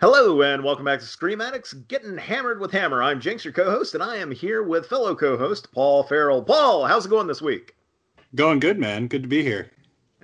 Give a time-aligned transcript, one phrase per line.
[0.00, 3.02] Hello and welcome back to Scream Addicts Getting Hammered with Hammer.
[3.02, 6.42] I'm Jinx, your co-host, and I am here with fellow co-host Paul Farrell.
[6.42, 7.74] Paul, how's it going this week?
[8.34, 9.06] Going good, man.
[9.06, 9.70] Good to be here.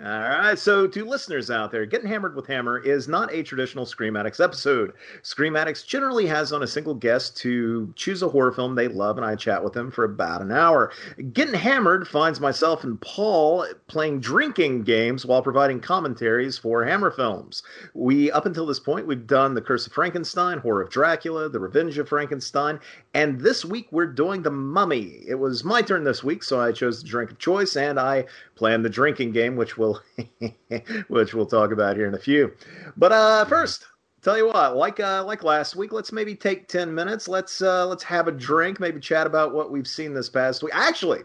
[0.03, 3.85] All right, so to listeners out there, Getting Hammered with Hammer is not a traditional
[3.85, 4.95] Scream Addicts episode.
[5.21, 9.19] Scream Addicts generally has on a single guest to choose a horror film they love,
[9.19, 10.91] and I chat with them for about an hour.
[11.35, 17.63] Getting Hammered finds myself and Paul playing drinking games while providing commentaries for Hammer films.
[17.93, 21.61] We, up until this point, we've done The Curse of Frankenstein, Horror of Dracula, The
[21.61, 22.81] Revenge of Frankenstein,
[23.13, 25.25] and this week we're doing The Mummy.
[25.29, 28.25] It was my turn this week, so I chose the drink of choice, and I
[28.55, 29.90] planned the drinking game, which will
[31.09, 32.53] which we'll talk about here in a few.
[32.97, 33.87] But uh, first,
[34.23, 37.29] tell you what, like uh, like last week, let's maybe take ten minutes.
[37.29, 40.75] Let's uh, let's have a drink, maybe chat about what we've seen this past week.
[40.75, 41.23] Actually,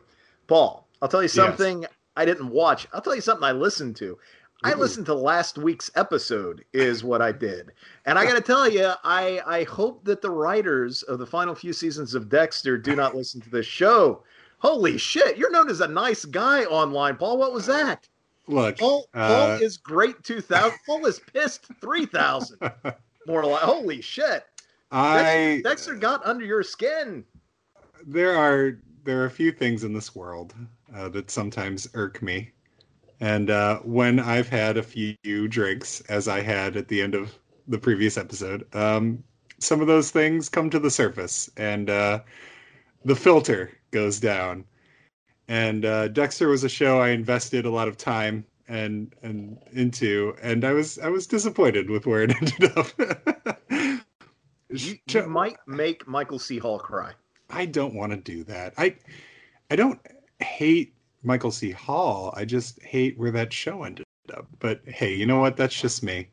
[0.47, 1.91] Paul, I'll tell you something yes.
[2.15, 2.87] I didn't watch.
[2.93, 4.17] I'll tell you something I listened to.
[4.63, 7.71] I listened to last week's episode, is what I did,
[8.05, 11.53] and I got to tell you, I I hope that the writers of the final
[11.53, 14.23] few seasons of Dexter do not listen to this show.
[14.57, 17.37] Holy shit, you're known as a nice guy online, Paul.
[17.37, 18.07] What was that?
[18.47, 20.23] Look, Paul, uh, is great.
[20.23, 20.77] Two thousand.
[20.85, 21.65] Paul is pissed.
[21.81, 22.59] Three thousand.
[23.27, 24.45] More like, holy shit!
[24.91, 27.25] I Dexter, Dexter got under your skin.
[28.05, 30.53] There are there are a few things in this world
[30.95, 32.51] uh, that sometimes irk me,
[33.19, 35.15] and uh, when I've had a few
[35.47, 37.33] drinks, as I had at the end of
[37.67, 39.23] the previous episode, um,
[39.57, 42.19] some of those things come to the surface, and uh,
[43.05, 44.65] the filter goes down
[45.47, 50.35] and uh, Dexter was a show I invested a lot of time and and into,
[50.41, 52.87] and I was I was disappointed with where it ended up.
[54.69, 56.57] you, you might make Michael C.
[56.57, 57.13] Hall cry.
[57.49, 58.73] I don't want to do that.
[58.77, 58.95] I
[59.69, 59.99] I don't
[60.39, 60.93] hate
[61.23, 61.71] Michael C.
[61.71, 62.33] Hall.
[62.35, 64.47] I just hate where that show ended up.
[64.59, 65.57] But hey, you know what?
[65.57, 66.27] That's just me.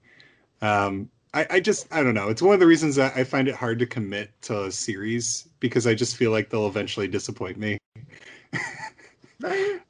[0.61, 2.29] Um, I, I just I don't know.
[2.29, 5.49] It's one of the reasons that I find it hard to commit to a series
[5.61, 7.79] because I just feel like they'll eventually disappoint me.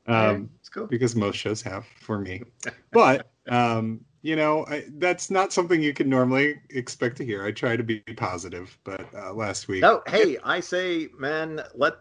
[0.07, 0.87] um, cool.
[0.87, 2.43] because most shows have for me.
[2.93, 7.45] But um, you know, I, that's not something you can normally expect to hear.
[7.45, 9.83] I try to be positive, but uh, last week.
[9.83, 11.95] No, hey, I say, man, let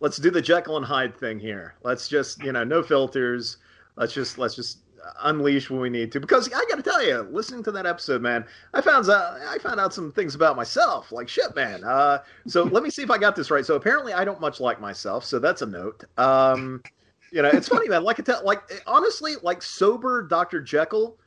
[0.00, 1.74] let's do the Jekyll and Hyde thing here.
[1.82, 3.58] Let's just, you know, no filters.
[3.96, 4.78] Let's just let's just
[5.22, 6.20] unleash when we need to.
[6.20, 8.44] Because I got to tell you, listening to that episode, man,
[8.74, 11.12] I found out I found out some things about myself.
[11.12, 11.84] Like shit, man.
[11.84, 13.64] Uh, so let me see if I got this right.
[13.64, 15.24] So apparently, I don't much like myself.
[15.24, 16.04] So that's a note.
[16.16, 16.82] Um,
[17.30, 18.04] you know, it's funny, man.
[18.04, 21.18] Like, tell, like honestly, like sober Doctor Jekyll,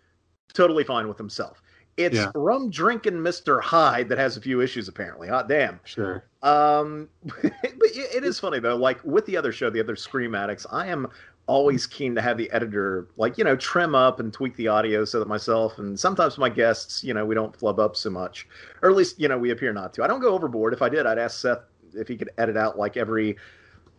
[0.54, 1.62] totally fine with himself.
[1.98, 2.32] It's yeah.
[2.36, 5.28] rum drinking Mister Hyde that has a few issues, apparently.
[5.28, 5.80] Hot damn.
[5.84, 6.24] Sure.
[6.42, 8.76] Um, but it is funny though.
[8.76, 11.08] Like with the other show, the other Scream Addicts, I am
[11.48, 15.04] always keen to have the editor like you know trim up and tweak the audio
[15.04, 18.48] so that myself and sometimes my guests you know we don't flub up so much
[18.82, 20.88] or at least you know we appear not to i don't go overboard if i
[20.88, 21.60] did i'd ask seth
[21.94, 23.36] if he could edit out like every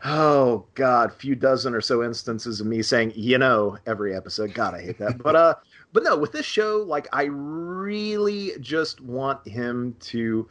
[0.05, 4.53] oh god few dozen or so instances of me saying you know every episode.
[4.55, 5.19] God i hate that.
[5.19, 5.55] But uh
[5.93, 10.49] but no with this show like i really just want him to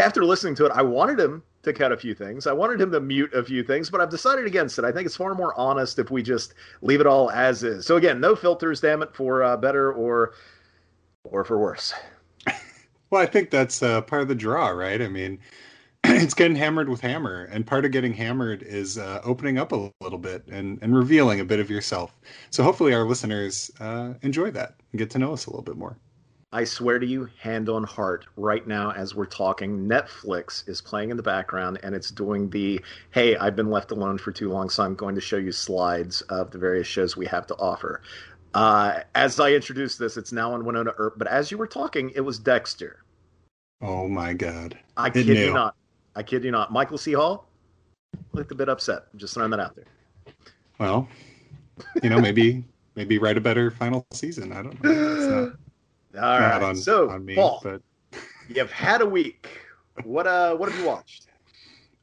[0.00, 2.46] after listening to it i wanted him to cut a few things.
[2.46, 4.84] I wanted him to mute a few things but i've decided against it.
[4.84, 6.52] I think it's far more honest if we just
[6.82, 7.86] leave it all as is.
[7.86, 10.34] So again no filters damn it for uh, better or
[11.24, 11.94] or for worse.
[13.10, 15.00] Well i think that's uh, part of the draw right?
[15.00, 15.38] I mean
[16.06, 19.90] it's getting hammered with hammer and part of getting hammered is uh, opening up a
[20.02, 22.20] little bit and, and revealing a bit of yourself.
[22.50, 25.78] So hopefully our listeners uh, enjoy that and get to know us a little bit
[25.78, 25.96] more.
[26.52, 31.10] I swear to you hand on heart right now as we're talking netflix is playing
[31.10, 34.70] in the background and it's doing the hey i've been left alone for too long
[34.70, 38.02] so i'm going to show you slides of the various shows we have to offer.
[38.52, 42.10] Uh, as i introduce this it's now on Wynonna Earp but as you were talking
[42.14, 43.04] it was dexter.
[43.80, 44.78] Oh my god!
[44.96, 45.74] I kid you not.
[46.16, 46.72] I kid you not.
[46.72, 47.12] Michael C.
[47.12, 47.48] Hall
[48.32, 49.04] looked a bit upset.
[49.12, 49.86] I'm just throwing that out there.
[50.78, 51.08] Well,
[52.02, 52.64] you know, maybe
[52.94, 54.52] maybe write a better final season.
[54.52, 55.52] I don't know.
[56.12, 56.62] Not, All right.
[56.62, 57.82] On, so, on me, Paul, but
[58.48, 59.48] you've had a week.
[60.04, 61.26] What uh, what have you watched?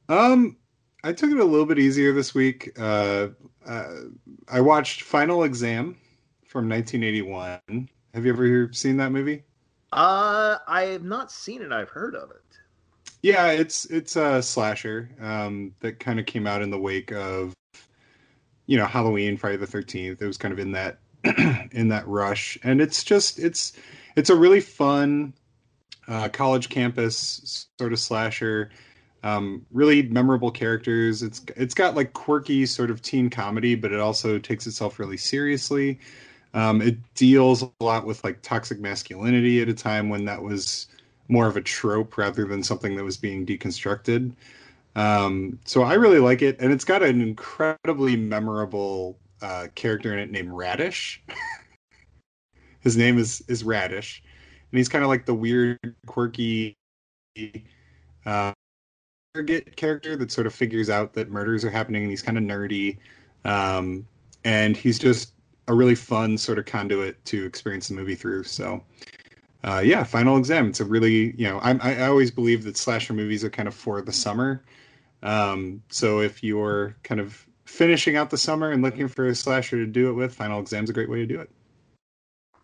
[0.10, 0.58] Um,
[1.04, 2.72] I took it a little bit easier this week.
[2.78, 3.30] Uh,
[3.66, 3.88] uh,
[4.50, 5.98] I watched Final Exam
[6.46, 7.90] from 1981.
[8.14, 9.44] Have you ever seen that movie?
[9.94, 11.72] Uh, I have not seen it.
[11.72, 12.51] I've heard of it.
[13.22, 17.54] Yeah, it's it's a slasher um, that kind of came out in the wake of
[18.66, 20.22] you know Halloween, Friday the Thirteenth.
[20.22, 21.00] It was kind of in that
[21.72, 23.74] in that rush, and it's just it's
[24.16, 25.34] it's a really fun
[26.08, 28.72] uh, college campus sort of slasher.
[29.24, 31.24] Um, really memorable characters.
[31.24, 35.18] It's it's got like quirky sort of teen comedy, but it also takes itself really
[35.18, 36.00] seriously.
[36.54, 40.88] Um, it deals a lot with like toxic masculinity at a time when that was
[41.32, 44.34] more of a trope rather than something that was being deconstructed.
[44.96, 50.20] Um, so I really like it, and it's got an incredibly memorable uh, character in
[50.20, 51.24] it named Radish.
[52.82, 54.22] His name is is Radish,
[54.72, 56.76] and he's kind of like the weird, quirky
[58.26, 58.52] uh,
[59.78, 62.98] character that sort of figures out that murders are happening, and he's kind of nerdy,
[63.46, 64.06] um,
[64.44, 65.34] and he's just
[65.68, 68.44] a really fun sort of conduit to experience the movie through.
[68.44, 68.84] So.
[69.64, 70.68] Uh, yeah, Final Exam.
[70.70, 73.76] It's a really, you know, I, I always believe that slasher movies are kind of
[73.76, 74.64] for the summer.
[75.22, 79.78] Um, so if you're kind of finishing out the summer and looking for a slasher
[79.78, 81.50] to do it with, Final Exam's a great way to do it.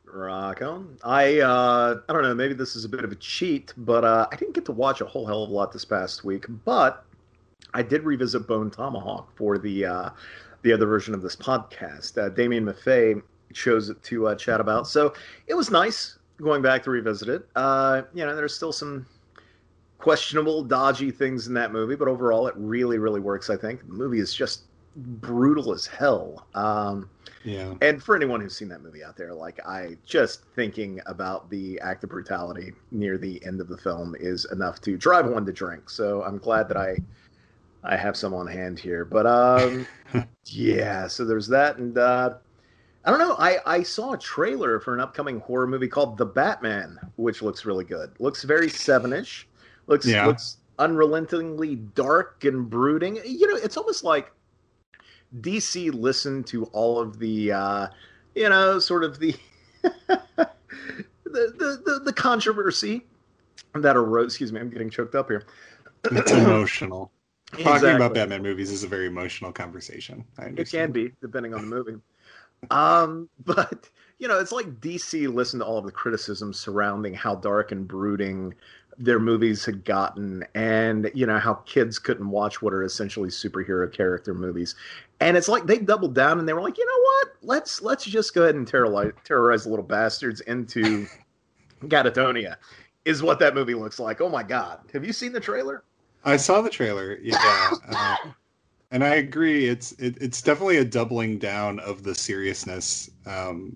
[0.05, 0.97] Rock on.
[1.03, 2.33] I uh, I don't know.
[2.33, 5.01] Maybe this is a bit of a cheat, but uh, I didn't get to watch
[5.01, 6.45] a whole hell of a lot this past week.
[6.65, 7.05] But
[7.73, 10.09] I did revisit Bone Tomahawk for the uh,
[10.63, 12.17] the other version of this podcast.
[12.17, 13.21] Uh, Damien Maffei
[13.53, 15.13] chose it to uh, chat about, so
[15.45, 17.47] it was nice going back to revisit it.
[17.55, 19.05] Uh, you know, there's still some
[19.97, 23.49] questionable, dodgy things in that movie, but overall, it really, really works.
[23.49, 24.63] I think the movie is just
[24.95, 26.47] brutal as hell.
[26.55, 27.09] Um,
[27.43, 27.73] yeah.
[27.81, 31.79] And for anyone who's seen that movie out there, like I just thinking about the
[31.79, 35.53] act of brutality near the end of the film is enough to drive one to
[35.53, 35.89] drink.
[35.89, 36.97] So I'm glad that I
[37.83, 39.05] I have some on hand here.
[39.05, 39.87] But um,
[40.45, 42.35] yeah, so there's that, and uh,
[43.07, 43.35] I don't know.
[43.39, 47.63] I I saw a trailer for an upcoming horror movie called The Batman, which looks
[47.63, 48.11] really good.
[48.19, 49.45] Looks very sevenish.
[49.87, 50.25] Looks yeah.
[50.25, 53.17] looks unrelentingly dark and brooding.
[53.25, 54.33] You know, it's almost like
[55.39, 57.87] DC listened to all of the, uh,
[58.35, 59.33] you know, sort of the,
[59.83, 60.49] the,
[61.23, 63.05] the, the, the controversy
[63.73, 64.33] that arose.
[64.33, 65.45] Excuse me, I'm getting choked up here.
[66.11, 67.09] It's emotional.
[67.53, 67.63] Exactly.
[67.79, 70.25] Talking about Batman movies is a very emotional conversation.
[70.37, 71.95] It can be, depending on the movie.
[72.71, 73.89] Um, but
[74.19, 77.87] you know, it's like DC listened to all of the criticism surrounding how dark and
[77.87, 78.53] brooding
[78.99, 83.91] their movies had gotten and you know how kids couldn't watch what are essentially superhero
[83.91, 84.75] character movies.
[85.19, 87.27] And it's like they doubled down and they were like you know what?
[87.43, 91.07] Let's let's just go ahead and terrorize, terrorize the little bastards into
[91.83, 92.57] catatonia
[93.05, 94.19] is what that movie looks like.
[94.19, 94.79] Oh my god.
[94.93, 95.83] Have you seen the trailer?
[96.25, 97.17] I saw the trailer.
[97.21, 97.71] Yeah.
[97.89, 98.15] Uh,
[98.91, 103.75] and i agree it's it, it's definitely a doubling down of the seriousness um,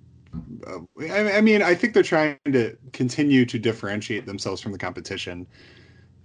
[1.12, 5.48] I mean, I think they're trying to continue to differentiate themselves from the competition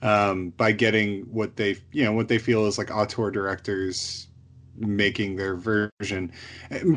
[0.03, 4.26] um, by getting what they, you know, what they feel is like auteur directors
[4.79, 6.33] making their version.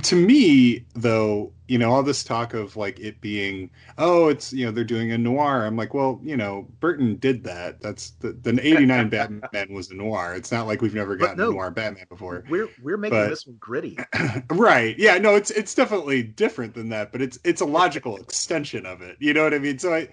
[0.03, 4.65] To me, though, you know, all this talk of like it being, oh, it's you
[4.65, 5.65] know they're doing a noir.
[5.65, 7.81] I'm like, well, you know, Burton did that.
[7.81, 10.33] That's the the '89 Batman was a noir.
[10.35, 12.43] It's not like we've never gotten no, a noir Batman before.
[12.49, 13.97] We're we're making but, this one gritty,
[14.49, 14.97] right?
[14.97, 19.01] Yeah, no, it's it's definitely different than that, but it's it's a logical extension of
[19.01, 19.17] it.
[19.19, 19.79] You know what I mean?
[19.79, 20.09] So I.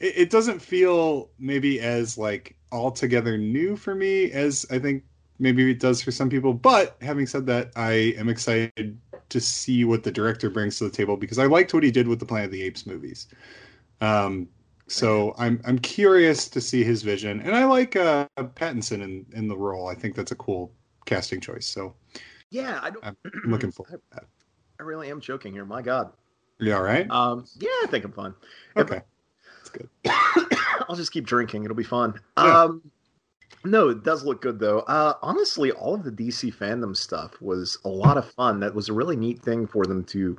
[0.00, 5.02] It, it doesn't feel maybe as like altogether new for me as I think
[5.38, 6.52] maybe it does for some people.
[6.52, 8.98] But having said that, I am excited
[9.28, 12.08] to see what the director brings to the table because I liked what he did
[12.08, 13.28] with the Planet of the Apes movies.
[14.00, 14.48] Um,
[14.86, 19.48] so I'm I'm curious to see his vision, and I like uh, Pattinson in in
[19.48, 19.86] the role.
[19.86, 20.72] I think that's a cool
[21.04, 21.66] casting choice.
[21.66, 21.94] So
[22.50, 24.20] yeah, I am looking forward I,
[24.80, 25.66] I really am joking here.
[25.66, 26.12] My God.
[26.58, 27.08] You all right?
[27.10, 28.34] Um, yeah, I think I'm fine.
[28.76, 29.00] Okay,
[29.58, 29.88] that's good.
[30.88, 31.64] I'll just keep drinking.
[31.64, 32.18] It'll be fun.
[32.36, 32.62] Yeah.
[32.62, 32.90] Um,
[33.64, 34.80] no, it does look good though.
[34.80, 38.60] Uh, honestly, all of the DC fandom stuff was a lot of fun.
[38.60, 40.38] That was a really neat thing for them to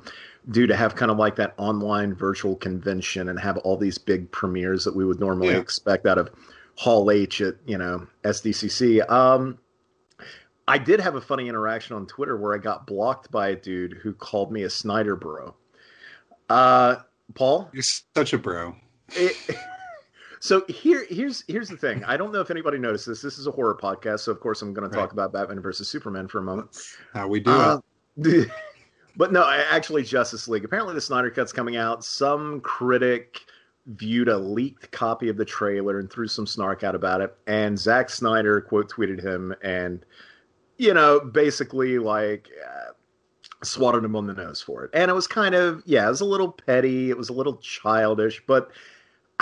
[0.50, 4.30] do to have kind of like that online virtual convention and have all these big
[4.32, 5.58] premieres that we would normally yeah.
[5.58, 6.30] expect out of
[6.76, 9.08] Hall H at you know SDCC.
[9.10, 9.58] Um,
[10.66, 13.94] I did have a funny interaction on Twitter where I got blocked by a dude
[13.94, 15.54] who called me a Snyder bro.
[16.48, 16.96] Uh,
[17.34, 18.74] Paul, you're such a bro.
[19.10, 19.36] It,
[20.42, 22.02] so here, here's here's the thing.
[22.04, 23.20] I don't know if anybody noticed this.
[23.20, 25.86] This is a horror podcast, so of course I'm going to talk about Batman versus
[25.86, 26.72] Superman for a moment.
[26.72, 27.78] That's how we do uh,
[28.16, 28.50] it.
[29.16, 30.64] but no, actually, Justice League.
[30.64, 32.02] Apparently, the Snyder Cut's coming out.
[32.02, 33.40] Some critic
[33.86, 37.34] viewed a leaked copy of the trailer and threw some snark out about it.
[37.46, 40.06] And Zack Snyder quote tweeted him and,
[40.78, 42.48] you know, basically like.
[42.66, 42.92] Uh,
[43.62, 44.90] swatted him on the nose for it.
[44.94, 47.10] And it was kind of, yeah, it was a little petty.
[47.10, 48.70] It was a little childish, but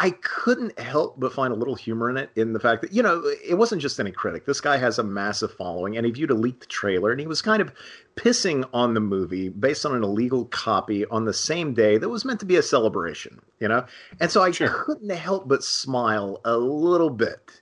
[0.00, 3.02] I couldn't help but find a little humor in it in the fact that, you
[3.02, 4.47] know, it wasn't just any critic.
[4.47, 7.43] This guy has a massive following and he viewed a leaked trailer and he was
[7.43, 7.73] kind of
[8.14, 12.25] pissing on the movie based on an illegal copy on the same day that was
[12.25, 13.85] meant to be a celebration, you know?
[14.21, 14.69] And so I sure.
[14.69, 17.61] couldn't help but smile a little bit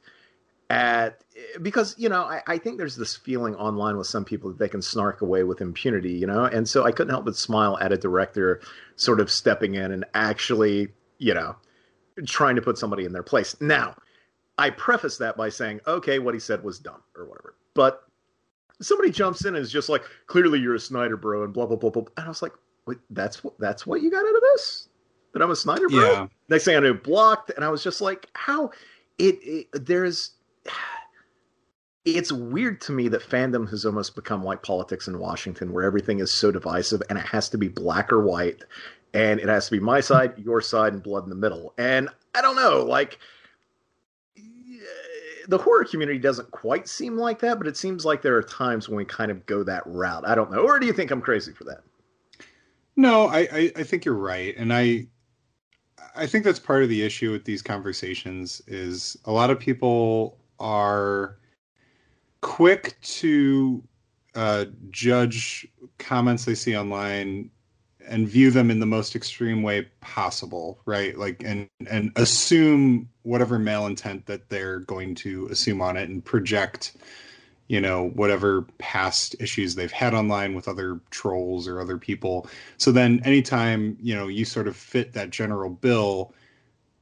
[0.68, 1.22] at
[1.62, 4.68] because you know I, I, think there's this feeling online with some people that they
[4.68, 7.92] can snark away with impunity you know and so i couldn't help but smile at
[7.92, 8.60] a director
[8.96, 10.88] sort of stepping in and actually
[11.18, 11.54] you know
[12.24, 13.56] trying to put somebody in their place.
[13.60, 13.96] Now
[14.58, 17.54] i preface that by saying okay what he said was dumb or whatever.
[17.74, 18.02] But
[18.80, 21.76] somebody jumps in and is just like clearly you're a snyder bro and blah blah
[21.76, 22.52] blah blah and i was like
[22.86, 24.88] Wait, that's what that's what you got out of this?
[25.32, 26.12] That i'm a snyder bro?
[26.12, 26.26] Yeah.
[26.48, 27.50] next thing i knew blocked.
[27.56, 28.70] And i was just like how
[29.18, 30.32] it, it there's
[32.04, 36.20] it's weird to me that fandom has almost become like politics in Washington, where everything
[36.20, 38.62] is so divisive and it has to be black or white,
[39.16, 41.72] and it has to be my side, your side, and blood in the middle.
[41.78, 43.18] And I don't know, like
[45.48, 48.88] the horror community doesn't quite seem like that, but it seems like there are times
[48.88, 50.28] when we kind of go that route.
[50.28, 51.80] I don't know, or do you think I'm crazy for that?
[52.96, 55.06] No, I, I, I think you're right, and I
[56.14, 60.38] I think that's part of the issue with these conversations is a lot of people
[60.58, 61.38] are
[62.42, 63.82] quick to
[64.34, 65.66] uh, judge
[65.98, 67.50] comments they see online
[68.08, 71.18] and view them in the most extreme way possible, right?
[71.18, 76.96] Like and and assume whatever malintent that they're going to assume on it and project,
[77.68, 82.48] you know, whatever past issues they've had online with other trolls or other people.
[82.78, 86.32] So then anytime, you know, you sort of fit that general bill,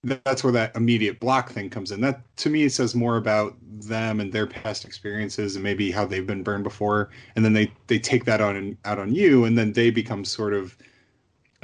[0.04, 2.00] that's where that immediate block thing comes in.
[2.00, 6.26] That to me says more about them and their past experiences and maybe how they've
[6.26, 9.56] been burned before, and then they they take that on and out on you, and
[9.58, 10.76] then they become sort of,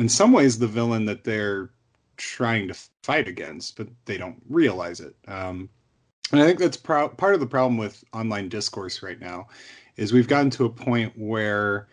[0.00, 1.70] in some ways, the villain that they're
[2.16, 5.14] trying to fight against, but they don't realize it.
[5.28, 5.68] Um,
[6.32, 9.48] and I think that's pro- part of the problem with online discourse right now,
[9.96, 11.88] is we've gotten to a point where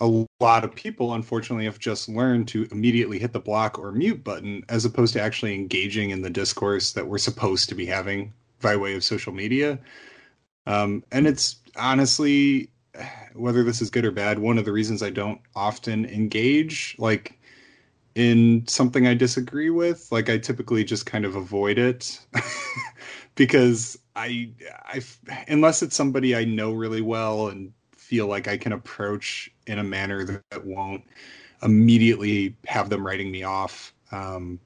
[0.00, 4.22] a lot of people unfortunately have just learned to immediately hit the block or mute
[4.22, 8.32] button as opposed to actually engaging in the discourse that we're supposed to be having
[8.60, 9.78] by way of social media
[10.66, 12.68] um, and it's honestly
[13.34, 17.38] whether this is good or bad one of the reasons i don't often engage like
[18.14, 22.20] in something i disagree with like i typically just kind of avoid it
[23.34, 24.48] because i
[24.86, 25.00] i
[25.48, 27.72] unless it's somebody i know really well and
[28.12, 31.02] feel like I can approach in a manner that, won't
[31.62, 33.94] immediately have them writing me off.
[34.10, 34.60] Um,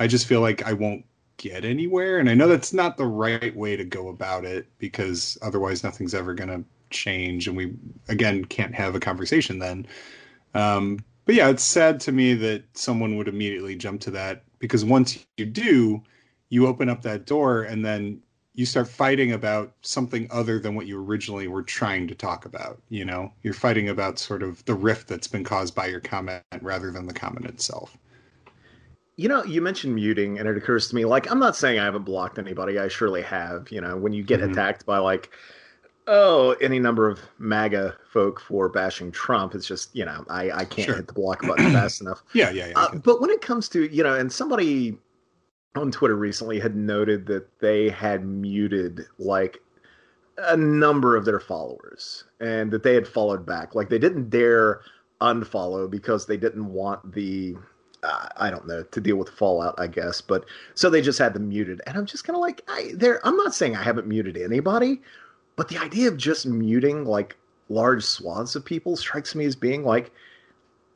[0.00, 1.04] I just feel like I won't
[1.36, 2.18] get anywhere.
[2.18, 6.14] And I know that's not the right way to go about it because otherwise nothing's
[6.14, 7.48] ever going to change.
[7.48, 7.74] And we,
[8.08, 9.86] again, can't have a conversation then.
[10.54, 14.84] Um, but yeah, it's sad to me that someone would immediately jump to that because
[14.84, 16.02] once you do,
[16.48, 18.20] you open up that door and then
[18.54, 22.82] you start fighting about something other than what you originally were trying to talk about.
[22.88, 26.42] You know, you're fighting about sort of the rift that's been caused by your comment
[26.60, 27.96] rather than the comment itself.
[29.16, 31.84] You know, you mentioned muting, and it occurs to me like, I'm not saying I
[31.84, 32.78] haven't blocked anybody.
[32.78, 33.70] I surely have.
[33.70, 34.50] You know, when you get mm-hmm.
[34.50, 35.30] attacked by like,
[36.10, 40.64] oh, any number of MAGA folk for bashing Trump, it's just, you know, I, I
[40.64, 40.96] can't sure.
[40.96, 42.22] hit the block button fast enough.
[42.34, 42.78] Yeah, yeah, yeah.
[42.78, 44.98] Uh, but when it comes to, you know, and somebody
[45.76, 49.58] on Twitter recently had noted that they had muted like
[50.36, 53.76] a number of their followers and that they had followed back.
[53.76, 54.80] Like they didn't dare
[55.20, 57.54] unfollow because they didn't want the
[58.02, 60.20] uh, I don't know to deal with the fallout, I guess.
[60.20, 63.24] But so they just had them muted, and I'm just kind of like, I there.
[63.26, 65.02] I'm not saying I haven't muted anybody,
[65.60, 67.36] but the idea of just muting like
[67.68, 70.10] large swaths of people strikes me as being like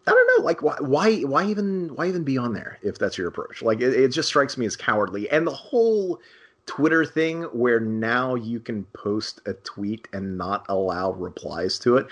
[0.06, 3.18] I don't know, like why, why, why even, why even be on there if that's
[3.18, 3.60] your approach?
[3.60, 5.28] Like, it, it, just strikes me as cowardly.
[5.28, 6.18] And the whole
[6.64, 12.06] Twitter thing, where now you can post a tweet and not allow replies to it,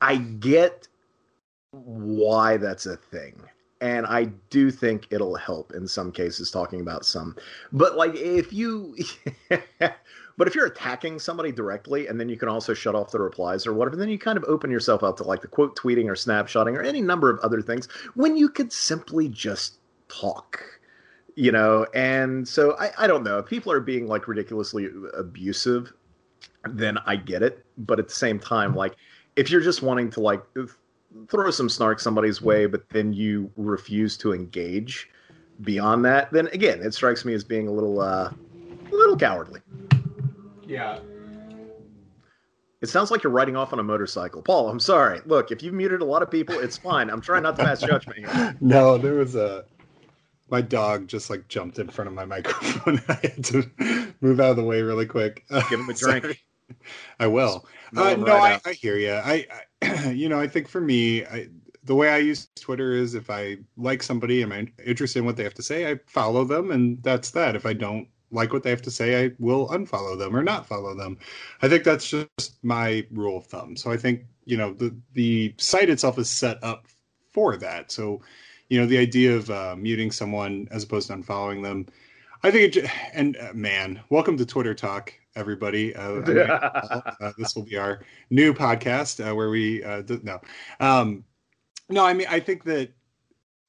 [0.00, 0.86] I get
[1.72, 3.42] why that's a thing,
[3.80, 7.34] and I do think it'll help in some cases talking about some.
[7.72, 8.96] But like, if you
[10.36, 13.66] But if you're attacking somebody directly and then you can also shut off the replies
[13.66, 16.14] or whatever, then you kind of open yourself up to like the quote tweeting or
[16.14, 19.78] snapshotting or any number of other things when you could simply just
[20.08, 20.62] talk.
[21.38, 23.38] You know, and so I, I don't know.
[23.38, 25.92] If people are being like ridiculously abusive,
[26.66, 27.64] then I get it.
[27.76, 28.96] But at the same time, like
[29.36, 30.42] if you're just wanting to like
[31.28, 35.10] throw some snark somebody's way, but then you refuse to engage
[35.62, 39.60] beyond that, then again, it strikes me as being a little uh, a little cowardly.
[40.66, 40.98] Yeah.
[42.82, 44.42] It sounds like you're riding off on a motorcycle.
[44.42, 45.20] Paul, I'm sorry.
[45.24, 47.08] Look, if you've muted a lot of people, it's fine.
[47.08, 48.56] I'm trying not to pass judgment here.
[48.60, 49.64] No, there was a
[50.48, 53.00] my dog just like jumped in front of my microphone.
[53.08, 55.44] I had to move out of the way really quick.
[55.70, 56.44] Give him a drink.
[57.18, 57.66] I will.
[57.96, 59.12] Uh, no, I, I, hear you.
[59.12, 59.46] I,
[59.82, 61.48] I, you know, I think for me, I,
[61.84, 65.36] the way I use Twitter is if I like somebody, am I interested in what
[65.36, 67.54] they have to say, I follow them, and that's that.
[67.56, 70.66] If I don't like what they have to say, I will unfollow them or not
[70.66, 71.18] follow them.
[71.62, 73.76] I think that's just my rule of thumb.
[73.76, 76.86] So I think you know the the site itself is set up
[77.32, 77.90] for that.
[77.92, 78.22] So
[78.68, 81.86] you know the idea of uh, muting someone as opposed to unfollowing them.
[82.42, 85.94] I think it, and uh, man, welcome to Twitter Talk, everybody.
[85.94, 86.02] Uh,
[87.20, 90.40] uh, this will be our new podcast uh, where we uh, no,
[90.80, 91.24] um,
[91.88, 92.04] no.
[92.04, 92.92] I mean, I think that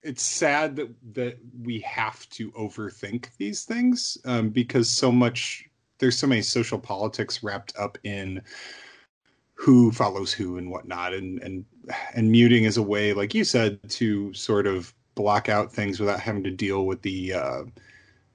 [0.03, 5.65] it's sad that that we have to overthink these things um, because so much
[5.99, 8.41] there's so many social politics wrapped up in
[9.55, 11.65] who follows who and whatnot and and
[12.13, 16.19] and muting is a way like you said to sort of block out things without
[16.19, 17.63] having to deal with the uh,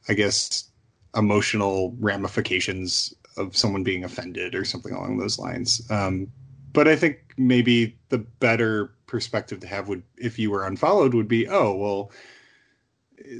[0.09, 0.71] i guess
[1.14, 5.83] emotional ramifications of someone being offended or something along those lines.
[5.90, 6.28] Um,
[6.73, 11.29] but i think maybe the better perspective to have would if you were unfollowed would
[11.29, 12.11] be oh well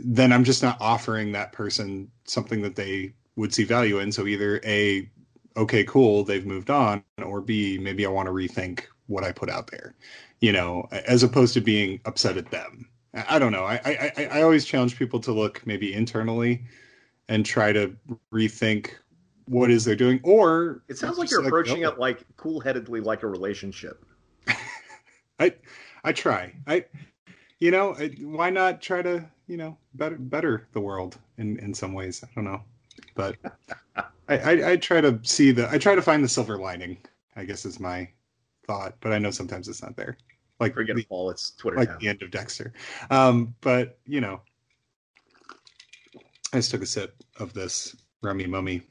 [0.05, 4.13] then i'm just not offering that person something that they would see value in.
[4.13, 5.09] So either a
[5.57, 9.51] okay cool they've moved on or b maybe i want to rethink what i put
[9.51, 9.95] out there
[10.41, 12.89] you know as opposed to being upset at them.
[13.15, 13.65] I don't know.
[13.65, 16.65] I i i always challenge people to look maybe internally
[17.29, 17.95] and try to
[18.33, 18.93] rethink
[19.47, 23.23] what is they're doing or it sounds like you're approaching like, it like cool-headedly like
[23.23, 24.05] a relationship
[25.39, 25.55] I
[26.05, 26.53] I try.
[26.67, 26.85] I
[27.59, 31.95] you know why not try to you know better better the world in in some
[31.95, 32.23] ways.
[32.25, 32.63] I don't know,
[33.15, 33.37] but
[34.29, 36.99] I, I, I try to see the I try to find the silver lining.
[37.37, 38.09] I guess is my
[38.67, 40.17] thought, but I know sometimes it's not there.
[40.61, 41.77] Like forget the, Paul, it's Twitter.
[41.77, 42.73] Like the end of Dexter.
[43.11, 44.41] Um, but you know,
[46.53, 48.83] I just took a sip of this rummy mummy.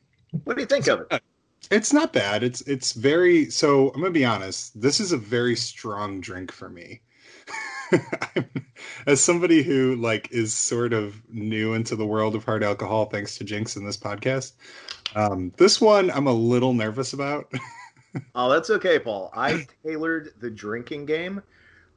[0.43, 1.21] What do you think of it?
[1.69, 2.43] It's not bad.
[2.43, 6.69] It's it's very so I'm gonna be honest, this is a very strong drink for
[6.69, 7.01] me.
[9.07, 13.37] As somebody who like is sort of new into the world of hard alcohol thanks
[13.37, 14.53] to Jinx in this podcast.
[15.15, 17.51] Um, this one I'm a little nervous about.
[18.35, 19.29] oh, that's okay, Paul.
[19.35, 21.41] I tailored the drinking game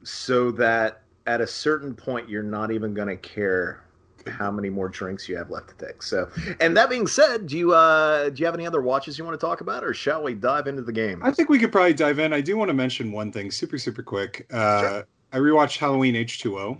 [0.03, 3.84] so that at a certain point you're not even going to care
[4.27, 6.03] how many more drinks you have left to take.
[6.03, 9.25] So, and that being said, do you uh, do you have any other watches you
[9.25, 11.21] want to talk about, or shall we dive into the game?
[11.23, 12.33] I think we could probably dive in.
[12.33, 14.47] I do want to mention one thing, super super quick.
[14.51, 15.07] Uh, sure.
[15.33, 16.77] I rewatched Halloween H two O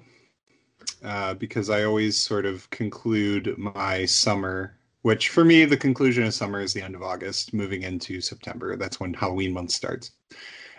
[1.04, 4.78] uh, because I always sort of conclude my summer.
[5.02, 8.76] Which for me, the conclusion of summer is the end of August, moving into September.
[8.76, 10.10] That's when Halloween month starts.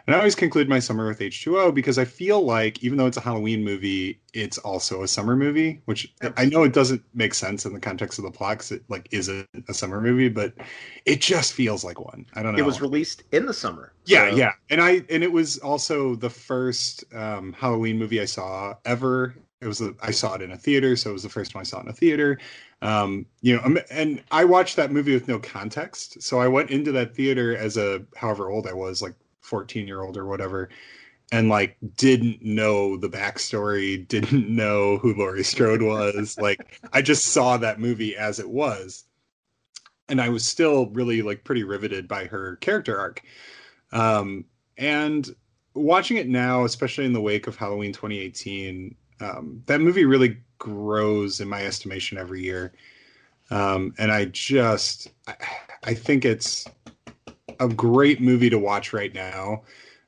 [0.06, 3.16] And I always conclude my summer with H2O because I feel like even though it's
[3.16, 7.66] a Halloween movie, it's also a summer movie, which I know it doesn't make sense
[7.66, 10.54] in the context of the plot because it like isn't a summer movie, but
[11.06, 12.24] it just feels like one.
[12.34, 12.58] I don't know.
[12.58, 13.94] It was released in the summer.
[14.04, 14.36] Yeah, so.
[14.36, 14.52] yeah.
[14.70, 19.34] And I and it was also the first um, Halloween movie I saw ever.
[19.60, 21.62] It was a, I saw it in a theater, so it was the first one
[21.62, 22.38] I saw in a theater.
[22.82, 26.22] Um, you know, and I watched that movie with no context.
[26.22, 29.14] So I went into that theater as a however old I was, like
[29.46, 30.68] 14 year old or whatever
[31.32, 36.38] and like didn't know the backstory, didn't know who Laurie Strode was.
[36.38, 39.04] like I just saw that movie as it was.
[40.08, 43.22] And I was still really like pretty riveted by her character arc.
[43.90, 44.44] Um,
[44.78, 45.34] and
[45.74, 51.40] watching it now, especially in the wake of Halloween 2018, um, that movie really grows
[51.40, 52.72] in my estimation every year.
[53.50, 55.34] Um, and I just, I,
[55.82, 56.66] I think it's
[57.60, 59.62] a great movie to watch right now,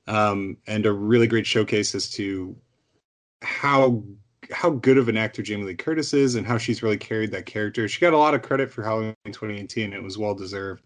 [0.07, 2.57] um, and a really great showcase as to
[3.43, 4.03] how
[4.51, 7.45] how good of an actor Jamie Lee Curtis is and how she's really carried that
[7.45, 7.87] character.
[7.87, 9.93] She got a lot of credit for Halloween 2018.
[9.93, 10.85] It was well deserved,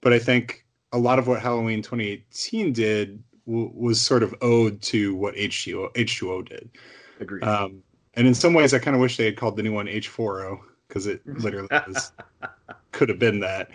[0.00, 4.80] but I think a lot of what Halloween 2018 did w- was sort of owed
[4.82, 6.70] to what H2O H2O did.
[7.20, 7.44] Agreed.
[7.44, 7.82] Um,
[8.14, 10.58] and in some ways, I kind of wish they had called the new one H4O
[10.88, 12.12] because it literally was,
[12.92, 13.70] could have been that.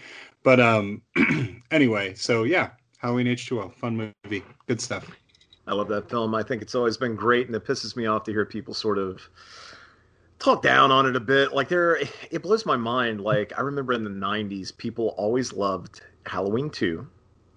[0.47, 1.01] But um,
[1.71, 5.11] anyway, so yeah, Halloween H2O, fun movie, good stuff.
[5.67, 6.33] I love that film.
[6.33, 8.97] I think it's always been great, and it pisses me off to hear people sort
[8.97, 9.19] of
[10.39, 11.51] talk down on it a bit.
[11.51, 11.99] Like there,
[12.31, 13.19] it blows my mind.
[13.19, 17.05] Like I remember in the '90s, people always loved Halloween 2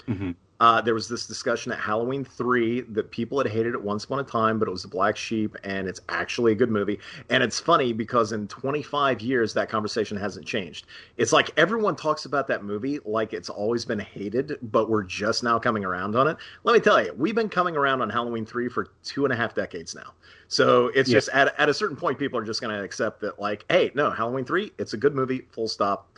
[0.09, 0.31] mm-hmm.
[0.61, 4.21] Uh, there was this discussion at Halloween 3 that people had hated it once upon
[4.21, 6.99] a time, but it was the black sheep, and it's actually a good movie.
[7.31, 10.87] And it's funny because in 25 years, that conversation hasn't changed.
[11.17, 15.43] It's like everyone talks about that movie like it's always been hated, but we're just
[15.43, 16.37] now coming around on it.
[16.65, 19.37] Let me tell you, we've been coming around on Halloween 3 for two and a
[19.37, 20.13] half decades now.
[20.49, 21.15] So it's yeah.
[21.15, 23.93] just at, at a certain point, people are just going to accept that, like, hey,
[23.95, 26.11] no, Halloween 3, it's a good movie, full stop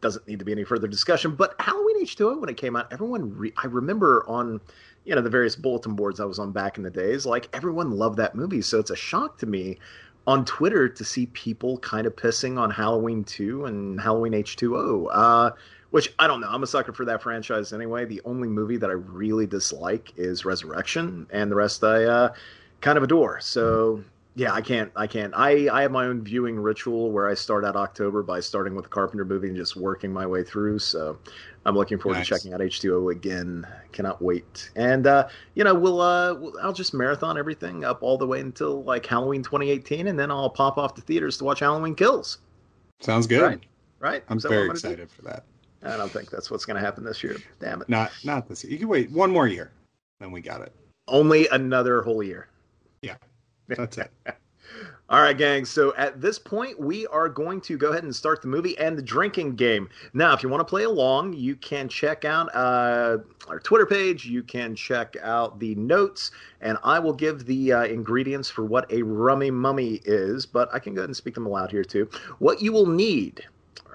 [0.00, 1.34] doesn't need to be any further discussion.
[1.34, 4.60] But Halloween H2O, when it came out, everyone, re- I remember on,
[5.04, 7.92] you know, the various bulletin boards I was on back in the days, like everyone
[7.92, 8.62] loved that movie.
[8.62, 9.78] So it's a shock to me
[10.26, 15.08] on Twitter to see people kind of pissing on Halloween 2 and Halloween H2O.
[15.10, 15.50] Uh,
[15.90, 16.48] which I don't know.
[16.50, 18.04] I'm a sucker for that franchise anyway.
[18.04, 22.34] The only movie that I really dislike is Resurrection, and the rest I uh,
[22.80, 23.40] kind of adore.
[23.40, 24.04] So
[24.38, 24.92] yeah, I can't.
[24.94, 25.34] I can't.
[25.36, 28.84] I I have my own viewing ritual where I start out October by starting with
[28.84, 30.78] the Carpenter movie and just working my way through.
[30.78, 31.18] So
[31.66, 32.28] I'm looking forward nice.
[32.28, 33.66] to checking out H2O again.
[33.90, 34.70] Cannot wait.
[34.76, 38.84] And uh, you know, we'll uh, I'll just marathon everything up all the way until
[38.84, 42.38] like Halloween 2018, and then I'll pop off to theaters to watch Halloween Kills.
[43.00, 43.42] Sounds good.
[43.42, 43.60] Right.
[43.98, 44.24] Right.
[44.28, 45.14] I'm very I'm excited do?
[45.16, 45.46] for that.
[45.82, 47.38] I don't think that's what's going to happen this year.
[47.58, 47.88] Damn it.
[47.88, 48.72] Not not this year.
[48.72, 49.72] You can wait one more year,
[50.20, 50.72] then we got it.
[51.08, 52.48] Only another whole year.
[53.68, 54.10] That's it.
[55.10, 55.64] All right, gang.
[55.64, 58.96] So at this point, we are going to go ahead and start the movie and
[58.96, 59.88] the drinking game.
[60.12, 63.16] Now, if you want to play along, you can check out uh,
[63.48, 64.26] our Twitter page.
[64.26, 68.92] You can check out the notes, and I will give the uh, ingredients for what
[68.92, 70.44] a rummy mummy is.
[70.44, 72.10] But I can go ahead and speak them aloud here too.
[72.38, 73.42] What you will need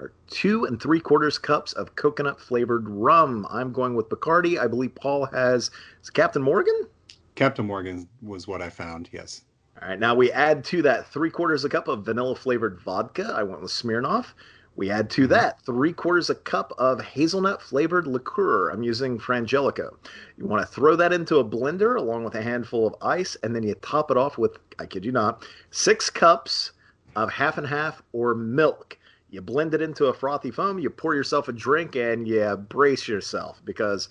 [0.00, 3.46] are two and three quarters cups of coconut flavored rum.
[3.50, 4.58] I'm going with Bacardi.
[4.58, 5.70] I believe Paul has
[6.12, 6.88] Captain Morgan.
[7.36, 9.08] Captain Morgan was what I found.
[9.12, 9.42] Yes.
[9.80, 9.98] All right.
[9.98, 13.32] Now we add to that three quarters a cup of vanilla flavored vodka.
[13.36, 14.34] I went with Smirnoff.
[14.76, 18.70] We add to that three quarters a cup of hazelnut flavored liqueur.
[18.70, 19.96] I'm using Frangelico.
[20.36, 23.54] You want to throw that into a blender along with a handful of ice, and
[23.54, 26.72] then you top it off with, I kid you not, six cups
[27.14, 28.98] of half and half or milk
[29.34, 33.08] you blend it into a frothy foam, you pour yourself a drink, and you brace
[33.08, 34.08] yourself because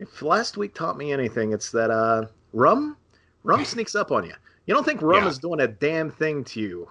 [0.00, 2.96] if last week taught me anything, it's that uh, rum,
[3.44, 4.34] rum sneaks up on you.
[4.70, 5.28] You don't think rum yeah.
[5.28, 6.88] is doing a damn thing to you.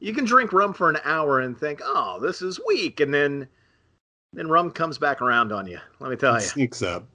[0.00, 3.46] You can drink rum for an hour and think, "Oh, this is weak," and then
[4.32, 5.78] then rum comes back around on you.
[6.00, 7.06] Let me tell it you, sneaks up.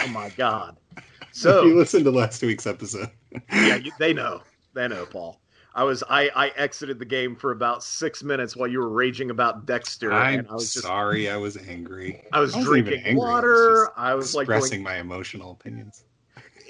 [0.00, 0.76] Oh my god!
[1.32, 3.10] So you listened to last week's episode.
[3.50, 4.42] yeah, they know.
[4.74, 5.40] They know, Paul.
[5.74, 9.30] I was I, I exited the game for about six minutes while you were raging
[9.30, 10.12] about Dexter.
[10.12, 12.22] I'm I was just, sorry, I was angry.
[12.32, 13.14] I was, I drinking angry.
[13.14, 13.90] water.
[13.96, 16.04] I was, I was like expressing going, my emotional opinions.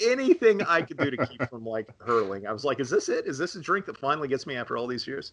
[0.01, 2.47] Anything I could do to keep from like hurling.
[2.47, 3.27] I was like, is this it?
[3.27, 5.33] Is this a drink that finally gets me after all these years?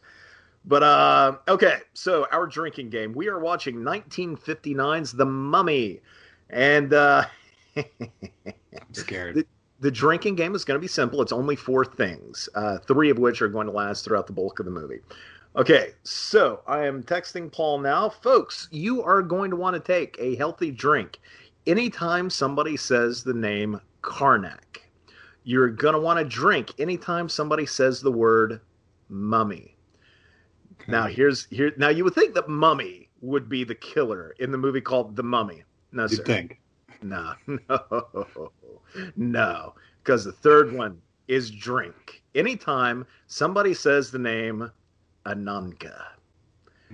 [0.66, 3.14] But uh, okay, so our drinking game.
[3.14, 6.02] We are watching 1959's The Mummy,
[6.50, 7.26] and uh,
[7.78, 7.86] I'm
[8.94, 9.36] scared.
[9.36, 9.46] The,
[9.80, 11.22] the drinking game is going to be simple.
[11.22, 14.60] It's only four things, uh, three of which are going to last throughout the bulk
[14.60, 15.00] of the movie.
[15.56, 18.10] Okay, so I am texting Paul now.
[18.10, 21.20] Folks, you are going to want to take a healthy drink
[21.68, 24.82] anytime somebody says the name Karnak.
[25.44, 28.62] You're going to want to drink anytime somebody says the word
[29.10, 29.76] mummy.
[30.80, 30.92] Okay.
[30.92, 31.72] Now, here's here.
[31.78, 35.24] Now, you would think that mummy would be the killer in the movie called The
[35.24, 35.64] Mummy.
[35.92, 36.24] No, you sir.
[36.24, 36.60] think?
[37.02, 38.50] No, no.
[39.16, 42.22] No, because the third one is drink.
[42.34, 44.72] Anytime somebody says the name
[45.26, 46.02] Ananka.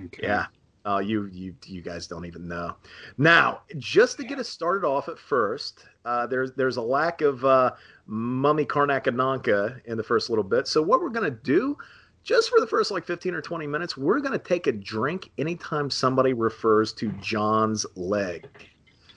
[0.05, 0.23] Okay.
[0.23, 0.45] Yeah.
[0.83, 2.75] Oh, you you you guys don't even know.
[3.17, 7.45] Now, just to get us started off at first, uh, there's there's a lack of
[7.45, 7.71] uh,
[8.07, 10.67] Mummy Karnak Ananka in the first little bit.
[10.67, 11.77] So what we're gonna do,
[12.23, 15.91] just for the first like 15 or 20 minutes, we're gonna take a drink anytime
[15.91, 18.47] somebody refers to John's leg.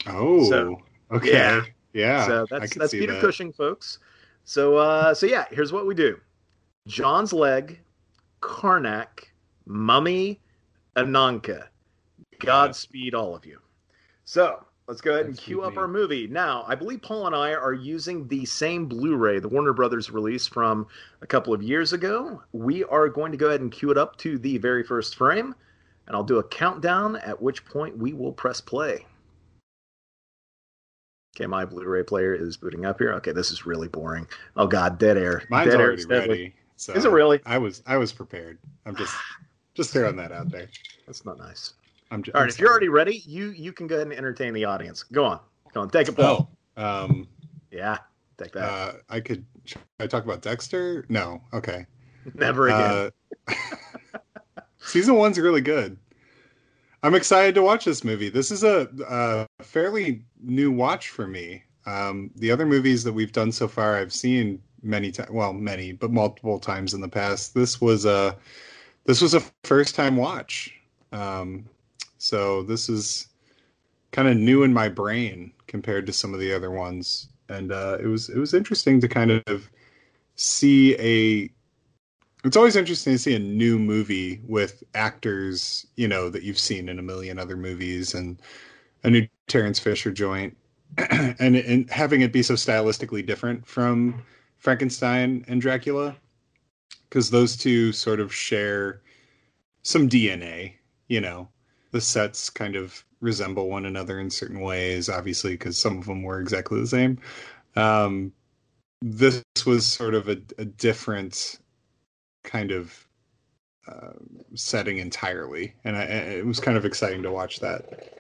[0.07, 1.33] Oh, so, okay.
[1.33, 1.63] Yeah.
[1.95, 2.27] Yeah.
[2.27, 3.23] So that's that's Peter that.
[3.23, 4.01] Cushing, folks.
[4.45, 6.19] So uh, so yeah, here's what we do:
[6.87, 7.81] John's leg,
[8.43, 9.25] Karnak,
[9.65, 10.41] Mummy,
[10.97, 11.69] Ananka.
[12.41, 13.59] Godspeed, all of you.
[14.25, 16.27] So let's go ahead and cue up our movie.
[16.27, 20.47] Now, I believe Paul and I are using the same Blu-ray, the Warner Brothers release
[20.47, 20.87] from
[21.23, 22.43] a couple of years ago.
[22.53, 25.55] We are going to go ahead and cue it up to the very first frame,
[26.07, 27.17] and I'll do a countdown.
[27.17, 29.07] At which point we will press play.
[31.37, 33.13] Okay, my Blu-ray player is booting up here.
[33.15, 34.29] Okay, this is really boring.
[34.57, 35.43] Oh God, dead air.
[35.51, 36.55] Mine's dead already ready.
[36.77, 37.41] So is it really?
[37.45, 38.59] I was I was prepared.
[38.87, 39.15] I'm just
[39.75, 40.69] just throwing that out there.
[41.07, 41.75] That's not nice.
[42.11, 42.47] I'm just, all right.
[42.47, 45.03] I'm if you're already ready, you you can go ahead and entertain the audience.
[45.03, 45.41] Go on,
[45.73, 46.51] go on, take a ball.
[46.77, 47.29] Oh, um,
[47.71, 47.99] yeah,
[48.39, 48.65] take that.
[48.65, 49.45] Uh, I could.
[49.99, 51.07] I talk about Dexter?
[51.09, 51.41] No.
[51.53, 51.87] Okay.
[52.35, 53.11] Never again.
[53.49, 53.55] Uh,
[54.79, 55.97] season one's really good.
[57.03, 58.31] I'm excited to watch this movie.
[58.31, 61.63] This is a, a fairly new watch for me.
[61.87, 65.31] Um, the other movies that we've done so far, I've seen many times.
[65.31, 67.55] Well, many, but multiple times in the past.
[67.55, 68.37] This was a
[69.05, 70.75] this was a first time watch.
[71.13, 71.69] Um,
[72.19, 73.29] so this is
[74.13, 77.99] kind of new in my brain compared to some of the other ones, and uh,
[78.01, 79.69] it was it was interesting to kind of
[80.37, 81.51] see a
[82.45, 86.89] it's always interesting to see a new movie with actors, you know, that you've seen
[86.91, 88.41] in a million other movies and
[89.03, 90.57] a new Terence Fisher joint.
[91.41, 94.23] And and having it be so stylistically different from
[94.59, 96.17] Frankenstein and Dracula
[97.15, 99.01] because those two sort of share
[99.83, 100.73] some DNA.
[101.07, 101.49] You know,
[101.93, 106.25] the sets kind of resemble one another in certain ways, obviously, because some of them
[106.25, 107.21] were exactly the same.
[107.77, 108.33] Um,
[109.01, 111.61] this was sort of a, a different
[112.43, 113.07] kind of
[113.87, 114.15] uh,
[114.57, 118.14] setting entirely, and I, it was kind of exciting to watch that.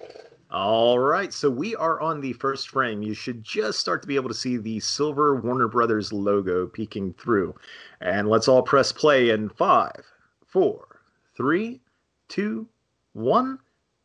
[0.54, 3.02] All right, so we are on the first frame.
[3.02, 7.12] You should just start to be able to see the silver Warner Brothers logo peeking
[7.14, 7.56] through.
[8.00, 10.04] And let's all press play in five,
[10.46, 11.00] four,
[11.36, 11.80] three,
[12.28, 12.68] two,
[13.14, 13.58] one,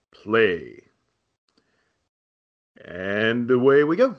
[0.10, 0.82] play.
[2.84, 4.16] And away we go.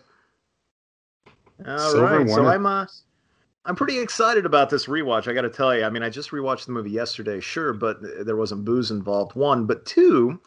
[1.67, 2.45] All silver right, Warner.
[2.45, 2.87] so I'm uh,
[3.65, 5.27] I'm pretty excited about this rewatch.
[5.27, 5.83] I got to tell you.
[5.83, 9.35] I mean, I just rewatched the movie yesterday, sure, but there wasn't booze involved.
[9.35, 10.39] One, but two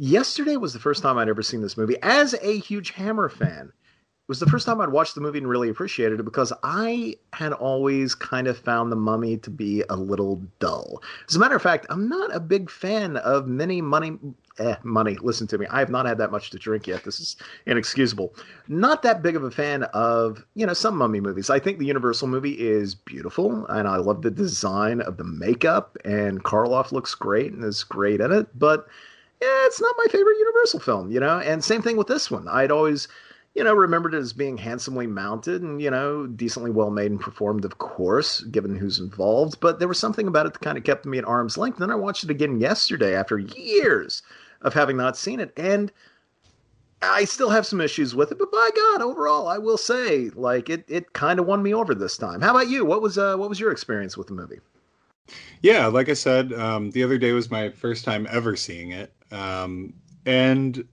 [0.00, 3.66] yesterday was the first time I'd ever seen this movie as a huge Hammer fan.
[3.66, 7.16] It was the first time I'd watched the movie and really appreciated it because I
[7.34, 11.02] had always kind of found The Mummy to be a little dull.
[11.28, 14.18] As a matter of fact, I'm not a big fan of many money.
[14.58, 15.18] Eh, money.
[15.20, 15.66] Listen to me.
[15.68, 17.04] I have not had that much to drink yet.
[17.04, 17.36] This is
[17.66, 18.34] inexcusable.
[18.68, 21.50] Not that big of a fan of you know some mummy movies.
[21.50, 25.96] I think the Universal movie is beautiful, and I love the design of the makeup.
[26.04, 28.86] And Karloff looks great and is great in it, but
[29.40, 31.38] yeah, it's not my favorite Universal film, you know.
[31.38, 32.46] And same thing with this one.
[32.48, 33.08] I'd always,
[33.54, 37.20] you know, remembered it as being handsomely mounted and you know decently well made and
[37.20, 39.58] performed, of course, given who's involved.
[39.60, 41.78] But there was something about it that kind of kept me at arm's length.
[41.78, 44.22] Then I watched it again yesterday after years
[44.62, 45.90] of having not seen it, and
[47.02, 48.38] I still have some issues with it.
[48.38, 51.94] But by God, overall, I will say, like it, it kind of won me over
[51.94, 52.42] this time.
[52.42, 52.84] How about you?
[52.84, 54.60] What was uh, what was your experience with the movie?
[55.62, 59.12] Yeah, like I said, um, the other day was my first time ever seeing it,
[59.30, 59.94] um,
[60.26, 60.86] and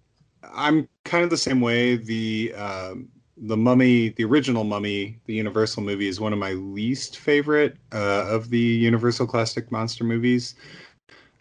[0.44, 1.96] I'm kind of the same way.
[1.98, 2.96] The uh,
[3.38, 8.26] the Mummy, the original Mummy, the Universal movie, is one of my least favorite uh,
[8.28, 10.56] of the Universal classic monster movies.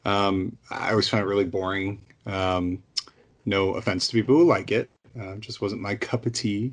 [0.04, 2.00] Um, I always found it really boring.
[2.26, 2.82] Um,
[3.44, 6.72] no offense to people who like it, uh, just wasn't my cup of tea.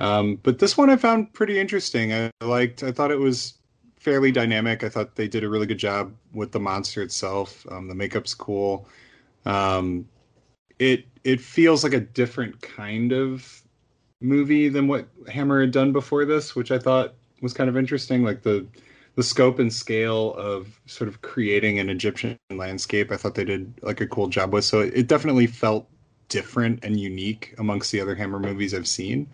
[0.00, 2.12] Um, but this one I found pretty interesting.
[2.12, 2.82] I liked.
[2.82, 3.54] I thought it was
[3.98, 4.84] fairly dynamic.
[4.84, 7.66] I thought they did a really good job with the monster itself.
[7.70, 8.88] Um, the makeup's cool.
[9.46, 10.06] Um,
[10.78, 13.62] it it feels like a different kind of
[14.20, 18.22] movie than what Hammer had done before this, which I thought was kind of interesting.
[18.22, 18.66] Like the
[19.14, 23.72] the scope and scale of sort of creating an Egyptian landscape, I thought they did
[23.82, 24.64] like a cool job with.
[24.64, 25.88] So it, it definitely felt
[26.28, 29.28] different and unique amongst the other Hammer movies I've seen.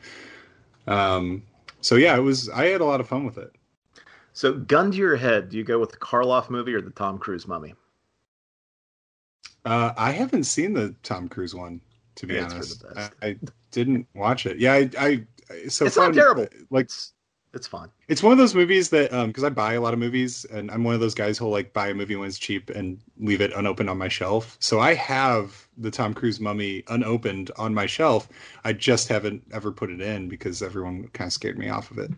[0.87, 1.43] Um,
[1.81, 2.49] so yeah, it was.
[2.51, 3.53] I had a lot of fun with it.
[4.35, 7.19] So, gun to your head, do you go with the Karloff movie or the Tom
[7.19, 7.75] Cruise Mummy?
[9.65, 11.81] Uh, I haven't seen the Tom Cruise one,
[12.17, 12.85] to be yeah, honest.
[12.97, 13.39] I, I,
[13.71, 14.59] didn't watch it.
[14.59, 15.25] Yeah, I, I
[15.69, 16.47] so it's fun, not terrible.
[16.71, 17.13] Like it's,
[17.55, 17.91] it's fun.
[18.09, 20.71] It's one of those movies that um because I buy a lot of movies and
[20.71, 23.41] I'm one of those guys who'll like buy a movie when it's cheap and leave
[23.41, 24.57] it unopened on my shelf.
[24.61, 28.29] So I have the Tom Cruise Mummy unopened on my shelf.
[28.65, 31.99] I just haven't ever put it in because everyone kind of scared me off of
[31.99, 32.11] it.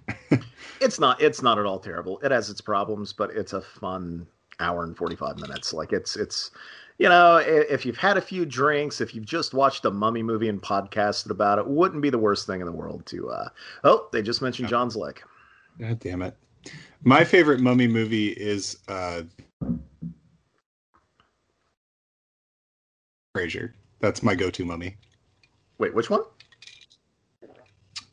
[0.80, 2.20] it's not it's not at all terrible.
[2.20, 4.26] It has its problems, but it's a fun
[4.60, 5.72] hour and 45 minutes.
[5.72, 6.50] Like it's it's
[6.98, 10.48] you know, if you've had a few drinks, if you've just watched a mummy movie
[10.48, 13.30] and podcasted about it, wouldn't be the worst thing in the world to.
[13.30, 13.48] Uh...
[13.82, 15.20] Oh, they just mentioned John's leg.
[15.78, 16.36] God damn it!
[17.02, 19.22] My favorite mummy movie is uh...
[23.34, 23.74] Fraser.
[23.98, 24.96] That's my go-to mummy.
[25.78, 26.22] Wait, which one?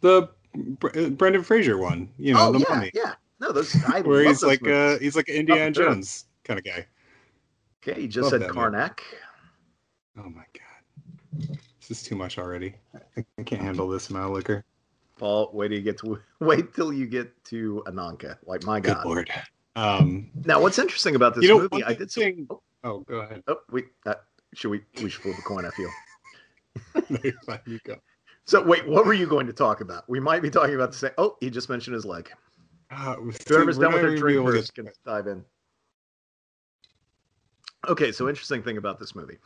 [0.02, 0.28] The
[0.80, 2.10] Brendan Fraser one.
[2.17, 2.91] You know, oh, the yeah, mummy.
[2.96, 3.76] Yeah, no, those.
[3.86, 6.88] I Where he's like, uh, he's like Indiana oh, Jones kind of guy.
[7.88, 9.00] Okay, you just Love said Karnak.
[10.17, 12.76] Oh my god, this is too much already.
[13.17, 14.63] I, can't handle this amount of liquor.
[15.17, 18.38] Paul, wait till you get to wait till you get to Ananka.
[18.46, 19.32] Like my god, Good lord.
[19.76, 21.84] Um, now, what's interesting about this you know, movie?
[21.84, 22.46] I did say.
[22.50, 23.41] Oh, oh, go ahead.
[23.48, 23.86] Oh, wait.
[24.06, 24.15] Uh,
[24.54, 24.82] should we?
[25.02, 25.65] We should flip a coin.
[25.65, 25.89] I feel.
[27.10, 27.96] no, you go.
[28.46, 30.08] So wait, what were you going to talk about?
[30.10, 31.12] We might be talking about the same.
[31.17, 32.30] Oh, he just mentioned his leg.
[32.91, 33.15] Uh,
[33.48, 35.46] Whoever's done with their drink first can dive in.
[37.88, 39.38] Okay, so interesting thing about this movie.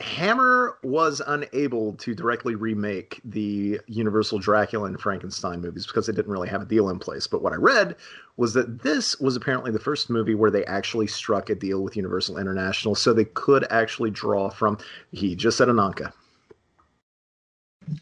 [0.00, 6.30] Hammer was unable to directly remake the Universal Dracula and Frankenstein movies because they didn't
[6.30, 7.26] really have a deal in place.
[7.26, 7.96] But what I read
[8.36, 11.96] was that this was apparently the first movie where they actually struck a deal with
[11.96, 14.78] Universal International so they could actually draw from,
[15.12, 16.12] he just said Ananka.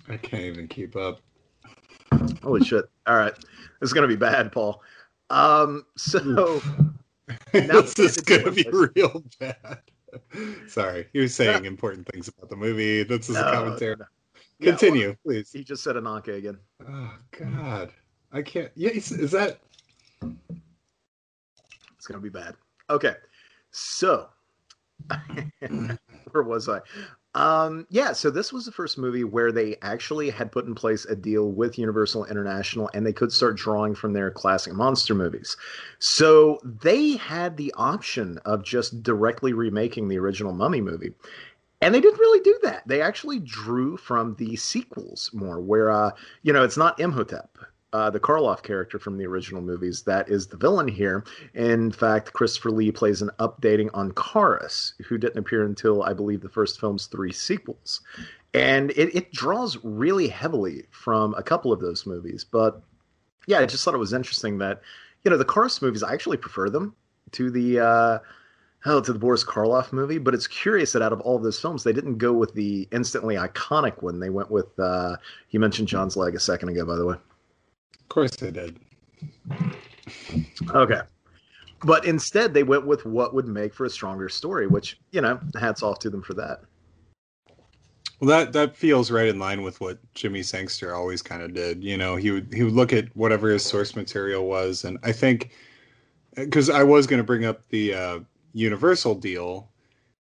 [0.09, 1.21] I can't even keep up.
[2.43, 2.87] Holy shit.
[3.07, 3.35] All right.
[3.81, 4.83] This is going to be bad, Paul.
[5.31, 6.61] Um, so
[7.53, 9.81] this is going to be real bad.
[10.69, 13.03] Sorry, he was saying important things about the movie.
[13.03, 13.97] This is no, a commentary.
[13.97, 14.07] No.
[14.63, 15.53] Continue, yeah, well, please.
[15.53, 16.59] He just said Ananka again.
[16.89, 17.93] Oh God,
[18.33, 18.71] I can't.
[18.75, 19.61] Yeah, is, is that?
[20.23, 22.55] It's going to be bad.
[22.89, 23.15] Okay.
[23.73, 24.29] So,
[26.31, 26.81] where was I?
[27.37, 31.05] Um, yeah, so this was the first movie where they actually had put in place
[31.05, 35.55] a deal with Universal International and they could start drawing from their classic monster movies.
[35.99, 41.13] So they had the option of just directly remaking the original Mummy movie.
[41.83, 42.89] And they didn't really do that.
[42.89, 47.51] They actually drew from the sequels more, where, uh, you know, it's not Imhotep
[47.97, 51.25] uh, the Karloff character from the original movies that is the villain here.
[51.55, 56.43] In fact, Christopher Lee plays an updating on Kharis, who didn't appear until I believe
[56.43, 58.03] the first film's three sequels.
[58.53, 62.45] And it, it draws really heavily from a couple of those movies.
[62.45, 62.83] But
[63.47, 64.83] yeah, I just thought it was interesting that,
[65.25, 66.95] you know, the Kharis movies, I actually prefer them
[67.33, 67.81] to the.
[67.81, 68.19] Uh,
[68.85, 71.59] oh, to the Boris Karloff movie, but it's curious that out of all of those
[71.59, 74.21] films, they didn't go with the instantly iconic one.
[74.21, 75.17] They went with, uh,
[75.51, 77.17] you mentioned John's Leg a second ago, by the way.
[78.07, 78.79] Of course they did.
[80.71, 81.01] Okay.
[81.83, 85.41] But instead, they went with what would make for a stronger story, which, you know,
[85.59, 86.61] hats off to them for that.
[88.21, 91.83] Well, that that feels right in line with what Jimmy Sangster always kind of did.
[91.83, 95.13] You know, he would he would look at whatever his source material was, and I
[95.13, 95.51] think
[96.35, 98.21] because I was going to bring up the uh,
[98.55, 99.69] Universal deal,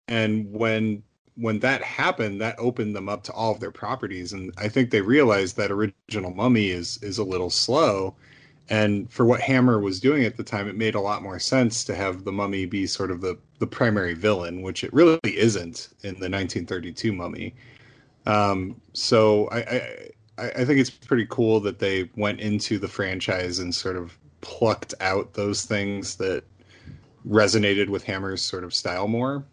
[0.08, 1.02] and when
[1.40, 4.92] when that happened, that opened them up to all of their properties, and I think
[4.92, 8.16] they realized that original Mummy is is a little slow,
[8.70, 11.84] and for what Hammer was doing at the time, it made a lot more sense
[11.86, 15.90] to have the Mummy be sort of the the primary villain, which it really isn't
[16.02, 17.56] in the 1932 Mummy.
[18.26, 23.60] Um, so I, I I think it's pretty cool that they went into the franchise
[23.60, 26.44] and sort of plucked out those things that
[27.28, 29.46] resonated with Hammer's sort of style more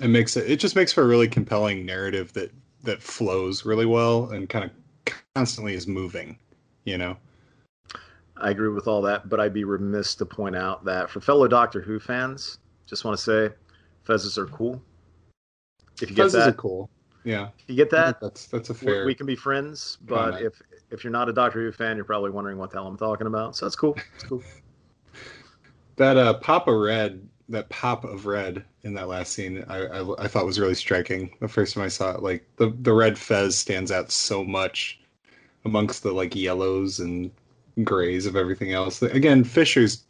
[0.00, 3.86] it makes it it just makes for a really compelling narrative that that flows really
[3.86, 6.38] well and kind of constantly is moving
[6.84, 7.16] you know?
[8.36, 11.48] I agree with all that but i'd be remiss to point out that for fellow
[11.48, 13.54] doctor who fans just want to say
[14.06, 14.80] fezzes are cool.
[16.00, 16.48] If you get fezzes that.
[16.50, 16.90] are cool.
[17.24, 17.48] Yeah.
[17.58, 20.46] If you get that that's that's a fair we, we can be friends but comment.
[20.46, 22.96] if if you're not a doctor who fan you're probably wondering what the hell i'm
[22.96, 23.56] talking about.
[23.56, 23.96] So that's cool.
[24.14, 24.42] It's cool.
[25.96, 30.24] That uh pop of red that pop of red in that last scene I, I,
[30.24, 32.22] I thought was really striking the first time I saw it.
[32.22, 35.00] Like the the red fez stands out so much
[35.64, 37.30] amongst the like yellows and
[37.82, 39.02] grays of everything else.
[39.02, 40.04] Again, Fisher's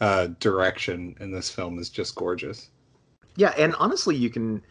[0.00, 2.68] uh, direction in this film is just gorgeous.
[3.36, 4.62] Yeah, and honestly, you can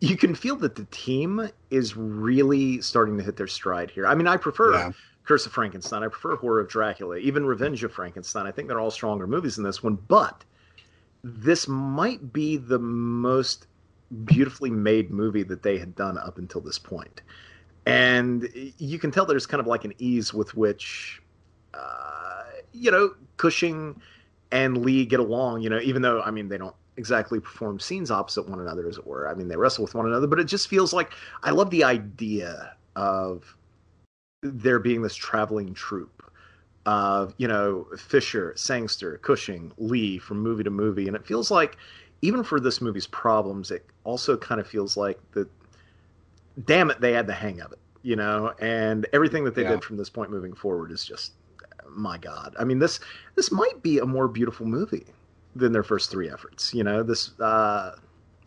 [0.00, 4.06] you can feel that the team is really starting to hit their stride here.
[4.06, 4.92] I mean, I prefer yeah.
[5.24, 6.02] Curse of Frankenstein.
[6.02, 8.46] I prefer Horror of Dracula, even Revenge of Frankenstein.
[8.46, 10.44] I think they're all stronger movies than this one, but
[11.22, 13.66] this might be the most
[14.24, 17.22] beautifully made movie that they had done up until this point.
[17.86, 21.22] And you can tell there's kind of like an ease with which,
[21.74, 24.00] uh, you know, Cushing
[24.50, 28.10] and Lee get along, you know, even though, I mean, they don't exactly perform scenes
[28.10, 29.28] opposite one another, as it were.
[29.28, 31.84] I mean, they wrestle with one another, but it just feels like I love the
[31.84, 33.56] idea of
[34.42, 36.21] there being this traveling troupe
[36.86, 41.76] of you know Fisher, Sangster, Cushing, Lee from movie to movie, and it feels like
[42.22, 45.48] even for this movie's problems, it also kind of feels like that.
[46.66, 49.70] Damn it, they had the hang of it, you know, and everything that they yeah.
[49.70, 51.32] did from this point moving forward is just
[51.88, 52.54] my god.
[52.58, 53.00] I mean this
[53.34, 55.06] this might be a more beautiful movie
[55.54, 56.72] than their first three efforts.
[56.74, 57.92] You know, this uh,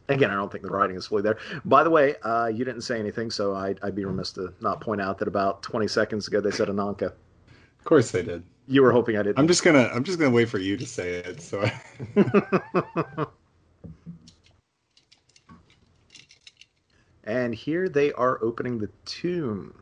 [0.10, 1.38] again, I don't think the writing is fully there.
[1.64, 4.82] By the way, uh, you didn't say anything, so I'd, I'd, be remiss to not
[4.82, 7.14] point out that about 20 seconds ago they said Ananka.
[7.86, 8.42] Of course they did.
[8.68, 9.38] You were hoping I did.
[9.38, 11.40] I'm just gonna I'm just gonna wait for you to say it.
[11.40, 11.70] So.
[12.16, 13.26] I...
[17.26, 19.76] and here they are opening the tomb.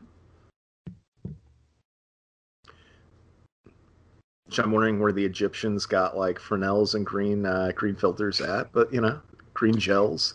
[4.48, 8.74] Which I'm wondering where the Egyptians got like Fresnels and green uh, green filters at,
[8.74, 9.22] but you know,
[9.54, 10.34] green gels.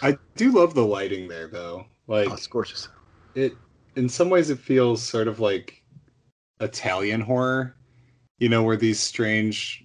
[0.00, 1.84] I do love the lighting there though.
[2.06, 2.88] Like oh, it's gorgeous.
[3.34, 3.52] It
[3.94, 5.79] in some ways it feels sort of like
[6.60, 7.74] Italian horror,
[8.38, 9.84] you know, where these strange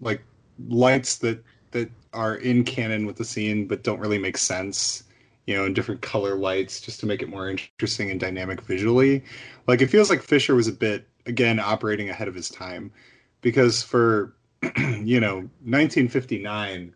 [0.00, 0.22] like
[0.68, 5.04] lights that that are in canon with the scene but don't really make sense,
[5.46, 9.24] you know, in different color lights just to make it more interesting and dynamic visually.
[9.66, 12.92] Like it feels like Fisher was a bit again operating ahead of his time
[13.40, 14.34] because for
[15.02, 16.94] you know 1959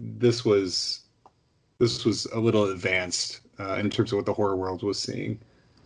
[0.00, 1.00] this was
[1.78, 5.38] this was a little advanced uh, in terms of what the horror world was seeing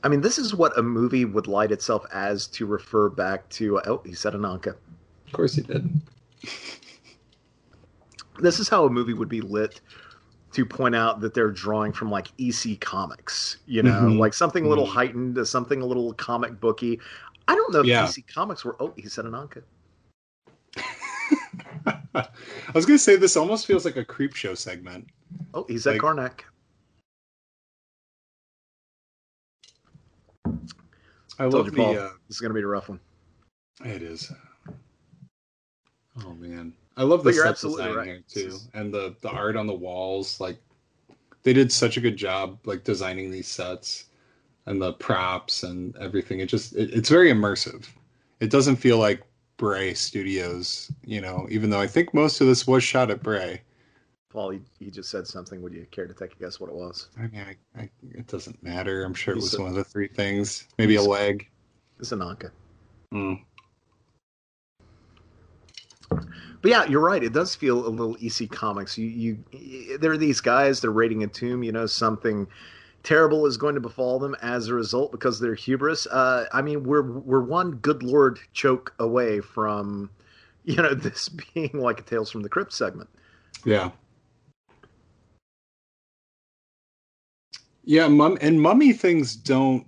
[0.04, 3.80] I mean, this is what a movie would light itself as to refer back to.
[3.86, 4.74] Oh, he said Ananka.
[5.26, 5.88] Of course he did.
[8.40, 9.80] this is how a movie would be lit
[10.52, 14.18] to point out that they're drawing from like EC Comics, you know, mm-hmm.
[14.18, 14.94] like something a little mm-hmm.
[14.94, 17.00] heightened, something a little comic booky.
[17.48, 18.04] I don't know if yeah.
[18.04, 18.76] EC Comics were.
[18.80, 19.62] Oh, he said Ananka.
[22.14, 22.28] I
[22.74, 25.08] was gonna say this almost feels like a Creepshow segment.
[25.54, 26.40] Oh, he's at Like- Karnak.
[31.38, 31.76] I Told love you, the.
[31.76, 31.98] Paul.
[31.98, 33.00] Uh, This is going to be a rough one.
[33.84, 34.30] it is.
[36.24, 38.06] Oh man, I love the you're set design right.
[38.06, 40.40] here too, and the the art on the walls.
[40.40, 40.58] Like
[41.42, 44.04] they did such a good job, like designing these sets
[44.66, 46.40] and the props and everything.
[46.40, 47.88] It just it, it's very immersive.
[48.40, 49.22] It doesn't feel like
[49.56, 51.46] Bray Studios, you know.
[51.50, 53.62] Even though I think most of this was shot at Bray.
[54.32, 55.60] Paul, he, he just said something.
[55.62, 57.08] Would you care to take a guess what it was?
[57.18, 57.44] I mean,
[57.76, 59.04] I, I, it doesn't matter.
[59.04, 60.66] I'm sure it was said- one of the three things.
[60.78, 61.48] Maybe a leg.
[62.00, 62.50] It's Ananka.
[63.12, 63.40] Mm.
[66.10, 67.22] But yeah, you're right.
[67.22, 68.96] It does feel a little EC Comics.
[68.96, 69.06] You,
[69.52, 70.80] you, there are these guys.
[70.80, 71.62] They're raiding a tomb.
[71.62, 72.46] You know, something
[73.02, 76.06] terrible is going to befall them as a result because they're hubris.
[76.06, 80.10] Uh, I mean, we're we're one good lord choke away from,
[80.64, 83.10] you know, this being like a Tales from the Crypt segment.
[83.64, 83.90] Yeah.
[87.84, 89.86] Yeah, mum and mummy things don't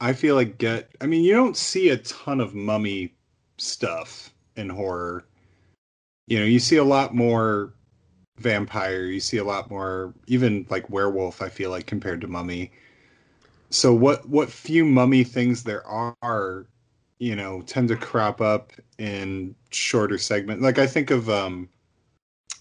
[0.00, 3.14] I feel like get I mean you don't see a ton of mummy
[3.58, 5.24] stuff in horror.
[6.26, 7.74] You know, you see a lot more
[8.38, 12.72] vampire, you see a lot more even like werewolf I feel like compared to mummy.
[13.70, 16.66] So what what few mummy things there are,
[17.18, 20.62] you know, tend to crop up in shorter segment.
[20.62, 21.68] Like I think of um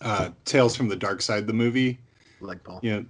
[0.01, 1.99] uh Tales from the Dark Side the movie
[2.41, 3.05] Like Paul, you know,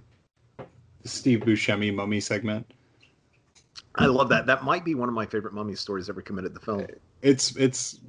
[1.04, 2.72] Steve Buscemi mummy segment.
[3.96, 4.46] I love that.
[4.46, 6.86] That might be one of my favorite mummy stories ever committed to film.
[7.22, 8.00] It's it's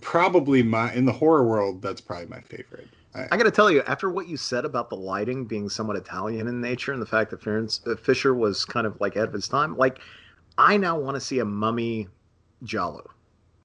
[0.00, 1.82] probably my in the horror world.
[1.82, 2.88] That's probably my favorite.
[3.14, 5.96] I, I got to tell you, after what you said about the lighting being somewhat
[5.96, 9.34] Italian in nature, and the fact that uh, Fisher was kind of like ahead of
[9.34, 10.00] his time, like
[10.58, 12.08] I now want to see a mummy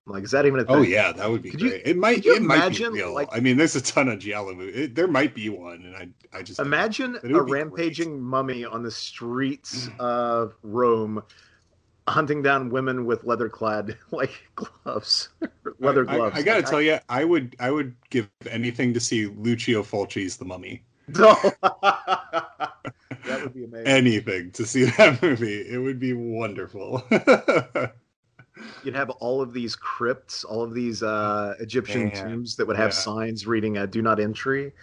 [0.10, 0.76] Like, is that even a oh, thing?
[0.76, 3.14] oh yeah, that would be Could you- it might it might imagine, be real.
[3.14, 4.89] like- I mean, there's a ton of Giallo movies.
[4.93, 9.88] There might be one, and I I just Imagine a rampaging mummy on the streets
[9.88, 9.99] mm.
[9.99, 11.22] of Rome,
[12.07, 15.30] hunting down women with leather-clad like gloves,
[15.80, 16.36] leather I, gloves.
[16.36, 19.84] I, I gotta Like, tell you, I would I would give anything to see Lucio
[19.84, 20.84] Fulci's The Mummy.
[21.10, 21.36] No.
[21.62, 23.88] that would be amazing.
[23.88, 25.62] Anything to see that movie.
[25.62, 27.03] It would be wonderful.
[28.84, 32.78] You'd have all of these crypts, all of these uh, Egyptian Man, tombs that would
[32.78, 32.95] have yeah.
[32.95, 34.74] signs reading uh, "Do not entry."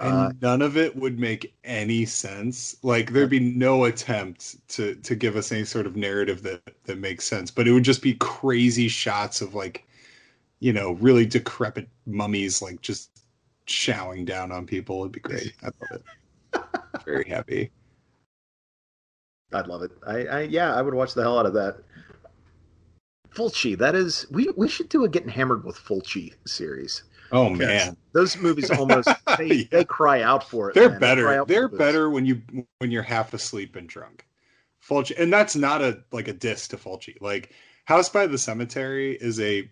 [0.00, 2.76] and Uh, none of it would make any sense.
[2.82, 6.98] Like there'd be no attempt to to give us any sort of narrative that that
[6.98, 9.86] makes sense, but it would just be crazy shots of like,
[10.60, 13.10] you know, really decrepit mummies like just
[13.66, 15.00] showering down on people.
[15.00, 15.52] It'd be great.
[15.62, 16.00] I love
[16.54, 16.62] it.
[17.04, 17.70] Very happy.
[19.52, 19.92] I'd love it.
[20.06, 21.76] I, I yeah, I would watch the hell out of that.
[23.34, 27.02] Fulci, that is, we we should do a getting hammered with Fulci series.
[27.30, 29.08] Oh man, Those movies almost
[29.38, 29.64] they, Yeah.
[29.70, 30.74] they cry out for it.
[30.74, 31.00] they're man.
[31.00, 31.44] Better.
[31.46, 31.78] They're booze.
[31.78, 32.42] better when you
[32.78, 34.26] when you're half asleep and drunk.
[34.86, 37.16] Fulci, and that's not a like a diss to Fulci.
[37.20, 37.52] Like
[37.84, 39.70] House by the Cemetery is a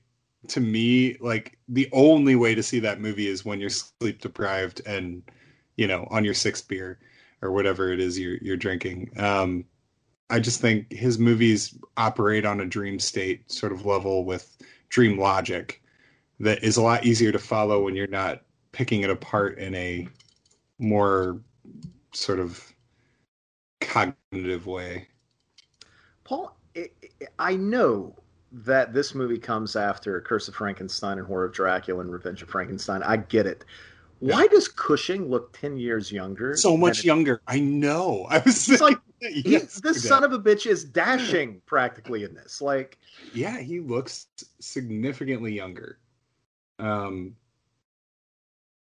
[0.49, 4.81] to me like the only way to see that movie is when you're sleep deprived
[4.87, 5.23] and
[5.77, 6.99] you know on your sixth beer
[7.43, 9.11] or whatever it is you're you're drinking.
[9.19, 9.67] Um,
[10.31, 14.57] I just think his movies operate on a dream state sort of level with
[14.89, 15.83] dream logic
[16.39, 20.09] that is a lot easier to follow when you're not picking it apart in a
[20.79, 21.41] more
[22.15, 22.73] sort of
[23.81, 25.09] cognitive way.
[26.25, 26.57] Paul,
[27.39, 28.15] I, know
[28.53, 32.49] that this movie comes after Curse of Frankenstein and Horror of Dracula and Revenge of
[32.49, 33.03] Frankenstein.
[33.03, 33.65] I get it.
[34.21, 36.57] Why does Cushing look ten years younger?
[36.57, 37.41] So much than- younger.
[37.47, 38.27] I know.
[38.31, 42.61] I was It's like yes, this son of a bitch is dashing practically in this.
[42.61, 42.99] Like,
[43.35, 44.27] yeah, he looks
[44.61, 45.99] significantly younger.
[46.79, 47.37] Um,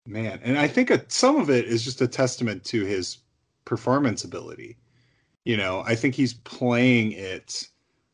[0.06, 3.18] man, and I think a, some of it is just a testament to his
[3.64, 4.78] performance ability.
[5.44, 7.68] You know, I think he's playing it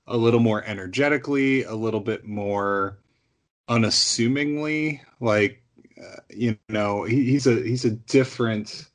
[0.06, 2.98] a little more energetically, a little bit more
[3.68, 5.00] unassumingly.
[5.20, 5.62] Like,
[6.00, 8.88] uh, you know, he, he's a he's a different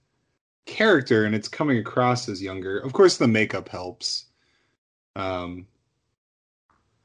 [0.66, 2.80] character, and it's coming across as younger.
[2.80, 4.26] Of course, the makeup helps.
[5.16, 5.68] Um,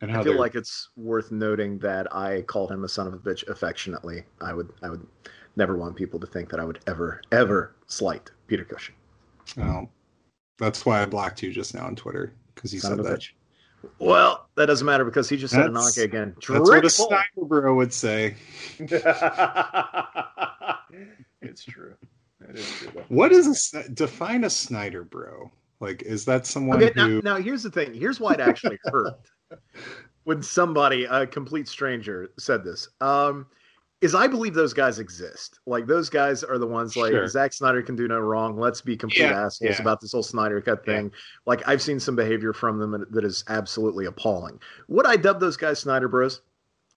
[0.00, 3.06] and how I feel they're- like it's worth noting that I called him a son
[3.06, 4.24] of a bitch affectionately.
[4.40, 5.06] I would, I would
[5.56, 8.94] never want people to think that I would ever, ever slight Peter Cushing.
[9.58, 9.88] Oh,
[10.58, 13.18] that's why I blocked you just now on Twitter because you Son said that.
[13.20, 13.30] bitch.
[13.98, 16.34] Well, that doesn't matter because he just said Ananka again.
[16.36, 16.90] That's what a.
[16.90, 18.36] Snyder bro would say.
[21.40, 21.94] it's true.
[22.48, 23.02] It is true.
[23.08, 25.50] What is a define a Snyder bro?
[25.80, 27.22] Like, is that someone Okay, now, who?
[27.22, 27.94] now here's the thing.
[27.94, 29.14] Here's why it actually hurt
[30.24, 32.88] when somebody, a complete stranger, said this.
[33.00, 33.46] Um,
[34.00, 35.60] is I believe those guys exist.
[35.66, 37.28] Like those guys are the ones like Sure.
[37.28, 38.58] Zack Snyder can do no wrong.
[38.58, 39.82] Let's be complete Yeah, assholes yeah.
[39.82, 41.12] about this whole Snyder cut thing.
[41.46, 44.58] Like I've seen some behavior from them that is absolutely appalling.
[44.88, 46.40] Would I dub those guys Snyder Bros?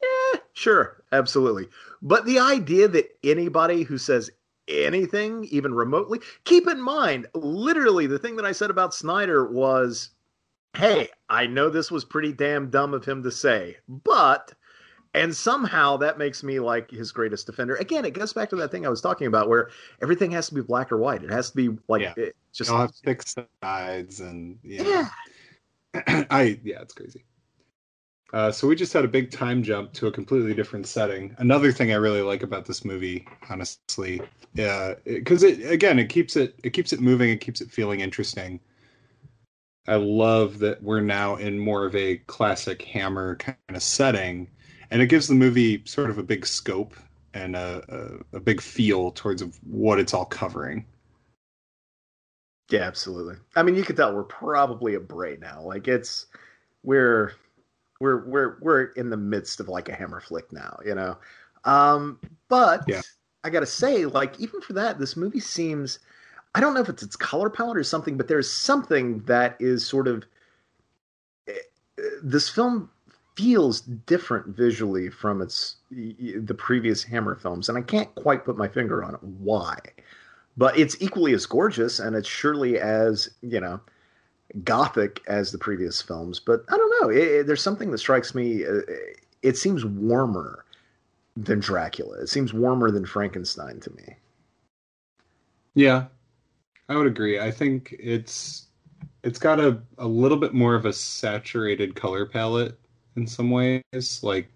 [0.01, 1.67] Yeah, sure, absolutely.
[2.01, 4.31] But the idea that anybody who says
[4.69, 10.11] anything, even remotely, keep in mind, literally, the thing that I said about Snyder was,
[10.77, 14.53] hey, I know this was pretty damn dumb of him to say, but.
[15.13, 17.75] And somehow that makes me like his greatest defender.
[17.75, 19.69] Again, it goes back to that thing I was talking about where
[20.01, 21.23] everything has to be black or white.
[21.23, 22.13] It has to be like Yeah.
[22.17, 25.09] it just I'll have six sides and yeah.
[25.95, 27.23] I yeah, it's crazy.
[28.33, 31.35] Uh, so we just had a big time jump to a completely different setting.
[31.37, 34.21] Another thing I really like about this movie, honestly,
[34.55, 37.99] yeah, because it again it keeps it it keeps it moving, it keeps it feeling
[37.99, 38.59] interesting.
[39.87, 44.49] I love that we're now in more of a classic Hammer kind of setting,
[44.93, 46.95] and it gives the movie sort of a big scope
[47.35, 47.83] and a,
[48.33, 50.87] a, a big feel towards of what it's all covering.
[52.69, 53.35] Yeah, absolutely.
[53.55, 55.61] I mean, you could tell we're probably a Bray now.
[55.61, 56.27] Like it's
[56.83, 57.33] we're
[58.01, 61.17] we're we're we're in the midst of like a hammer flick now, you know.
[61.65, 62.19] Um,
[62.49, 63.01] but Yeah.
[63.43, 65.99] I gotta say, like even for that, this movie seems.
[66.55, 69.85] I don't know if it's its color palette or something, but there's something that is
[69.87, 70.25] sort of.
[71.47, 71.53] eh,
[71.97, 72.89] eh, This film
[73.35, 78.67] feels different visually from its the previous Hammer films, and I can't quite put my
[78.67, 79.23] finger on it.
[79.23, 79.79] Why?
[80.57, 83.79] but it's equally as gorgeous and it's surely as you know
[84.63, 88.35] gothic as the previous films but i don't know it, it- there's something that strikes
[88.35, 88.81] me uh,
[89.41, 90.65] it seems warmer
[91.37, 94.15] than dracula it seems warmer than frankenstein to me
[95.75, 96.07] Yeah,
[96.89, 97.39] I would agree.
[97.39, 98.67] I think it's
[99.23, 102.79] it's got a, a little bit more of a saturated color palette
[103.15, 104.19] in some ways.
[104.21, 104.47] Like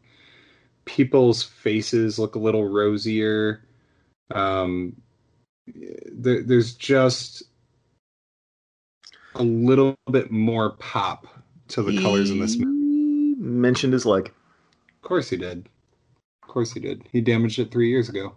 [0.85, 3.63] people's faces look a little rosier.
[4.31, 4.95] Um,
[6.11, 7.43] there, there's just
[9.35, 11.27] a little bit more pop
[11.69, 13.35] to the colors in this movie.
[13.39, 15.69] Mentioned his leg Of course he did.
[16.43, 17.03] Of course he did.
[17.11, 18.33] He damaged it three years ago.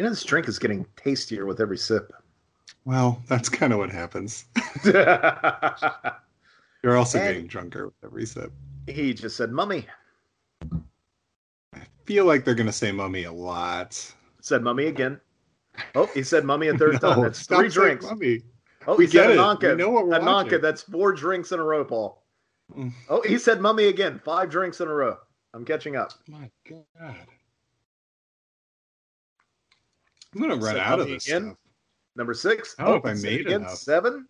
[0.00, 2.12] you know this drink is getting tastier with every sip
[2.90, 4.46] Well, that's kind of what happens.
[4.84, 5.06] You're
[6.96, 8.50] also And- getting drunker with every sip.
[8.88, 9.86] he just said mummy
[11.72, 14.12] I feel like they're gonna say mummy a lot.
[14.40, 15.20] said mummy again
[15.94, 18.42] oh he said mummy a third time that's three drinks Mummy.
[18.88, 19.38] oh We he said it.
[19.38, 20.60] ananka We know what we're ananka watching.
[20.60, 22.24] that's four drinks in a row paul
[22.76, 22.92] Mm.
[23.08, 24.20] Oh, he said mummy again.
[24.24, 25.16] Five drinks in a row.
[25.54, 26.12] I'm catching up.
[26.28, 27.16] My God.
[30.34, 31.46] I'm gonna run out of this again?
[31.46, 31.56] stuff.
[32.16, 32.74] Number six.
[32.78, 33.62] I if I made again.
[33.62, 33.76] enough.
[33.76, 34.26] Seven.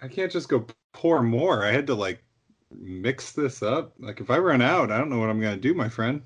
[0.00, 1.64] I can't just go pour more.
[1.64, 2.22] I had to like
[2.70, 3.94] mix this up.
[3.98, 6.20] Like if I run out, I don't know what I'm gonna do, my friend.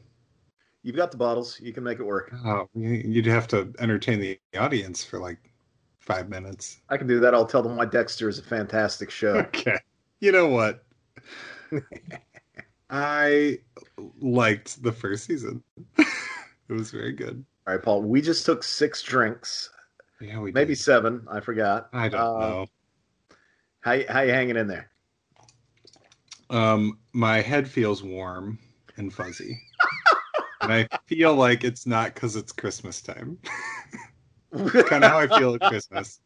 [0.83, 1.61] You've got the bottles.
[1.61, 2.33] You can make it work.
[2.45, 5.39] Oh, you- you'd have to entertain the audience for like
[5.99, 6.81] five minutes.
[6.89, 7.35] I can do that.
[7.35, 9.35] I'll tell them why Dexter is a fantastic show.
[9.55, 9.77] Okay.
[10.21, 10.85] You know what?
[12.91, 13.59] I
[14.21, 15.63] liked the first season.
[15.99, 17.45] it was very good.
[17.67, 18.03] All right, Paul.
[18.03, 19.71] We just took six drinks,
[20.21, 20.81] Yeah, we maybe did.
[20.81, 21.27] seven.
[21.31, 21.89] I forgot.
[21.93, 22.67] I don't Uh, know.
[23.81, 24.91] How you- how you hanging in there?
[26.51, 28.59] Um, my head feels warm
[28.97, 29.59] and fuzzy,
[30.61, 33.39] and I feel like it's not because it's Christmas time.
[34.89, 36.21] kind of how I feel at Christmas,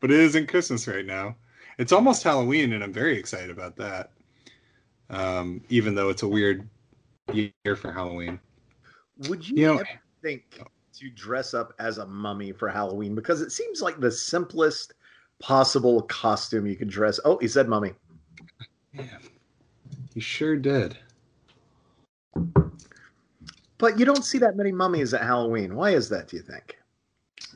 [0.00, 1.34] but it isn't Christmas right now.
[1.78, 4.10] It's almost Halloween, and I'm very excited about that.
[5.10, 6.68] Um, even though it's a weird
[7.32, 8.38] year for Halloween.
[9.28, 9.88] Would you, You know- ever
[10.22, 10.60] think
[10.98, 13.14] to dress up as a mummy for Halloween?
[13.14, 14.94] Because it seems like the simplest
[15.40, 17.20] possible costume you could dress.
[17.24, 17.92] Oh, he said mummy.
[18.92, 19.18] Yeah,
[20.14, 20.98] he sure did.
[23.78, 25.76] But you don't see that many mummies at Halloween.
[25.76, 26.28] Why is that?
[26.28, 26.78] Do you think?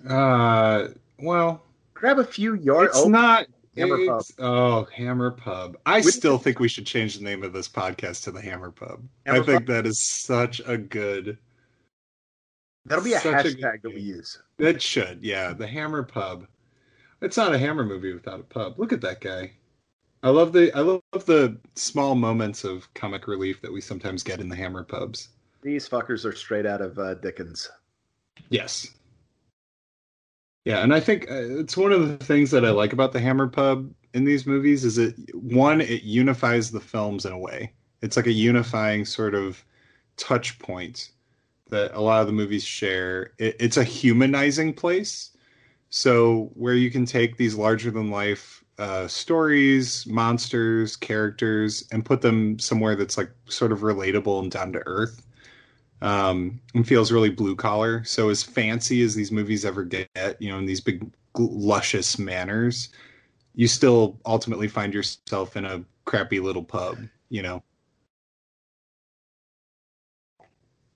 [0.09, 0.88] Uh,
[1.18, 1.62] well,
[1.95, 2.97] Grab a few yards.
[2.97, 3.47] it's oh, not.
[3.76, 4.22] Hammer Pub.
[4.38, 5.76] Oh, Hammer Pub.
[5.86, 9.03] I still think we should change the name of this podcast to the Hammer Pub.
[9.24, 9.66] Hammer I think Pub?
[9.68, 11.38] that is such a good.
[12.86, 14.38] That'll be a such a hashtag that we use.
[14.58, 16.46] That should, yeah, the Hammer Pub.
[17.20, 18.78] It's not a Hammer movie without a pub.
[18.78, 19.52] Look at that guy.
[20.24, 24.40] I love the I love the small moments of comic relief that we sometimes get
[24.40, 25.30] in the Hammer pubs.
[25.62, 27.70] These fuckers are straight out of uh, Dickens.
[28.48, 28.88] Yes.
[30.64, 33.20] Yeah, and I think uh, it's one of the things that I like about the
[33.20, 37.72] Hammer Pub in these movies is it one it unifies the films in a way.
[38.00, 39.64] It's like a unifying sort of
[40.16, 41.10] touch point
[41.72, 43.32] that a lot of the movies share.
[43.38, 45.30] It, it's a humanizing place.
[45.88, 52.20] So where you can take these larger than life uh, stories, monsters, characters, and put
[52.20, 55.26] them somewhere that's like sort of relatable and down to earth.
[56.02, 58.02] Um, and feels really blue collar.
[58.04, 61.08] So as fancy as these movies ever get, you know, in these big
[61.38, 62.88] luscious manners,
[63.54, 66.98] you still ultimately find yourself in a crappy little pub,
[67.28, 67.62] you know.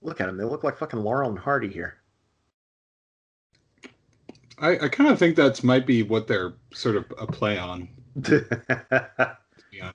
[0.06, 1.96] Look at them; they look like fucking Laurel and Hardy here.
[4.58, 7.88] I, I kind of think that's might be what they're sort of a play on.
[8.30, 9.34] yeah.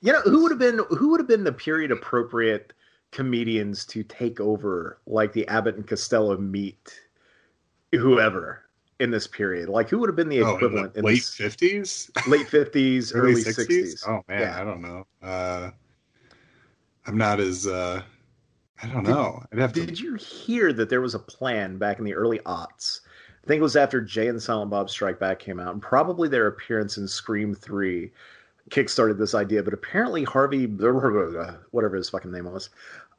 [0.01, 2.71] You know, who would have been who would have been the period appropriate
[3.11, 7.01] comedians to take over like the Abbott and Costello meet
[7.91, 8.65] whoever
[8.99, 9.69] in this period?
[9.69, 12.11] Like who would have been the equivalent oh, in the late fifties?
[12.27, 14.03] Late fifties, early sixties.
[14.07, 14.61] Oh man, yeah.
[14.61, 15.07] I don't know.
[15.23, 15.71] Uh
[17.07, 18.03] I'm not as uh
[18.83, 19.43] I don't know.
[19.51, 19.85] I'd have to...
[19.85, 23.01] Did you hear that there was a plan back in the early aughts
[23.43, 26.29] I think it was after Jay and Silent Bob Strike Back came out, and probably
[26.29, 28.11] their appearance in Scream 3
[28.69, 29.63] kickstarted this idea.
[29.63, 30.65] But apparently, Harvey,
[31.71, 32.69] whatever his fucking name was,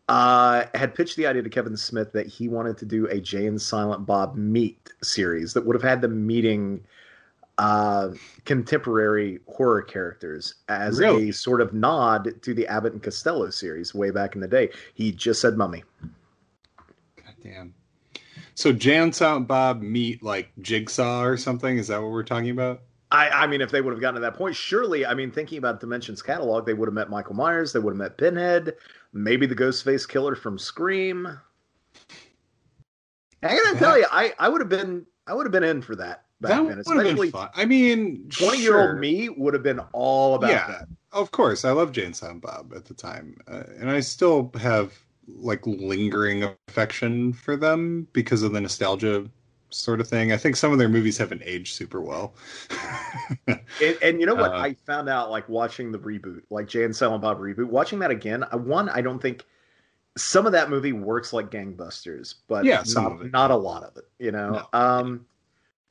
[0.08, 3.46] uh, had pitched the idea to Kevin Smith that he wanted to do a Jay
[3.46, 6.84] and Silent Bob meet series that would have had them meeting
[7.58, 8.10] uh,
[8.44, 11.30] contemporary horror characters as really?
[11.30, 14.70] a sort of nod to the Abbott and Costello series way back in the day.
[14.94, 15.84] He just said mummy.
[17.16, 17.74] God damn.
[18.54, 21.78] So Jay and Silent Bob meet like Jigsaw or something?
[21.78, 22.82] Is that what we're talking about?
[23.10, 25.58] I, I mean, if they would have gotten to that point, surely, I mean, thinking
[25.58, 28.74] about Dimensions catalog, they would have met Michael Myers, they would have met Pinhead,
[29.12, 31.28] maybe the Ghostface Killer from Scream.
[33.42, 35.94] I gotta tell you, I, I would have been I would have been in for
[35.96, 36.78] that back that then.
[36.78, 37.48] Especially fun.
[37.54, 40.88] I mean, twenty year old me would have been all about yeah, that.
[41.12, 44.50] Of course, I love Jay and Silent Bob at the time, uh, and I still
[44.60, 44.92] have
[45.28, 49.28] like lingering affection for them because of the nostalgia
[49.70, 50.32] sort of thing.
[50.32, 52.34] I think some of their movies haven't aged super well.
[53.46, 54.52] and, and, you know what?
[54.52, 57.98] Uh, I found out like watching the reboot, like Jay and Silent Bob reboot, watching
[58.00, 58.44] that again.
[58.50, 59.44] I, One, I don't think
[60.16, 64.04] some of that movie works like gangbusters, but yeah, not, not a lot of it,
[64.18, 64.66] you know?
[64.72, 64.78] No.
[64.78, 65.26] Um,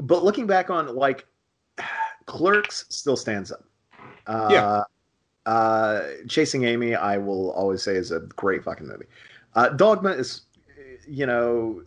[0.01, 1.25] but looking back on like
[2.25, 3.63] Clerks still stands up.
[4.27, 4.83] Uh, yeah.
[5.45, 9.05] Uh, Chasing Amy, I will always say is a great fucking movie.
[9.55, 10.41] Uh, Dogma is,
[11.07, 11.83] you know,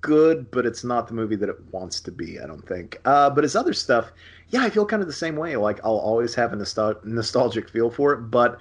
[0.00, 2.38] good, but it's not the movie that it wants to be.
[2.40, 3.00] I don't think.
[3.04, 4.12] Uh, but his other stuff,
[4.48, 5.56] yeah, I feel kind of the same way.
[5.56, 8.58] Like I'll always have a nostal- nostalgic feel for it, but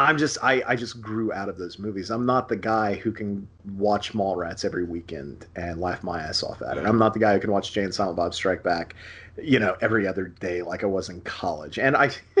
[0.00, 2.10] I'm just I, I just grew out of those movies.
[2.10, 3.46] I'm not the guy who can
[3.76, 6.86] watch Mallrats every weekend and laugh my ass off at it.
[6.86, 8.94] I'm not the guy who can watch Jay and Silent Bob Strike Back,
[9.36, 11.78] you know, every other day like I was in college.
[11.78, 12.08] And I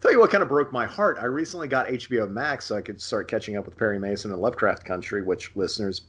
[0.00, 1.18] tell you what kind of broke my heart.
[1.20, 4.40] I recently got HBO Max so I could start catching up with Perry Mason and
[4.40, 6.02] Lovecraft Country, which listeners,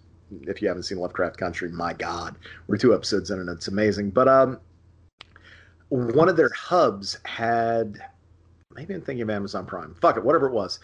[0.44, 4.12] if you haven't seen Lovecraft Country, my God, we're two episodes in and it's amazing.
[4.12, 4.58] But um,
[5.90, 8.00] one of their hubs had
[8.78, 9.96] maybe I'm thinking of Amazon Prime.
[9.96, 10.80] Fuck it, whatever it was.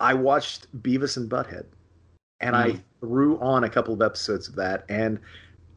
[0.00, 1.66] I watched Beavis and Butthead,
[2.40, 2.58] and mm.
[2.58, 4.84] I threw on a couple of episodes of that.
[4.88, 5.20] And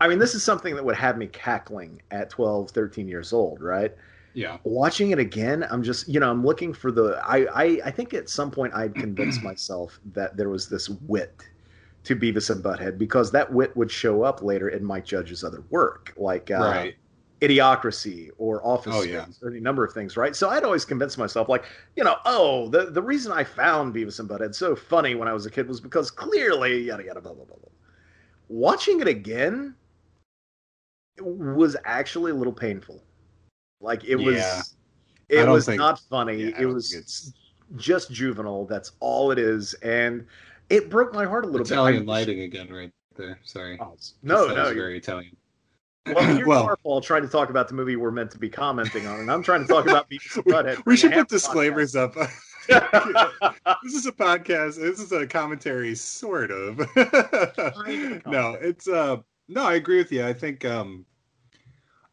[0.02, 3.62] I mean, this is something that would have me cackling at 12, 13 years old,
[3.62, 3.94] right?
[4.34, 4.58] Yeah.
[4.64, 7.22] Watching it again, I'm just, you know, I'm looking for the.
[7.26, 11.44] I, I, I think at some point I'd convinced myself that there was this wit
[12.06, 15.64] to Beavis and Butthead because that wit would show up later in Mike Judge's other
[15.70, 16.96] work, like uh, right.
[17.42, 19.26] Idiocracy or Office oh, yeah.
[19.42, 20.36] or any number of things, right?
[20.36, 21.64] So I'd always convince myself, like,
[21.96, 25.34] you know, oh, the the reason I found Beavis and Butthead so funny when I
[25.34, 27.56] was a kid was because clearly, yada yada blah blah blah.
[27.56, 27.70] blah.
[28.50, 29.76] Watching it again
[31.18, 33.04] it was actually a little painful
[33.82, 34.62] like it was, yeah.
[35.30, 36.44] it was think, not funny.
[36.44, 37.34] Yeah, it was
[37.78, 38.66] just juvenile.
[38.66, 40.26] That's all it is, and
[40.70, 42.04] it broke my heart a little Italian bit.
[42.04, 43.40] Italian lighting again, right there.
[43.44, 43.78] Sorry.
[43.80, 45.36] Oh, no, no, very Italian.
[46.14, 49.08] Well, you're well, Paul, trying to talk about the movie we're meant to be commenting
[49.08, 50.86] on, and I'm trying to talk about Beavis Butthead.
[50.86, 52.16] We should put disclaimers up.
[52.70, 54.76] this is a podcast.
[54.76, 56.78] This is a commentary, sort of.
[58.28, 59.64] no, it's uh, no.
[59.64, 60.24] I agree with you.
[60.24, 61.06] I think um,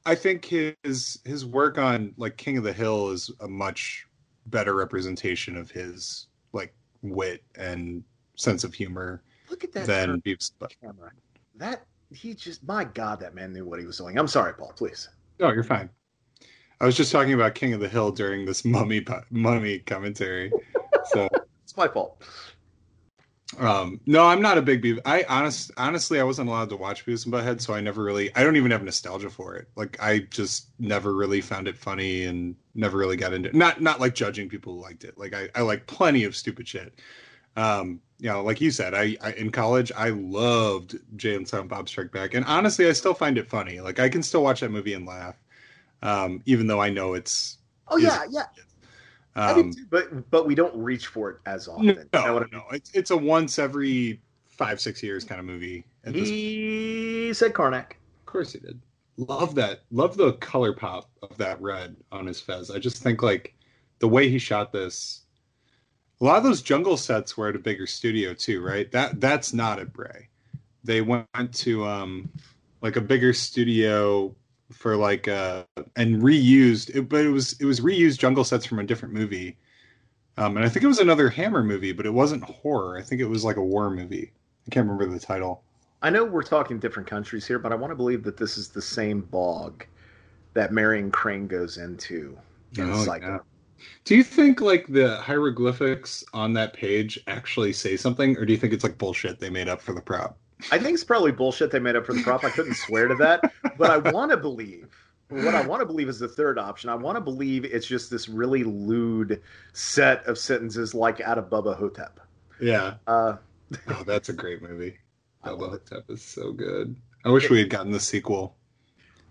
[0.06, 4.06] I think his his work on like King of the Hill is a much
[4.46, 6.72] better representation of his like
[7.02, 8.02] wit and
[8.36, 9.22] sense of humor.
[9.50, 11.10] Look at that than Beavis camera.
[11.56, 14.18] That he just my God, that man knew what he was doing.
[14.18, 14.72] I'm sorry, Paul.
[14.76, 15.08] Please.
[15.38, 15.90] No, you're fine.
[16.80, 20.52] I was just talking about King of the Hill during this mummy mummy commentary.
[21.10, 21.28] So
[21.64, 22.22] it's my fault.
[23.58, 25.00] Um, no, I'm not a big Beavis.
[25.04, 28.34] I honest, honestly, I wasn't allowed to watch Beavis and Butthead, so I never really.
[28.34, 29.68] I don't even have nostalgia for it.
[29.76, 33.54] Like, I just never really found it funny and never really got into it.
[33.54, 35.16] Not, not like judging people who liked it.
[35.16, 36.94] Like, I, I like plenty of stupid shit.
[37.56, 41.68] Um, you know, like you said, I, I in college I loved Jay and Silent
[41.70, 43.80] Bob Strike Back, and honestly, I still find it funny.
[43.80, 45.36] Like, I can still watch that movie and laugh,
[46.02, 47.58] um, even though I know it's
[47.88, 48.44] Oh is- yeah, yeah.
[49.34, 52.08] I do Um, too, but but we don't reach for it as often.
[52.12, 52.52] no, You know what I mean?
[52.52, 55.84] no, it's it's a once every five six years kind of movie.
[56.04, 57.92] At this He said Karnak.
[57.92, 58.80] Of course he did.
[59.18, 59.80] Love that.
[59.90, 62.70] Love the color pop of that red on his fez.
[62.70, 63.54] I just think like
[63.98, 65.22] the way he shot this.
[66.20, 68.90] A lot of those jungle sets were at a bigger studio too, right?
[68.90, 70.28] That that's not at Bray.
[70.84, 72.30] They went to um
[72.80, 74.34] like a bigger studio
[74.72, 75.64] for like uh
[75.96, 79.56] and reused it, but it was it was reused jungle sets from a different movie.
[80.38, 82.96] Um and I think it was another Hammer movie, but it wasn't horror.
[82.98, 84.32] I think it was like a war movie.
[84.66, 85.62] I can't remember the title.
[86.02, 88.68] I know we're talking different countries here, but I want to believe that this is
[88.68, 89.84] the same bog
[90.54, 92.38] that Marion Crane goes into
[92.76, 93.26] in Oh, Psycho.
[93.26, 93.38] yeah.
[94.04, 98.58] Do you think like the hieroglyphics on that page actually say something, or do you
[98.58, 100.38] think it's like bullshit they made up for the prop?
[100.72, 102.44] I think it's probably bullshit they made up for the prop.
[102.44, 104.88] I couldn't swear to that, but I want to believe.
[105.28, 106.88] What I want to believe is the third option.
[106.88, 111.50] I want to believe it's just this really lewd set of sentences like out of
[111.50, 112.20] Bubba Hotep.
[112.60, 112.94] Yeah.
[113.06, 113.36] Uh,
[113.88, 114.96] Oh, that's a great movie.
[115.44, 115.70] Bubba.
[115.70, 116.96] Hotep is so good.
[117.24, 118.55] I wish we had gotten the sequel.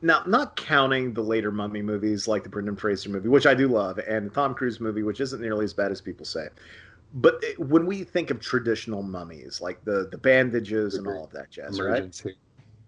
[0.01, 3.67] Now, not counting the later Mummy movies like the Brendan Fraser movie, which I do
[3.67, 6.47] love, and the Tom Cruise movie, which isn't nearly as bad as people say.
[7.13, 11.31] But it- when we think of traditional mummies, like the the bandages and all of
[11.31, 12.03] that jazz, right?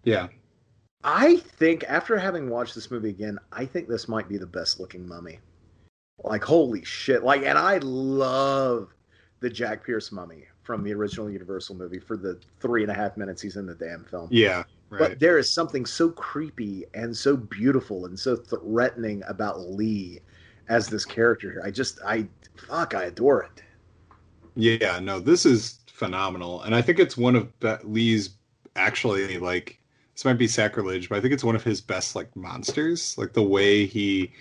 [0.04, 0.28] Yeah.
[1.04, 4.80] I think after having watched this movie again, I think this might be the best
[4.80, 5.40] looking mummy.
[6.24, 7.24] Like holy shit!
[7.24, 8.94] Like, and I love
[9.40, 13.16] the Jack Pierce mummy from the original Universal movie for the three and a half
[13.16, 14.28] minutes he's in the damn film.
[14.32, 14.64] Yeah.
[14.90, 15.00] Right.
[15.00, 20.20] But there is something so creepy and so beautiful and so threatening about Lee
[20.70, 21.62] as this character here.
[21.64, 22.28] I just, I,
[22.68, 23.64] fuck, I adore it.
[24.56, 28.32] Yeah, no, this is phenomenal, and I think it's one of Be- Lee's
[28.76, 29.80] actually like
[30.18, 33.16] this might be sacrilege, but I think it's one of his best like monsters.
[33.20, 34.34] Like the way he,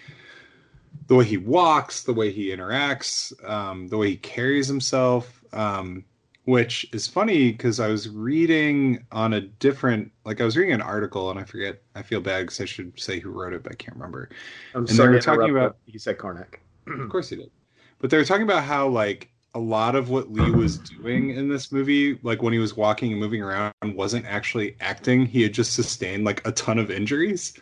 [1.07, 5.45] the way he walks, the way he interacts, um, the way he carries himself.
[5.53, 6.07] Um,
[6.47, 10.81] which is funny because I was reading on a different, like I was reading an
[10.81, 11.83] article, and I forget.
[11.95, 14.31] I feel bad because I should say who wrote it, but I can't remember.
[14.75, 16.55] I'm And sorry they were talking about- You said Karnak.
[16.87, 17.51] Of course he did.
[17.99, 21.49] But they were talking about how like a lot of what Lee was doing in
[21.49, 25.27] this movie, like when he was walking and moving around, wasn't actually acting.
[25.27, 27.55] He had just sustained like a ton of injuries.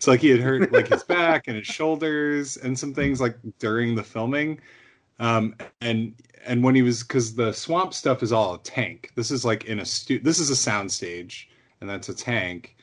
[0.00, 3.36] So like he had hurt like his back and his shoulders and some things like
[3.60, 4.58] during the filming.
[5.22, 6.14] Um, and
[6.44, 9.12] and when he was because the swamp stuff is all a tank.
[9.14, 10.18] This is like in a stu.
[10.18, 11.48] This is a sound stage,
[11.80, 12.76] and that's a tank.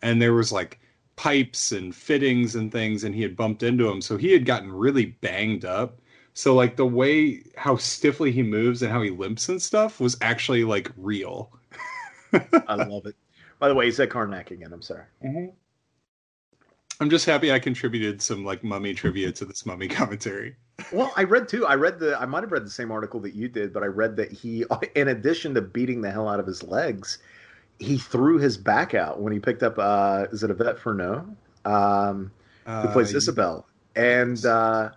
[0.00, 0.80] And there was like
[1.16, 4.72] pipes and fittings and things, and he had bumped into him, so he had gotten
[4.72, 6.00] really banged up.
[6.32, 10.16] So like the way how stiffly he moves and how he limps and stuff was
[10.22, 11.52] actually like real.
[12.32, 13.16] I love it.
[13.58, 14.72] By the way, you said Karnak again.
[14.72, 15.04] I'm sorry.
[17.00, 20.56] I'm just happy I contributed some like mummy trivia to this mummy commentary.
[20.90, 21.66] Well, I read too.
[21.66, 22.18] I read the.
[22.20, 24.64] I might have read the same article that you did, but I read that he,
[24.94, 27.18] in addition to beating the hell out of his legs,
[27.78, 29.78] he threw his back out when he picked up.
[29.78, 31.26] uh Is it Yvette Furneaux,
[31.64, 32.30] um,
[32.80, 33.64] who plays Uh, Isobel?
[33.94, 34.90] And uh,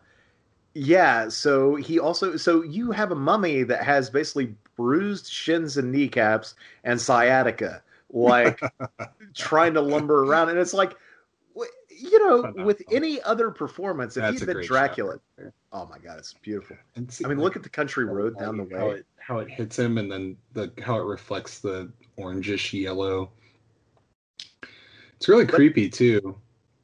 [0.74, 2.38] yeah, so he also.
[2.38, 7.82] So you have a mummy that has basically bruised shins and kneecaps and sciatica,
[8.12, 8.62] like
[9.36, 10.96] trying to lumber around, and it's like.
[11.98, 15.86] Wh- You know, with any other performance, if That's he'd a been Dracula, right oh
[15.88, 16.78] my god, it's beautiful.
[16.96, 18.96] And see, I mean, like, look at the country road down the how way.
[18.96, 23.32] it how it hits him and then the how it reflects the orangish yellow.
[25.18, 26.36] It's really But- creepy too.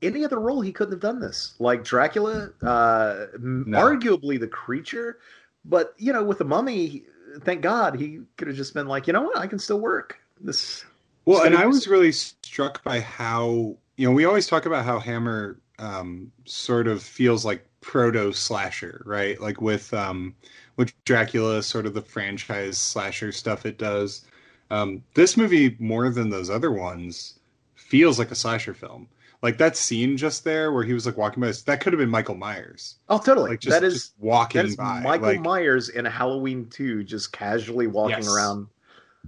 [0.02, 1.54] Any other role, he couldn't have done this.
[1.60, 3.78] Like Dracula, uh, No.
[3.78, 5.20] arguably the creature,
[5.64, 7.06] but you know, with the mummy,
[7.42, 10.18] thank God he could have just been like, you know what, I can still work.
[10.40, 10.86] This,
[11.26, 14.98] Well, and I was really struck by how you know we always talk about how
[14.98, 19.40] Hammer um, sort of feels like proto slasher, right?
[19.40, 20.34] Like with um,
[20.76, 24.26] with Dracula, sort of the franchise slasher stuff it does.
[24.72, 27.38] Um, this movie, more than those other ones,
[27.76, 29.08] feels like a slasher film.
[29.44, 32.00] Like that scene just there where he was like walking by, this, that could have
[32.00, 32.96] been Michael Myers.
[33.08, 33.52] oh, totally.
[33.52, 35.02] Like just, that is just walking that is by.
[35.02, 38.34] Michael like, Myers in Halloween Two, just casually walking Yes.
[38.34, 38.68] around.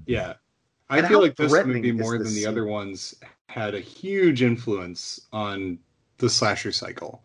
[0.07, 0.33] Yeah.
[0.89, 2.47] I And feel like this movie more than the scene?
[2.47, 3.15] other ones
[3.49, 5.79] had a huge influence on
[6.17, 7.23] the slasher cycle.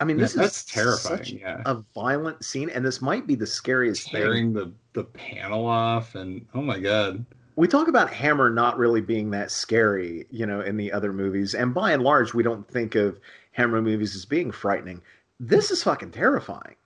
[0.00, 1.38] I mean, this that's is terrifying.
[1.40, 1.62] yeah.
[1.64, 4.22] a violent scene, and this might be the scariest thing.
[4.22, 7.24] Tearing the the panel off and oh my god.
[7.56, 11.54] we talk about Hammer not really being that scary, you know, in the other movies,
[11.54, 13.20] and by and large, we don't think of
[13.52, 15.02] Hammer movies as being frightening.
[15.38, 16.76] This is fucking terrifying.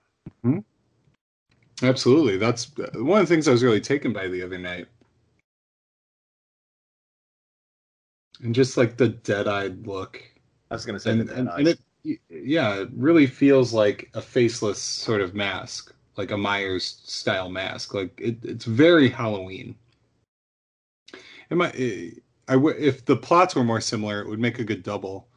[0.43, 0.59] Hmm?
[1.83, 2.37] Absolutely.
[2.37, 4.87] That's uh, one of the things I was really taken by the other night.
[8.41, 10.21] And just like the dead-eyed look
[10.71, 11.79] I was going to say and, and, and it
[12.29, 17.93] yeah, it really feels like a faceless sort of mask, like a Myers style mask.
[17.93, 19.75] Like it, it's very Halloween.
[21.51, 22.11] Am I,
[22.47, 25.27] I, if the plots were more similar, it would make a good double.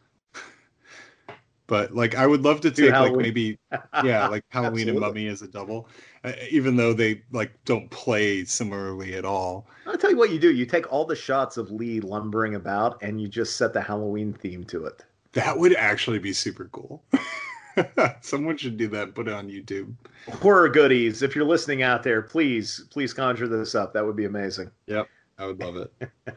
[1.69, 3.59] But like, I would love to take like maybe,
[4.03, 5.89] yeah, like Halloween and Mummy as a double,
[6.25, 9.69] uh, even though they like don't play similarly at all.
[9.87, 13.01] I'll tell you what you do: you take all the shots of Lee lumbering about,
[13.03, 15.05] and you just set the Halloween theme to it.
[15.33, 17.05] That would actually be super cool.
[18.23, 19.15] Someone should do that.
[19.15, 19.95] Put it on YouTube.
[20.41, 21.23] Horror goodies.
[21.23, 23.93] If you're listening out there, please, please conjure this up.
[23.93, 24.71] That would be amazing.
[24.87, 25.07] Yep,
[25.39, 25.93] I would love it.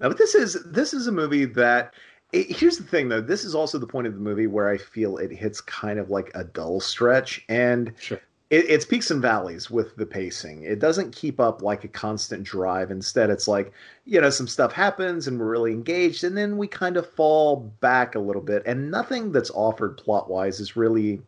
[0.00, 1.94] now, but this is this is a movie that.
[2.34, 3.20] It, here's the thing, though.
[3.20, 6.10] This is also the point of the movie where I feel it hits kind of
[6.10, 8.20] like a dull stretch, and sure
[8.50, 10.62] it, it's peaks and valleys with the pacing.
[10.62, 12.90] It doesn't keep up like a constant drive.
[12.90, 13.72] Instead, it's like,
[14.04, 17.72] you know, some stuff happens and we're really engaged, and then we kind of fall
[17.80, 18.62] back a little bit.
[18.66, 21.20] And nothing that's offered plot wise is really,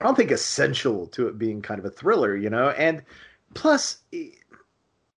[0.00, 2.70] I don't think, essential to it being kind of a thriller, you know?
[2.70, 3.02] And
[3.54, 3.98] plus,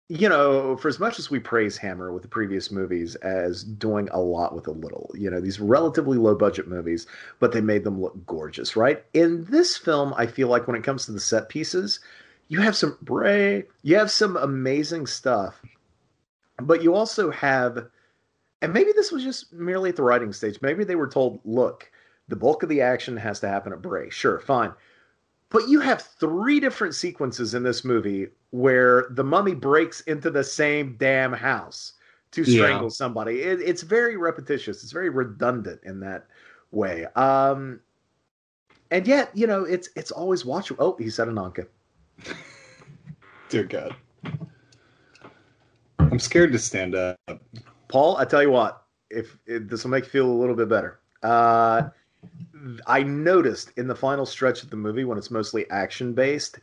[0.08, 4.08] you know, for as much as we praise Hammer with the previous movies as doing
[4.12, 7.06] a lot with a little, you know, these relatively low budget movies,
[7.40, 9.02] but they made them look gorgeous, right?
[9.14, 12.00] In this film, I feel like when it comes to the set pieces,
[12.48, 15.62] you have some Bray, you have some amazing stuff,
[16.58, 17.86] but you also have,
[18.60, 20.58] and maybe this was just merely at the writing stage.
[20.60, 21.90] Maybe they were told, look,
[22.28, 24.10] the bulk of the action has to happen at Bray.
[24.10, 24.74] Sure, fine.
[25.48, 30.44] But you have three different sequences in this movie where the mummy breaks into the
[30.44, 31.94] same damn house
[32.30, 32.88] to strangle yeah.
[32.88, 33.40] somebody.
[33.40, 34.84] It, it's very repetitious.
[34.84, 36.28] It's very redundant in that
[36.70, 37.06] way.
[37.16, 37.80] Um,
[38.92, 40.76] and yet, you know, it's it's always watchable.
[40.78, 41.66] Oh, he said Ananka.
[43.48, 43.96] Dear God,
[45.98, 47.18] I'm scared to stand up.
[47.88, 50.68] Paul, I tell you what, if, if this will make you feel a little bit
[50.68, 51.00] better.
[51.24, 51.88] Uh,
[52.86, 56.60] I noticed in the final stretch of the movie when it's mostly action based,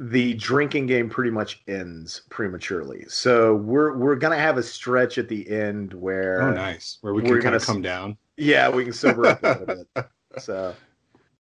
[0.00, 3.04] the drinking game pretty much ends prematurely.
[3.08, 7.22] So we're we're gonna have a stretch at the end where oh nice where we
[7.22, 8.16] can kind of come down.
[8.36, 10.06] Yeah, we can sober up a little bit.
[10.36, 10.74] So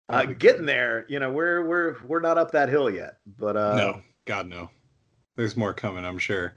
[0.10, 3.78] uh, getting there, you know, we're we're we're not up that hill yet, but uh,
[3.78, 4.70] no, God no,
[5.38, 6.54] there's more coming, I'm sure.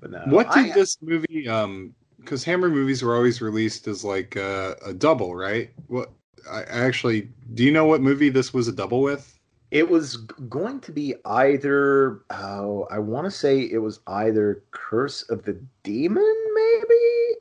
[0.00, 4.04] But no, what did I, this movie um because Hammer movies were always released as
[4.04, 5.70] like a, a double, right?
[5.86, 6.12] What
[6.50, 9.38] I actually do you know what movie this was a double with?
[9.70, 15.22] It was going to be either oh, I want to say it was either Curse
[15.30, 17.40] of the Demon, maybe,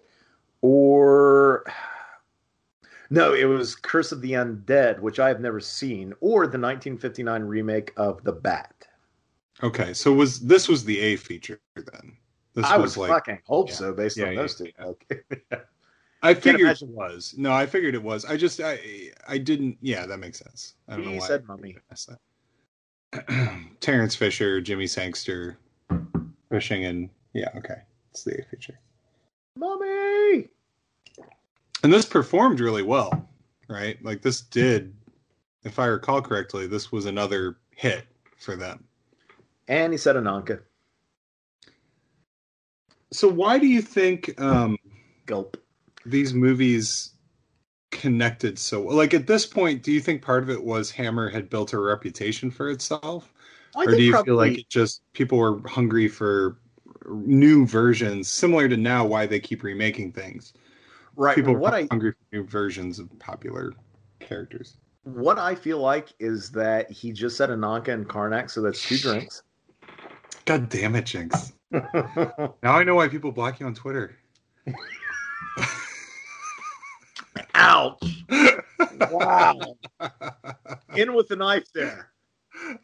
[0.62, 1.66] or
[3.10, 7.44] no, it was Curse of the Undead, which I have never seen, or the 1959
[7.44, 8.88] remake of The Bat.
[9.64, 12.18] Okay, so was this was the A feature then?
[12.54, 15.58] This I was would like, fucking hope yeah, so based yeah, on those yeah, two.
[16.24, 17.36] I figured it was.
[17.38, 18.26] No, I figured it was.
[18.26, 18.80] I just I
[19.28, 19.78] I didn't.
[19.82, 20.74] Yeah, that makes sense.
[20.88, 21.28] I don't he know why.
[21.28, 21.78] said mummy.
[23.80, 25.58] Terence Fisher, Jimmy Sangster,
[26.50, 28.80] fishing, and yeah, okay, it's the A feature.
[29.56, 30.50] Mummy.
[31.84, 33.30] And this performed really well,
[33.70, 34.04] right?
[34.04, 34.94] Like this did,
[35.64, 38.06] if I recall correctly, this was another hit
[38.38, 38.84] for them.
[39.68, 40.62] And he said Ananka.
[43.12, 44.78] So why do you think um,
[45.26, 45.58] gulp
[46.10, 47.12] these movies
[47.92, 51.50] connected so like at this point do you think part of it was Hammer had
[51.50, 53.34] built a reputation for itself
[53.76, 54.30] I or do you probably...
[54.30, 56.58] feel like it just people were hungry for
[57.06, 60.54] new versions similar to now why they keep remaking things
[61.16, 61.88] right people what are I...
[61.90, 63.74] hungry for new versions of popular
[64.20, 64.78] characters
[65.14, 68.98] what I feel like is that he just said Ananka and Karnak, so that's two
[68.98, 69.42] drinks.
[70.44, 71.54] God damn it, Jinx.
[71.72, 74.18] now I know why people block you on Twitter.
[77.58, 78.04] Ouch!
[79.12, 79.60] wow.
[80.96, 82.12] In with the knife there.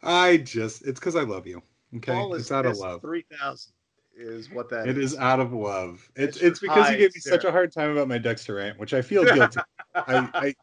[0.02, 1.62] I just it's because I love you.
[1.96, 2.12] Okay.
[2.12, 3.00] Paul it's out of love.
[3.00, 3.72] Three thousand
[4.16, 6.08] is what that It is out of love.
[6.16, 8.78] It's it's, it's because you gave me such a hard time about my Dexter rant,
[8.78, 9.60] which I feel guilty.
[9.94, 10.54] I, I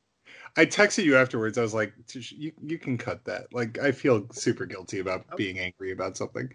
[0.57, 1.57] I texted you afterwards.
[1.57, 5.35] I was like, "You you can cut that." Like, I feel super guilty about okay.
[5.37, 6.51] being angry about something.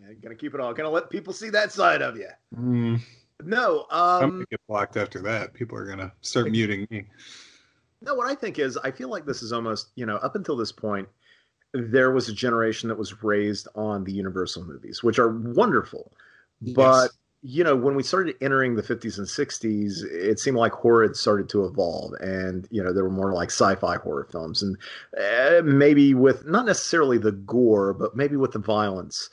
[0.00, 0.72] Yeah, gonna keep it all.
[0.72, 2.28] Gonna let people see that side of you.
[2.56, 3.00] Mm.
[3.44, 5.54] No, um, I'm gonna get blocked after that.
[5.54, 7.06] People are gonna start I, muting me.
[8.02, 10.56] No, what I think is, I feel like this is almost, you know, up until
[10.56, 11.08] this point,
[11.72, 16.12] there was a generation that was raised on the Universal movies, which are wonderful,
[16.60, 16.74] yes.
[16.74, 17.10] but
[17.42, 21.16] you know, when we started entering the 50s and 60s, it seemed like horror had
[21.16, 24.76] started to evolve, and you know, there were more like sci-fi horror films, and
[25.18, 29.30] uh, maybe with not necessarily the gore, but maybe with the violence.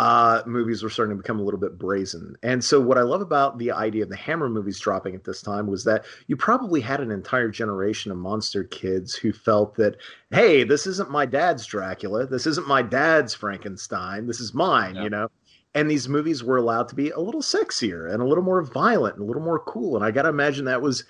[0.00, 2.34] Uh, movies were starting to become a little bit brazen.
[2.42, 5.42] And so, what I love about the idea of the Hammer movies dropping at this
[5.42, 9.96] time was that you probably had an entire generation of monster kids who felt that,
[10.30, 12.26] hey, this isn't my dad's Dracula.
[12.26, 14.26] This isn't my dad's Frankenstein.
[14.26, 15.02] This is mine, yeah.
[15.02, 15.28] you know?
[15.74, 19.16] And these movies were allowed to be a little sexier and a little more violent
[19.16, 19.96] and a little more cool.
[19.96, 21.04] And I got to imagine that was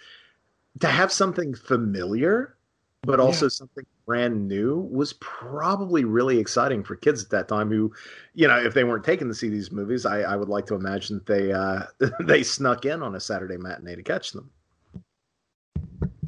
[0.80, 2.57] to have something familiar,
[3.03, 3.51] but also yeah.
[3.51, 7.93] something brand new was probably really exciting for kids at that time who,
[8.35, 10.75] you know, if they weren't taken to see these movies, I, I would like to
[10.75, 11.83] imagine that they uh,
[12.27, 14.51] they snuck in on a Saturday matinee to catch them.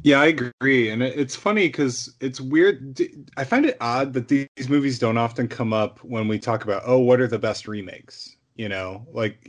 [0.01, 3.01] Yeah, I agree, and it's funny because it's weird.
[3.35, 6.83] I find it odd that these movies don't often come up when we talk about,
[6.85, 8.37] oh, what are the best remakes?
[8.55, 9.45] You know, like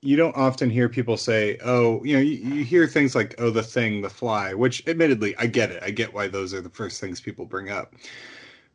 [0.00, 3.50] you don't often hear people say, "Oh, you know," you, you, hear things like, "Oh,
[3.50, 5.82] the thing, the fly," which, admittedly, I get it.
[5.82, 7.94] I get why those are the first things people bring up.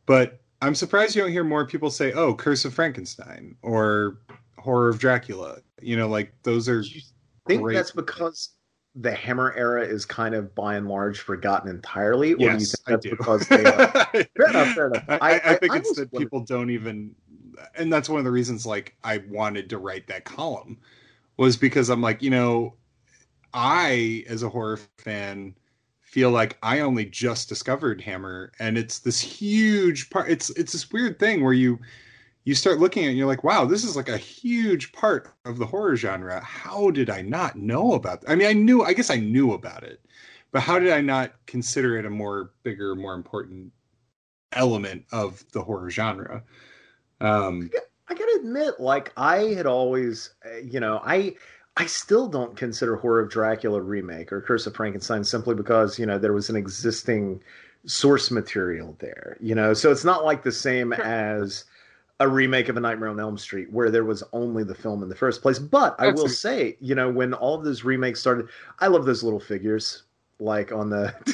[0.06, 4.18] But I'm surprised you don't hear more people say, "Oh, Curse of Frankenstein" or
[4.58, 5.60] Horror of Dracula.
[5.80, 6.80] You know, like those are.
[6.80, 7.74] I think great.
[7.74, 8.50] that's because
[8.94, 12.98] the Hammer era is kind of by and large forgotten entirely, or yes, do you
[13.00, 13.88] think that's because they are...
[14.36, 15.04] fair enough, fair enough.
[15.08, 17.14] I, I, I think I, it's that people don't even,
[17.76, 18.66] and that's one of the reasons.
[18.66, 20.78] Like I wanted to write that column
[21.36, 22.74] was because I'm like, you know,
[23.52, 25.54] I as a horror fan
[26.00, 30.92] feel like I only just discovered Hammer and it's this huge part it's it's this
[30.92, 31.78] weird thing where you
[32.44, 35.58] you start looking at and you're like, wow, this is like a huge part of
[35.58, 36.42] the horror genre.
[36.44, 38.30] How did I not know about that?
[38.30, 40.00] I mean, I knew I guess I knew about it,
[40.52, 43.72] but how did I not consider it a more bigger, more important
[44.52, 46.42] element of the horror genre?
[47.20, 47.70] Um
[48.08, 51.34] I gotta admit, like I had always, uh, you know, I
[51.76, 56.06] I still don't consider Horror of Dracula remake or Curse of Frankenstein simply because you
[56.06, 57.40] know there was an existing
[57.86, 61.64] source material there, you know, so it's not like the same as
[62.20, 65.08] a remake of A Nightmare on Elm Street where there was only the film in
[65.08, 65.58] the first place.
[65.58, 68.48] But I will say, you know, when all of those remakes started,
[68.78, 70.04] I love those little figures
[70.38, 71.14] like on the.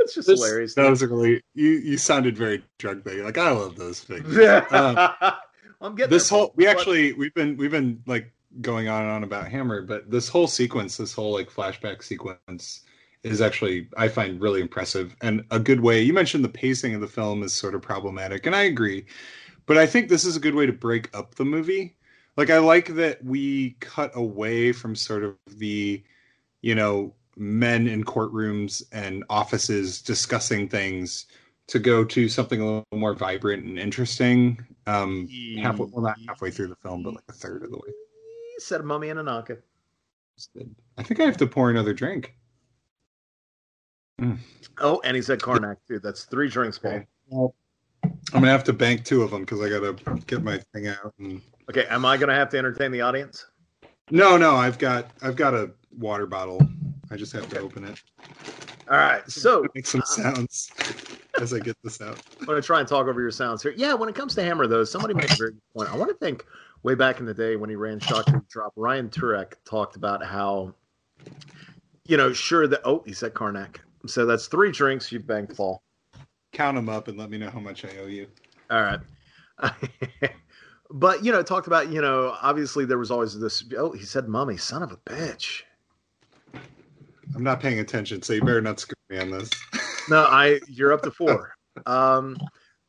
[0.00, 0.74] it's just this, hilarious.
[0.74, 1.70] That was really you.
[1.70, 3.02] You sounded very drug.
[3.06, 4.36] You're like, I love those figures.
[4.36, 4.64] Yeah.
[4.70, 5.34] Um,
[5.80, 6.52] I'm getting this whole.
[6.56, 10.28] We actually we've been we've been like going on and on about Hammer, but this
[10.28, 12.82] whole sequence, this whole like flashback sequence,
[13.22, 16.02] is actually I find really impressive and a good way.
[16.02, 19.06] You mentioned the pacing of the film is sort of problematic, and I agree,
[19.66, 21.96] but I think this is a good way to break up the movie.
[22.36, 26.02] Like I like that we cut away from sort of the,
[26.62, 31.26] you know, men in courtrooms and offices discussing things
[31.68, 34.64] to go to something a little more vibrant and interesting.
[34.86, 35.28] Um,
[35.58, 37.92] halfway, well, not halfway through the film, but like a third of the way.
[38.58, 39.58] Said a mummy and Ananka.
[40.98, 42.34] I think I have to pour another drink.
[44.20, 44.38] Mm.
[44.80, 45.98] Oh, and he said Karnak too.
[45.98, 47.02] That's three drinks, Paul.
[47.28, 47.54] Well,
[48.02, 51.14] I'm gonna have to bank two of them because I gotta get my thing out.
[51.18, 51.40] And...
[51.70, 53.46] Okay, am I gonna have to entertain the audience?
[54.10, 56.60] No, no, I've got I've got a water bottle.
[57.10, 58.02] I just have to open it.
[58.90, 60.70] All right, so make some uh, sounds
[61.40, 62.20] as I get this out.
[62.40, 63.74] I'm going to try and talk over your sounds here.
[63.76, 65.92] Yeah, when it comes to Hammer, though, somebody made a very good point.
[65.92, 66.44] I want to think
[66.82, 69.96] way back in the day when he ran Shock Till You Drop, Ryan Turek talked
[69.96, 70.74] about how,
[72.06, 73.76] you know, sure that oh, he said Karnak.
[74.06, 75.82] So that's three drinks you banked, Paul.
[76.52, 78.26] Count them up and let me know how much I owe you.
[78.70, 79.00] All right.
[80.90, 83.62] but you know, talked about you know, obviously there was always this.
[83.76, 85.62] Oh, he said, "Mummy, son of a bitch."
[87.34, 89.50] I'm not paying attention, so you better not screw me on this.
[90.08, 91.54] No, I you're up to four.
[91.86, 92.36] Um,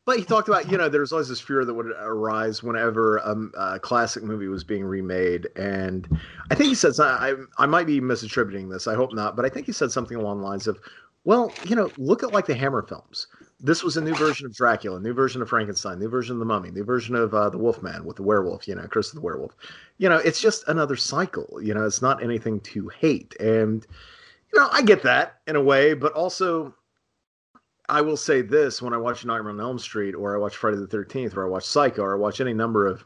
[0.05, 3.17] but he talked about you know there was always this fear that would arise whenever
[3.55, 6.07] a classic movie was being remade, and
[6.49, 8.87] I think he said I I might be misattributing this.
[8.87, 10.79] I hope not, but I think he said something along the lines of,
[11.23, 13.27] "Well, you know, look at like the Hammer films.
[13.59, 16.45] This was a new version of Dracula, new version of Frankenstein, new version of the
[16.45, 18.67] Mummy, new version of uh, the Wolfman with the werewolf.
[18.67, 19.55] You know, Curse of the Werewolf.
[19.99, 21.59] You know, it's just another cycle.
[21.61, 23.85] You know, it's not anything to hate and."
[24.53, 26.75] you know, I get that in a way, but also
[27.91, 30.77] I will say this when I watch Nightmare on Elm Street or I watch Friday
[30.77, 33.03] the 13th or I watch Psycho or I watch any number of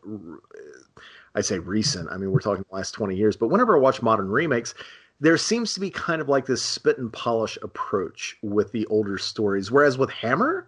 [1.34, 4.04] I say recent, I mean we're talking the last 20 years, but whenever I watch
[4.04, 4.76] modern remakes,
[5.20, 9.18] there seems to be kind of like this spit and polish approach with the older
[9.18, 10.68] stories whereas with Hammer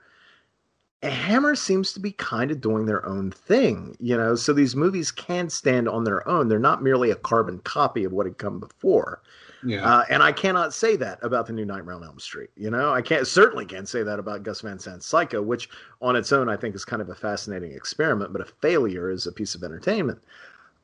[1.04, 4.34] Hammer seems to be kind of doing their own thing, you know.
[4.34, 6.48] So these movies can stand on their own.
[6.48, 9.22] They're not merely a carbon copy of what had come before.
[9.64, 9.84] Yeah.
[9.84, 12.50] Uh, and I cannot say that about the new Nightmare on Elm Street.
[12.56, 15.70] You know, I can't certainly can't say that about Gus Van Sant's Psycho, which
[16.02, 19.28] on its own I think is kind of a fascinating experiment, but a failure as
[19.28, 20.20] a piece of entertainment.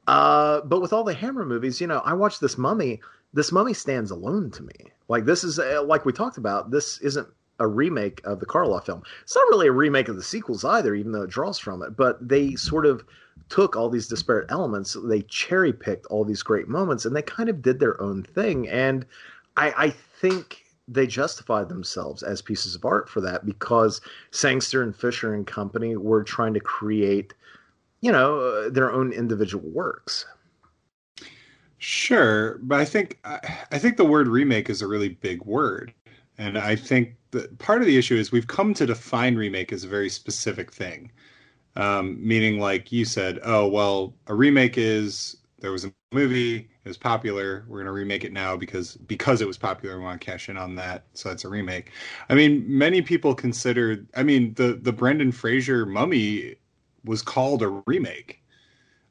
[0.07, 2.99] Uh, but with all the Hammer movies, you know, I watched this Mummy.
[3.33, 4.91] This Mummy stands alone to me.
[5.07, 6.71] Like this is uh, like we talked about.
[6.71, 7.27] This isn't
[7.59, 9.03] a remake of the Karloff film.
[9.21, 11.95] It's not really a remake of the sequels either, even though it draws from it.
[11.95, 13.03] But they sort of
[13.49, 17.49] took all these disparate elements, they cherry picked all these great moments, and they kind
[17.49, 18.67] of did their own thing.
[18.67, 19.05] And
[19.57, 24.95] I, I think they justified themselves as pieces of art for that because Sangster and
[24.95, 27.33] Fisher and company were trying to create,
[28.01, 30.25] you know, uh, their own individual works.
[31.77, 35.93] Sure, but I think I think the word remake is a really big word,
[36.37, 39.83] and I think that part of the issue is we've come to define remake as
[39.83, 41.11] a very specific thing,
[41.75, 46.87] um, meaning like you said, oh well, a remake is there was a movie, it
[46.87, 50.25] was popular, we're to remake it now because because it was popular, we want to
[50.25, 51.91] cash in on that, so that's a remake.
[52.29, 56.55] I mean, many people consider, I mean, the the Brendan Fraser Mummy
[57.05, 58.43] was called a remake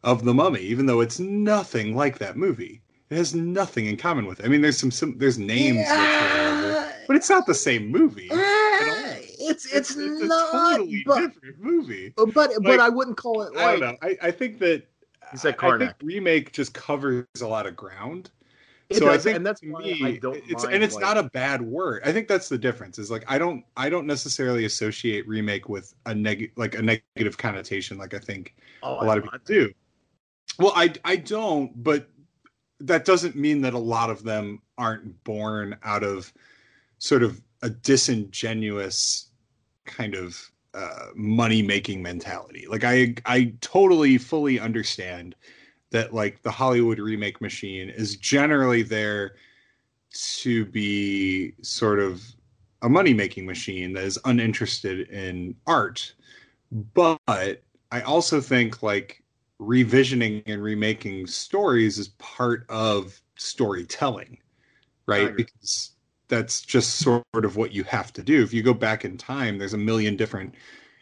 [0.05, 2.83] of the Mummy, even though it's nothing like that movie.
[3.11, 4.47] It has nothing in common with it.
[4.47, 6.93] I mean, there's some, some there's names, yeah.
[7.07, 8.31] but it's not the same movie.
[9.53, 12.13] Uh, it's, it's, it's it's not, a totally but, different movie.
[12.17, 13.65] But like, but I wouldn't call it like.
[13.65, 13.97] I don't know.
[14.03, 14.87] I, I think that
[15.31, 18.31] he said I think remake just covers a lot of ground.
[18.91, 21.17] It so does, I think and that's me, I don't it's and it's like, not
[21.17, 22.03] a bad word.
[22.05, 22.99] I think that's the difference.
[22.99, 27.39] Is like I don't I don't necessarily associate remake with a negative like a negative
[27.39, 29.73] connotation like I think oh, a lot of people do.
[30.59, 32.09] Well, I I don't, but
[32.81, 36.33] that doesn't mean that a lot of them aren't born out of
[36.99, 39.31] sort of a disingenuous
[39.85, 42.67] kind of uh, money making mentality.
[42.69, 45.35] Like I I totally fully understand
[45.91, 49.35] that like the Hollywood remake machine is generally there
[50.13, 52.23] to be sort of
[52.83, 56.15] a money making machine that is uninterested in art.
[56.95, 59.23] But I also think like
[59.61, 64.39] revisioning and remaking stories is part of storytelling,
[65.07, 65.35] right?
[65.37, 65.93] Because
[66.33, 68.43] that's just sort of what you have to do.
[68.43, 70.55] If you go back in time, there's a million different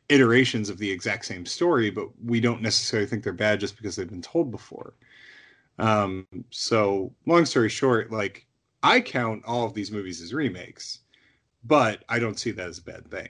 [0.09, 3.95] iterations of the exact same story, but we don't necessarily think they're bad just because
[3.95, 4.95] they've been told before.
[5.79, 8.45] Um, so, long story short, like
[8.83, 10.99] I count all of these movies as remakes,
[11.63, 13.29] but I don't see that as a bad thing.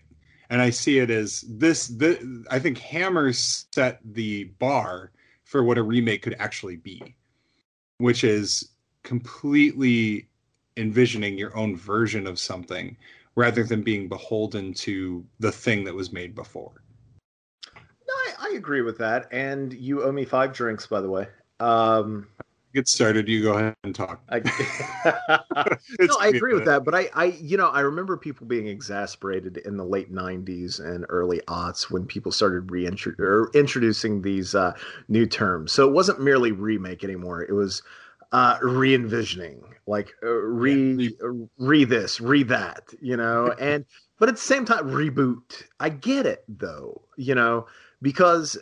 [0.49, 5.13] And I see it as this, this I think Hammer set the bar
[5.45, 7.15] for what a remake could actually be,
[7.99, 8.71] which is
[9.03, 10.30] completely
[10.77, 12.97] envisioning your own version of something
[13.37, 16.83] rather than being beholden to the thing that was made before.
[17.75, 19.29] No, I, I agree with that.
[19.33, 21.29] And you owe me five drinks, by the way.
[21.61, 22.27] Um,
[22.75, 24.23] get started, you go ahead and talk.
[24.29, 24.39] I,
[26.01, 29.59] no, I agree with that, but I, I, you know, I remember people being exasperated
[29.59, 34.73] in the late '90s and early aughts when people started reintroducing these uh,
[35.09, 35.73] new terms.
[35.73, 37.83] So it wasn't merely remake anymore; it was
[38.33, 43.85] uh, re-envisioning, like uh, re, yeah, re re this, re that, you know, and
[44.19, 45.65] but at the same time, reboot.
[45.81, 47.67] I get it though, you know,
[48.03, 48.59] because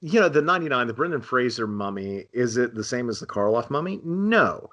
[0.00, 3.70] you know, the 99, the Brendan Fraser mummy, is it the same as the Karloff
[3.70, 4.00] mummy?
[4.04, 4.70] No.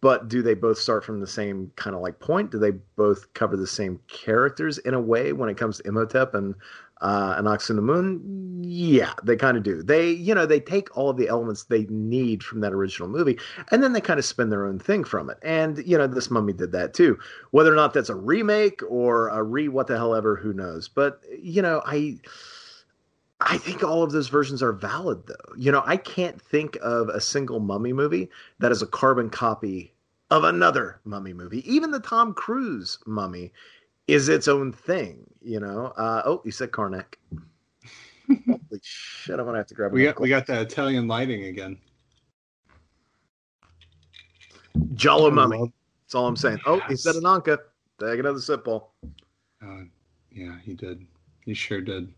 [0.00, 2.50] But do they both start from the same kind of like point?
[2.50, 6.34] Do they both cover the same characters in a way when it comes to Imhotep
[6.34, 6.54] and
[7.00, 8.20] uh, Anck-su-namun?
[8.64, 9.82] Yeah, they kind of do.
[9.82, 13.38] They, you know, they take all of the elements they need from that original movie
[13.70, 15.38] and then they kind of spin their own thing from it.
[15.42, 17.18] And, you know, this mummy did that too.
[17.50, 20.88] Whether or not that's a remake or a re what the hell ever, who knows?
[20.88, 22.18] But, you know, I
[23.40, 25.54] I think all of those versions are valid, though.
[25.56, 29.94] You know, I can't think of a single Mummy movie that is a carbon copy
[30.30, 31.62] of another Mummy movie.
[31.70, 33.52] Even the Tom Cruise Mummy
[34.08, 35.24] is its own thing.
[35.40, 35.92] You know.
[35.96, 37.14] Uh, oh, you said Karnak.
[38.28, 39.38] Holy shit!
[39.38, 39.92] I'm gonna have to grab.
[39.92, 41.78] We got we got that Italian lighting again.
[44.94, 45.72] Giallo Mummy.
[46.04, 46.58] That's all I'm saying.
[46.66, 47.58] Oh, he said Ananka.
[48.00, 48.92] Take another sip, Paul.
[49.62, 49.82] Uh,
[50.32, 51.06] yeah, he did.
[51.44, 52.12] He sure did.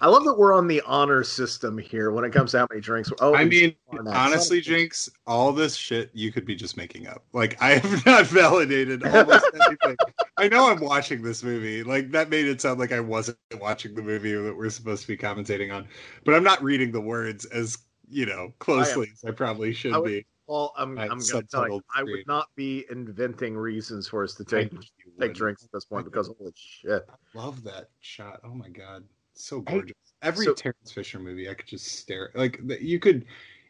[0.00, 2.80] I love that we're on the honor system here when it comes to how many
[2.80, 3.12] drinks.
[3.20, 3.76] Oh, I mean,
[4.06, 7.24] honestly, Jinx, all this shit you could be just making up.
[7.32, 9.96] Like, I have not validated almost anything.
[10.36, 11.84] I know I'm watching this movie.
[11.84, 15.08] Like, that made it sound like I wasn't watching the movie that we're supposed to
[15.08, 15.86] be commentating on.
[16.24, 17.78] But I'm not reading the words as
[18.10, 20.26] you know closely I as I probably should I would, be.
[20.46, 24.34] Well, I'm, I'm going to tell you, I would not be inventing reasons for us
[24.34, 24.72] to take
[25.20, 27.06] take drinks at this point because holy shit!
[27.08, 28.40] I love that shot.
[28.44, 29.04] Oh my god,
[29.34, 29.96] so gorgeous.
[30.20, 32.30] Hey, Every so, Terence Fisher movie, I could just stare.
[32.34, 33.26] Like you could,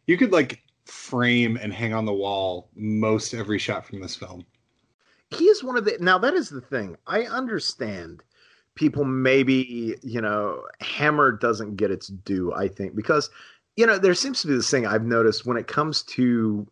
[0.06, 4.44] you could like frame and hang on the wall most every shot from this film.
[5.30, 5.96] He is one of the.
[6.00, 6.96] Now that is the thing.
[7.06, 8.22] I understand
[8.76, 12.52] people maybe you know Hammer doesn't get its due.
[12.54, 13.30] I think because
[13.76, 16.68] you know there seems to be this thing I've noticed when it comes to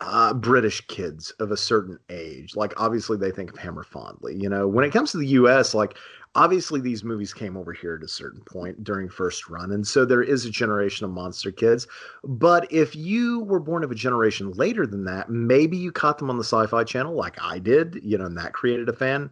[0.00, 2.56] uh, British kids of a certain age.
[2.56, 4.36] Like, obviously, they think of Hammer fondly.
[4.36, 5.96] You know, when it comes to the U.S., like,
[6.34, 10.04] obviously, these movies came over here at a certain point during first run, and so
[10.04, 11.86] there is a generation of monster kids.
[12.22, 16.30] But if you were born of a generation later than that, maybe you caught them
[16.30, 18.00] on the Sci-Fi Channel, like I did.
[18.02, 19.30] You know, and that created a fan.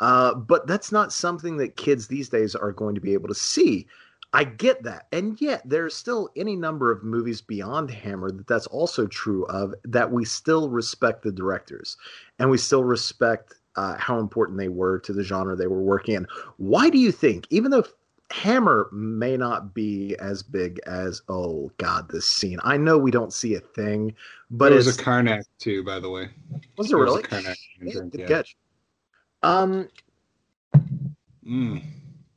[0.00, 3.34] Uh, but that's not something that kids these days are going to be able to
[3.34, 3.86] see.
[4.34, 5.06] I get that.
[5.12, 9.74] And yet there's still any number of movies beyond Hammer that that's also true of
[9.84, 11.96] that we still respect the directors
[12.40, 16.14] and we still respect uh, how important they were to the genre they were working
[16.14, 16.26] in.
[16.56, 17.84] Why do you think, even though
[18.30, 22.58] Hammer may not be as big as oh god this scene.
[22.64, 24.14] I know we don't see a thing,
[24.50, 26.30] but there was a Karnak too, by the way.
[26.76, 27.20] Was there, there really?
[27.20, 28.26] Was Karnak yeah, good yeah.
[28.26, 28.56] catch.
[29.42, 29.88] Um.
[31.46, 31.82] Mm.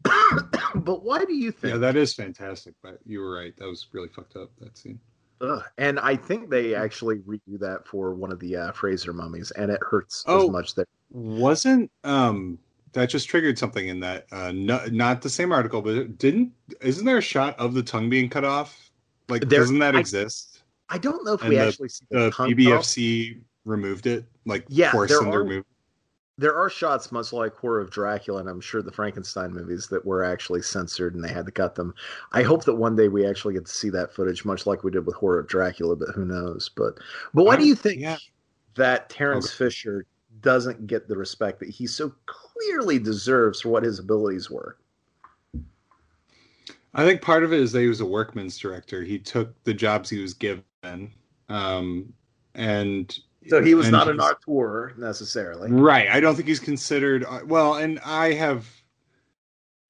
[0.76, 1.74] but why do you think?
[1.74, 2.76] Yeah, that is fantastic.
[2.84, 3.56] But you were right.
[3.58, 4.52] That was really fucked up.
[4.60, 5.00] That scene.
[5.40, 5.64] Ugh.
[5.78, 9.72] And I think they actually redo that for one of the uh, Fraser mummies, and
[9.72, 10.86] it hurts oh, as much there.
[11.10, 12.60] Wasn't um
[12.94, 16.52] that just triggered something in that uh no, not the same article, but didn't
[16.82, 18.92] isn't there a shot of the tongue being cut off?
[19.30, 20.64] Like there, doesn't that I, exist?
[20.90, 24.66] I don't know if and we the, actually see the, the BBFC removed it, like
[24.70, 25.66] yeah, forced them to remove
[26.38, 30.06] there are shots much like Horror of Dracula, and I'm sure the Frankenstein movies that
[30.06, 31.96] were actually censored and they had to cut them.
[32.32, 34.92] I hope that one day we actually get to see that footage, much like we
[34.92, 36.70] did with Horror of Dracula, but who knows?
[36.76, 37.00] But
[37.34, 38.18] but why do you think yeah.
[38.76, 39.66] that Terence okay.
[39.66, 40.06] Fisher
[40.42, 44.78] doesn't get the respect that he so clearly deserves for what his abilities were?
[46.94, 49.04] I think part of it is that he was a workman's director.
[49.04, 50.64] He took the jobs he was given,
[51.48, 52.12] um,
[52.56, 55.72] and so he was not an auteur necessarily.
[55.72, 56.10] Right.
[56.10, 57.24] I don't think he's considered.
[57.24, 58.68] Uh, well, and I have.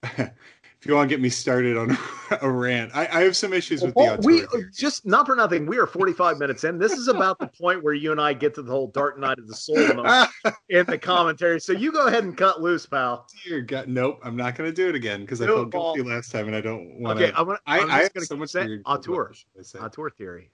[0.88, 1.98] you want to get me started on
[2.42, 4.26] a rant, I, I have some issues with well, the.
[4.26, 4.66] We theory.
[4.74, 5.66] just not for nothing.
[5.66, 6.78] We are 45 minutes in.
[6.78, 9.40] This is about the point where you and I get to the whole Dark Night
[9.40, 9.78] of the Soul
[10.70, 11.60] in the commentary.
[11.60, 13.28] So you go ahead and cut loose, pal.
[13.46, 14.20] Dear God, nope.
[14.24, 16.62] I'm not going to do it again because I felt guilty last time, and I
[16.62, 17.26] don't want to.
[17.26, 17.60] Okay, I'm gonna.
[17.66, 19.34] I'm I, I have so much say auteur.
[19.80, 20.52] Auteur theory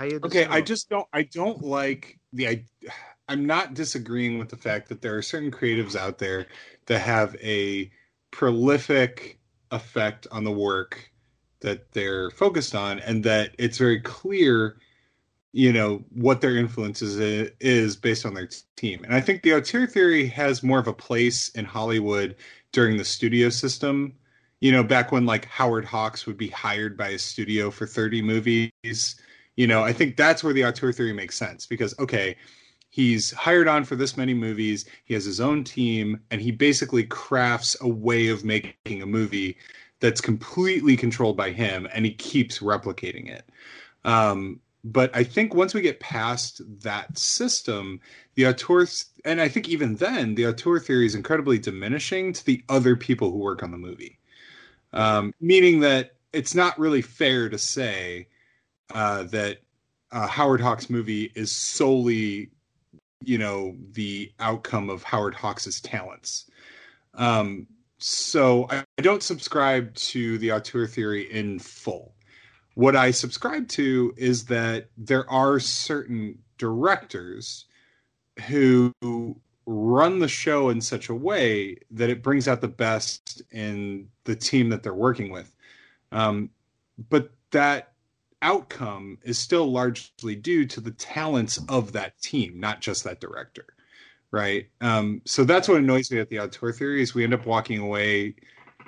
[0.00, 1.06] okay, I just don't.
[1.12, 2.48] I don't like the.
[2.48, 2.64] I,
[3.30, 6.46] I'm not disagreeing with the fact that there are certain creatives out there
[6.86, 7.90] that have a
[8.30, 9.38] prolific
[9.70, 11.10] effect on the work
[11.60, 14.78] that they're focused on, and that it's very clear,
[15.52, 17.18] you know, what their influence is,
[17.60, 19.02] is based on their team.
[19.04, 22.36] And I think the auteur theory has more of a place in Hollywood
[22.72, 24.14] during the studio system
[24.60, 28.22] you know, back when like Howard Hawks would be hired by a studio for 30
[28.22, 29.14] movies
[29.58, 32.36] you know, I think that's where the auteur theory makes sense because okay,
[32.98, 37.04] he's hired on for this many movies, he has his own team, and he basically
[37.04, 39.56] crafts a way of making a movie
[40.00, 43.48] that's completely controlled by him, and he keeps replicating it.
[44.04, 48.00] Um, but I think once we get past that system,
[48.34, 48.84] the auteur,
[49.24, 53.30] and I think even then, the auteur theory is incredibly diminishing to the other people
[53.30, 54.18] who work on the movie.
[54.92, 58.26] Um, meaning that it's not really fair to say
[58.92, 59.58] uh, that
[60.10, 62.50] uh, Howard Hawks movie is solely,
[63.24, 66.50] you know, the outcome of Howard Hawks's talents.
[67.14, 67.66] Um,
[67.98, 72.14] so I, I don't subscribe to the auteur theory in full.
[72.74, 77.66] What I subscribe to is that there are certain directors
[78.46, 78.92] who
[79.66, 84.36] run the show in such a way that it brings out the best in the
[84.36, 85.54] team that they're working with.
[86.12, 86.50] Um,
[87.10, 87.92] but that
[88.42, 93.66] outcome is still largely due to the talents of that team, not just that director.
[94.30, 94.68] Right.
[94.80, 97.78] Um, so that's what annoys me at the auteur theory is we end up walking
[97.78, 98.34] away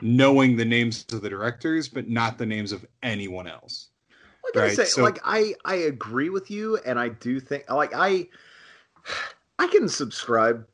[0.02, 3.88] knowing the names of the directors, but not the names of anyone else.
[4.12, 4.76] I gotta right?
[4.76, 8.28] say, so, like I I agree with you, and I do think like I
[9.58, 10.66] I can subscribe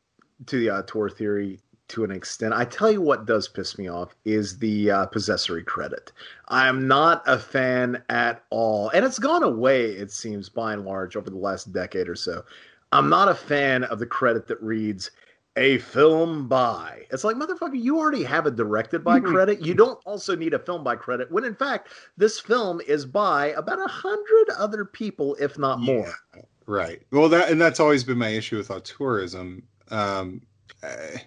[0.47, 2.53] to the auteur theory to an extent.
[2.55, 6.13] I tell you what does piss me off is the uh, possessory credit.
[6.49, 9.91] I'm not a fan at all, and it's gone away.
[9.93, 12.45] It seems by and large over the last decade or so.
[12.93, 15.11] I'm not a fan of the credit that reads
[15.57, 17.07] a film by.
[17.11, 19.33] It's like motherfucker, you already have a directed by mm-hmm.
[19.33, 19.65] credit.
[19.65, 21.31] You don't also need a film by credit.
[21.31, 25.95] When in fact, this film is by about a hundred other people, if not yeah.
[25.95, 26.15] more.
[26.67, 27.03] Right.
[27.11, 29.63] Well, that and that's always been my issue with auteurism.
[29.91, 30.43] Um,
[30.83, 31.19] uh,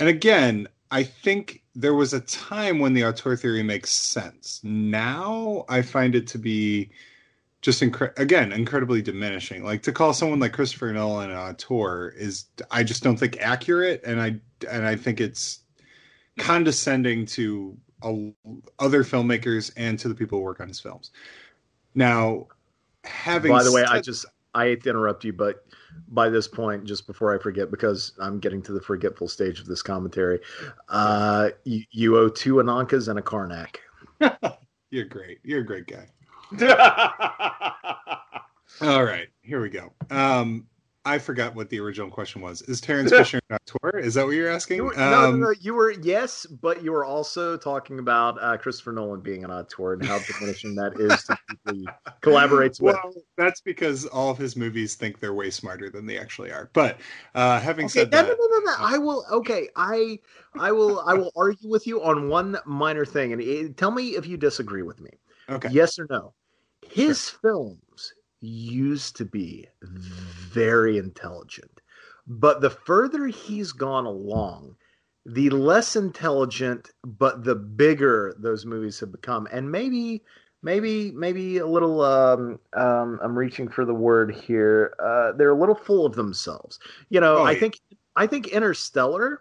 [0.00, 4.60] and again, I think there was a time when the auteur theory makes sense.
[4.64, 6.90] Now I find it to be
[7.62, 9.62] just incre- again incredibly diminishing.
[9.62, 14.02] Like to call someone like Christopher Nolan an auteur is I just don't think accurate,
[14.04, 15.60] and I and I think it's
[16.38, 18.32] condescending to a,
[18.78, 21.10] other filmmakers and to the people who work on his films.
[21.94, 22.46] Now,
[23.04, 24.24] having By the way, I just
[24.54, 25.66] I hate to interrupt you, but
[26.08, 29.66] by this point, just before I forget, because I'm getting to the forgetful stage of
[29.66, 30.40] this commentary,
[30.88, 33.76] uh, you, you owe two Anankas and a Karnak.
[34.90, 35.38] you're great.
[35.44, 36.06] You're a great guy.
[38.80, 39.92] All right, here we go.
[40.10, 40.66] Um,
[41.04, 42.62] I forgot what the original question was.
[42.62, 43.98] Is Terence Fisher an auteur?
[43.98, 44.76] Is that what you're asking?
[44.76, 48.40] You were, no, no, Um, no, you were yes, but you were also talking about
[48.42, 51.86] uh, Christopher Nolan being an auteur and how diminishing that is to people he
[52.22, 53.00] collaborates with.
[53.02, 56.70] Well, that's because all of his movies think they're way smarter than they actually are.
[56.72, 56.98] But
[57.34, 58.74] uh, having Okay, said no, that, no, no, no, no.
[58.78, 59.24] I will.
[59.32, 60.18] Okay, I,
[60.58, 61.00] I will.
[61.00, 64.36] I will argue with you on one minor thing, and it, tell me if you
[64.36, 65.10] disagree with me.
[65.48, 66.34] okay, Yes or no?
[66.82, 67.80] His films
[68.40, 71.80] used to be very intelligent,
[72.26, 74.76] but the further he's gone along,
[75.26, 80.22] the less intelligent, but the bigger those movies have become, and maybe.
[80.62, 82.02] Maybe, maybe a little.
[82.02, 84.92] Um, um, I'm reaching for the word here.
[85.02, 86.78] Uh, they're a little full of themselves.
[87.08, 87.60] You know, Oh, I yeah.
[87.60, 87.80] think.
[88.14, 89.40] I think Interstellar,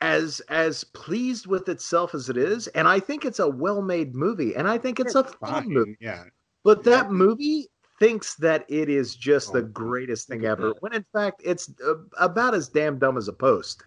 [0.00, 4.54] as as pleased with itself as it is, and I think it's a well-made movie,
[4.54, 5.96] and I think it's a fun movie.
[6.00, 6.22] yeah.
[6.62, 7.68] But that movie
[8.00, 10.82] thinks that it is just the Oh, greatest thing ever, that.
[10.82, 13.84] when in fact it's uh, about as damn dumb as a post.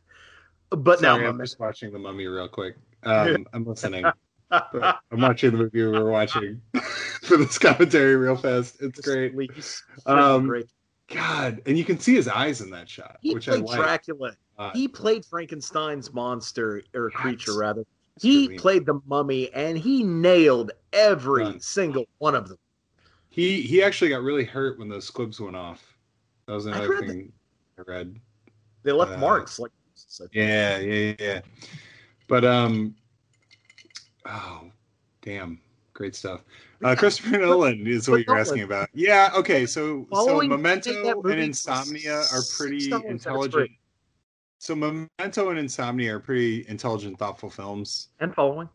[0.69, 2.77] But Sorry, now, I'm just watching the Mummy real quick.
[3.03, 4.05] Um, I'm listening.
[4.49, 6.61] but I'm watching the movie we were watching
[7.23, 8.81] for this commentary real fast.
[8.81, 9.33] It's great.
[10.05, 10.65] Um, great.
[11.13, 13.77] God, and you can see his eyes in that shot, He which I like.
[13.77, 14.35] Dracula.
[14.57, 17.21] Uh, He played Frankenstein's monster or Yes.
[17.21, 17.83] creature, rather.
[18.21, 21.59] He played the mummy, and he nailed every Done.
[21.59, 22.57] single one of them.
[23.33, 25.97] He he actually got really hurt when those squibs went off.
[26.45, 27.33] That was another read thing
[27.79, 28.19] I read.
[28.83, 29.71] They left Uh, marks like.
[29.95, 31.41] so- Yeah, yeah, yeah.
[32.27, 32.93] But um,
[34.27, 34.65] oh,
[35.23, 35.59] damn,
[35.93, 36.43] great stuff.
[36.83, 38.89] Uh, Christopher Nolan is what you're asking about.
[38.93, 39.65] Yeah, okay.
[39.65, 43.71] So so Memento and Insomnia are pretty six dollars, that's intelligent.
[44.59, 48.09] So Memento and Insomnia are pretty intelligent, thoughtful films.
[48.19, 48.69] And following.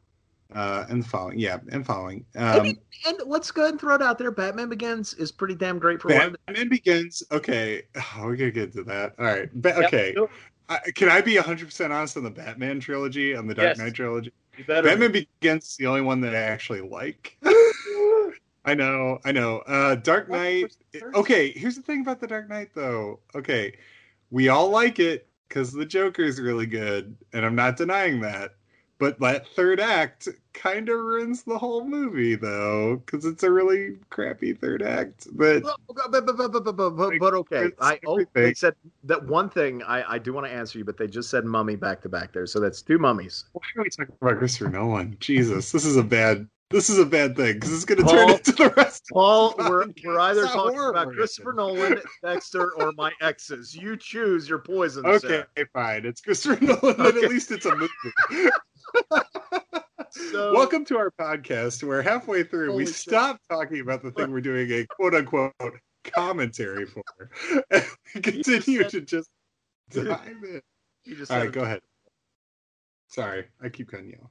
[0.55, 2.25] Uh, and following, yeah, and following.
[2.37, 4.31] Um, mean, and let's go ahead and throw it out there.
[4.31, 6.37] Batman Begins is pretty damn great for one.
[6.47, 7.23] Batman Begins.
[7.31, 9.15] Okay, oh, we're gonna get to that.
[9.19, 10.15] All right, ba- Yep, okay.
[10.15, 10.31] go.
[10.71, 13.79] I, can I be 100 percent honest on the Batman trilogy, on the Dark Yes.
[13.79, 14.33] Knight trilogy?
[14.67, 17.37] Batman Begins is the only one that I actually like.
[18.65, 19.59] I know, I know.
[19.61, 20.77] Uh, Dark Knight.
[21.15, 23.21] Okay, here's the thing about the Dark Knight, though.
[23.35, 23.75] Okay,
[24.31, 28.57] we all like it because the Joker's really good, and I'm not denying that.
[28.99, 33.97] But that third act kind of ruins the whole movie, though, because it's a really
[34.11, 35.29] crappy third act.
[35.33, 39.83] But But, but, but, but, but, but, okay, I oh, they said that one thing.
[39.85, 42.33] I, I do want to answer you, but they just said mummy back to back
[42.33, 43.45] there, so that's two mummies.
[43.53, 45.17] why are we talking about Christopher Nolan?
[45.21, 46.49] Jesus, this is a bad.
[46.71, 49.05] This is a bad thing because it's going to turn into the rest.
[49.11, 49.69] Paul, Podcast.
[49.71, 51.15] we're, we're either talking horror about.
[51.15, 53.75] Christopher Nolan, Dexter, or my exes.
[53.75, 55.07] You choose your poison.
[55.07, 55.67] Okay, sir.
[55.73, 56.05] fine.
[56.05, 57.25] It's Christopher Nolan, but Okay.
[57.25, 57.89] at least it's a movie.
[60.11, 64.41] So, Welcome to our podcast where halfway through we stop talking about the thing we're
[64.41, 65.53] doing a quote unquote
[66.05, 67.03] commentary for.
[67.71, 67.85] And
[68.15, 69.31] we continue to just
[69.91, 70.63] dive in.
[71.05, 71.81] You just All go ahead.
[73.09, 74.31] Sorry, I keep cutting you off.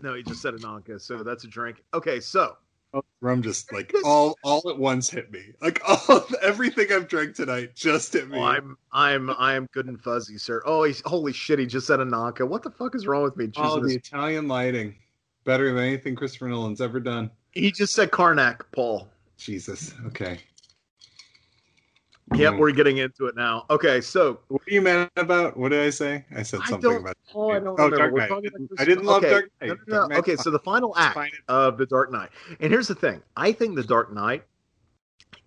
[0.00, 1.82] No, he just said an Anka, so that's a drink.
[1.92, 2.56] Okay, so
[2.94, 5.52] Oh, rum just like all all at once hit me.
[5.60, 8.38] Like all everything I've drank tonight just hit me.
[8.38, 10.62] oh, I'm I'm I'm good and fuzzy, sir.
[10.64, 11.58] Oh, he's holy shit!
[11.58, 12.48] He just said Ananka.
[12.48, 13.50] What the fuck is wrong with me?
[13.56, 14.94] oh, the Italian lighting,
[15.44, 17.30] better than anything Christopher Nolan's ever done.
[17.52, 19.08] He just said Karnak, Paul.
[19.36, 19.94] Jesus.
[20.06, 20.38] Okay.
[22.34, 22.58] Yep, Mm.
[22.58, 23.64] we're getting into it now.
[23.70, 25.56] Okay, so What are you mad about?
[25.56, 26.24] What did I say?
[26.34, 27.16] I said I something don't- about.
[27.32, 27.96] Paul, I don't Oh, remember.
[28.26, 28.52] Dark Knight.
[28.78, 29.30] I didn't love okay.
[29.30, 29.68] Dark Knight.
[29.68, 30.06] No, no, no.
[30.08, 31.18] Knight's Okay, so the final act
[31.48, 32.30] of the Dark Knight,
[32.60, 34.44] and here's the thing: I think the Dark Knight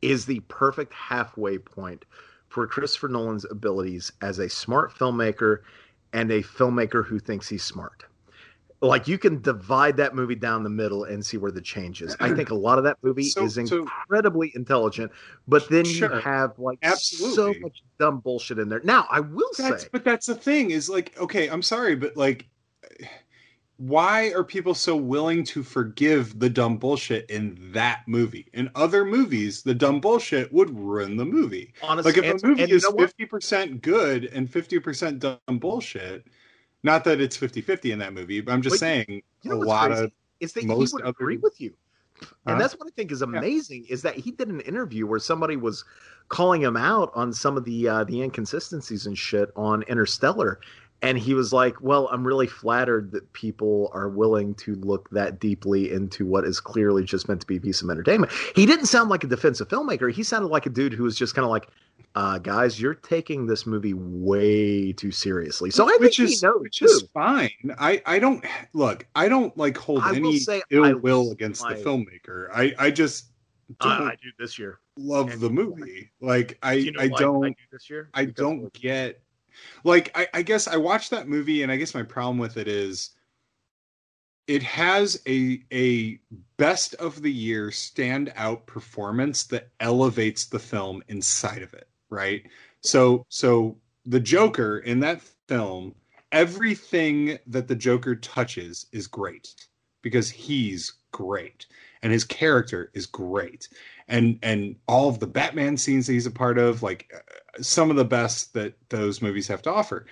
[0.02, 2.06] is the perfect halfway point
[2.49, 5.60] for Christopher Nolan's abilities as a smart filmmaker
[6.14, 8.06] and a filmmaker who thinks he's smart.
[8.84, 12.16] Like you can divide that movie down the middle and see where the change is.
[12.20, 15.12] I think a lot of that movie So- is so- incredibly intelligent,
[15.48, 16.16] but then Sure.
[16.16, 17.36] you have like Absolutely.
[17.53, 18.82] so much dumb bullshit in there.
[18.84, 22.18] Now, I will That's say, but that's the thing is like okay, I'm sorry, but
[22.18, 22.48] like
[23.78, 28.48] why are people so willing to forgive the dumb bullshit in that movie?
[28.53, 31.74] In other movies, the dumb bullshit would ruin the movie.
[31.82, 36.28] honestly, Like if and- a movie is know 50% good and 50% dumb bullshit,
[36.84, 39.64] not that it's 50-50 in that movie, but I'm just But saying You know a
[39.64, 40.06] lot crazy?
[40.06, 41.74] of is that most he would agree with you.
[42.48, 42.60] And Huh?
[42.60, 45.86] that's what I think is amazing is that he did an interview where somebody was
[46.30, 50.60] calling him out on some of the uh, the inconsistencies and shit on Interstellar,
[51.02, 55.40] and he was like, "Well, I'm really flattered that people are willing to look that
[55.40, 58.86] deeply into what is clearly just meant to be a piece of entertainment." He didn't
[58.86, 60.11] sound like a defensive filmmaker.
[60.11, 61.68] He sounded like a dude who was just kind of like,
[62.15, 66.45] uh, "Guys, you're taking this movie way too seriously." So I which think is he
[66.48, 66.86] knows which too.
[66.86, 67.49] is fine.
[67.80, 69.07] I I don't look.
[69.15, 72.48] I don't like hold I will any say ill I will against my- the filmmaker.
[72.53, 73.26] I I just
[73.80, 74.80] I, I do this year.
[74.98, 76.11] love and the movie.
[76.19, 78.10] Like I you know I don't I do this year.
[78.14, 79.22] I don't get
[79.84, 82.68] like I, I guess I watched that movie and I guess my problem with it
[82.68, 83.11] is
[84.48, 86.19] it has a a
[86.57, 92.44] best of the year standout performance that elevates the film inside of it, right?
[92.82, 95.95] So so the Joker in that film,
[96.32, 99.53] everything that the Joker touches is great
[100.02, 101.68] because he's great
[102.02, 103.69] and his character is great
[104.11, 107.89] and and all of the batman scenes that he's a part of like uh, some
[107.89, 110.05] of the best that those movies have to offer.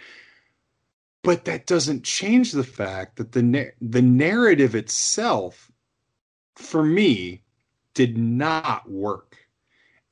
[1.21, 5.69] But that doesn't change the fact that the na- the narrative itself
[6.55, 7.43] for me
[7.93, 9.37] did not work.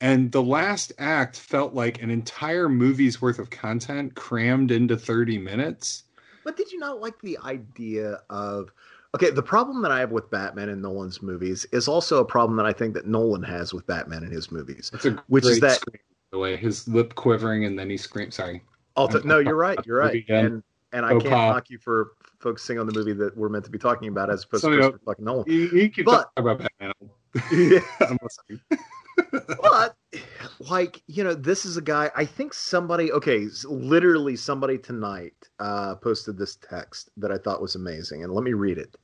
[0.00, 5.38] And the last act felt like an entire movie's worth of content crammed into 30
[5.38, 6.04] minutes.
[6.44, 8.70] But did you not like the idea of
[9.14, 9.30] okay?
[9.30, 12.66] The problem that I have with Batman in Nolan's movies is also a problem that
[12.66, 14.90] I think that Nolan has with Batman in his movies.
[14.94, 17.96] it's a Which is that- scream, by the way his lip quivering and then he
[17.96, 18.62] screams sorry
[18.96, 19.78] oh, Although, no, you're right.
[19.86, 20.24] You're right.
[20.28, 20.62] And
[20.92, 21.54] and I Oh, can't Pop.
[21.54, 24.44] knock you for focusing on the movie that we're meant to be talking about as
[24.44, 25.44] opposed So, to you know- fucking Nolan.
[25.46, 26.92] you, you But- talk about batman
[27.52, 27.80] Yeah.
[29.60, 29.96] But
[30.60, 35.94] like you know this is a guy i think somebody okay literally somebody tonight uh
[35.96, 38.96] posted this text that i thought was amazing and let me read it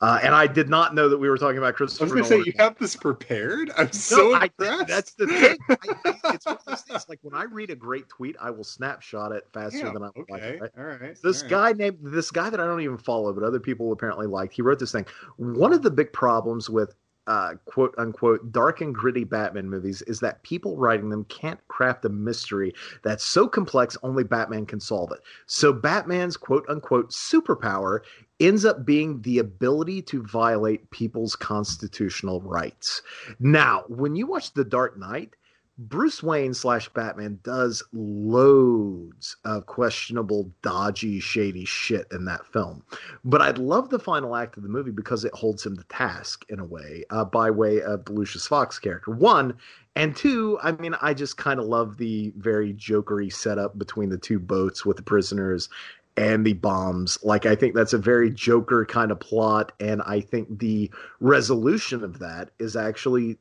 [0.00, 2.22] uh and i did not know that we were talking about I was christopher going
[2.22, 3.70] to say you have this prepared.
[3.76, 4.86] I'm No, so I- impressed.
[4.88, 5.58] that's the thing.
[5.70, 7.06] I, it's one of those things.
[7.08, 10.06] Like when I read a great tweet, I will snapshot it faster Yeah, than I
[10.06, 10.16] like.
[10.30, 10.48] okay.
[10.56, 10.70] it, right?
[10.78, 11.16] All right.
[11.22, 11.50] This all right.
[11.50, 14.54] guy named this guy that I don't even follow, but other people apparently liked.
[14.54, 15.04] He wrote this thing.
[15.36, 16.94] One of the big problems with
[17.28, 22.06] uh, quote unquote dark and gritty Batman movies is that people writing them can't craft
[22.06, 22.74] a mystery
[23.04, 25.20] that's so complex only Batman can solve it.
[25.46, 28.00] So Batman's quote unquote superpower
[28.40, 33.02] ends up being the ability to violate people's constitutional rights.
[33.38, 35.34] Now, when you watch The Dark Knight,
[35.78, 42.82] Bruce Wayne slash Batman does loads of questionable, dodgy, shady shit in that film.
[43.24, 46.44] But I'd love the final act of the movie because it holds him to task
[46.48, 49.12] in a way, uh, by way of the Lucius Fox character.
[49.12, 49.56] One,
[49.94, 54.18] and two, I mean, I just kind of love the very jokery setup between the
[54.18, 55.68] two boats with the prisoners
[56.16, 57.18] and the bombs.
[57.22, 59.70] Like, I think that's a very Joker kind of plot.
[59.78, 60.90] And I think the
[61.20, 63.38] resolution of that is actually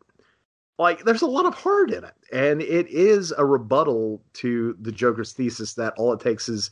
[0.78, 4.92] like there's a lot of heart in it and it is a rebuttal to the
[4.92, 6.70] joker's thesis that all it takes is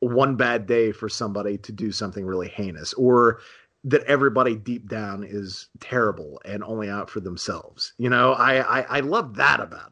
[0.00, 3.40] one bad day for somebody to do something really heinous or
[3.84, 8.32] that everybody deep down is terrible and only out for themselves you know?
[8.32, 9.91] I i, I love that about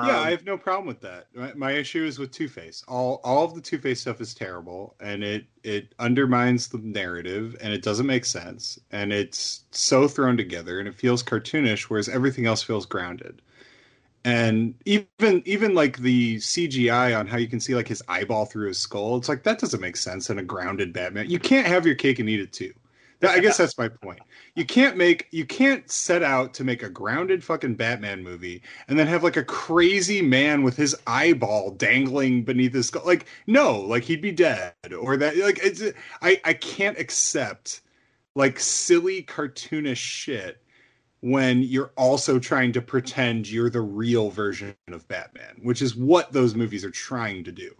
[0.00, 1.26] yeah, Um, I have no problem with that.
[1.34, 2.82] My, my issue is with Two Face.
[2.88, 7.56] All all of the Two Face stuff is terrible, and it it undermines the narrative,
[7.60, 12.08] and it doesn't make sense, and it's so thrown together, and it feels cartoonish, whereas
[12.08, 13.42] everything else feels grounded.
[14.24, 18.68] And even even like the CGI on how you can see like his eyeball through
[18.68, 21.28] his skull, it's like that doesn't make sense in a grounded Batman.
[21.30, 22.72] You can't have your cake and eat it too.
[23.22, 24.20] I guess that's my point.
[24.54, 28.98] You can't make you can't set out to make a grounded fucking Batman movie and
[28.98, 33.02] then have like a crazy man with his eyeball dangling beneath his skull.
[33.06, 35.36] Like no, like he'd be dead or that.
[35.36, 35.82] Like it's
[36.20, 37.82] I I can't accept
[38.34, 40.62] like silly cartoonish shit
[41.20, 46.32] when you're also trying to pretend you're the real version of Batman, which is what
[46.32, 47.72] those movies are trying to do.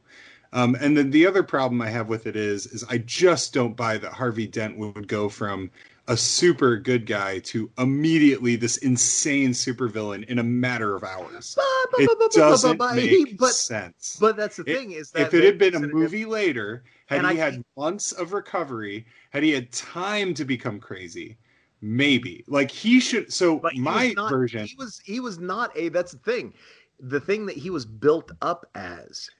[0.53, 3.77] Um, and then the other problem I have with it is, is I just don't
[3.77, 5.71] buy that Harvey Dent would go from
[6.09, 11.57] a super good guy to immediately this insane supervillain in a matter of hours.
[11.99, 14.17] It doesn't make but sense.
[14.21, 17.23] but that's the It- thing is that if it had been a movie later, had
[17.23, 21.39] he I had months of recovery, had he had time to become crazy,
[21.81, 22.45] maybe.
[22.49, 23.33] Like he should.
[23.33, 25.89] So But he my not, version, He was he was not a.
[25.89, 26.53] That's the thing.
[27.01, 29.31] The thing that he was built up as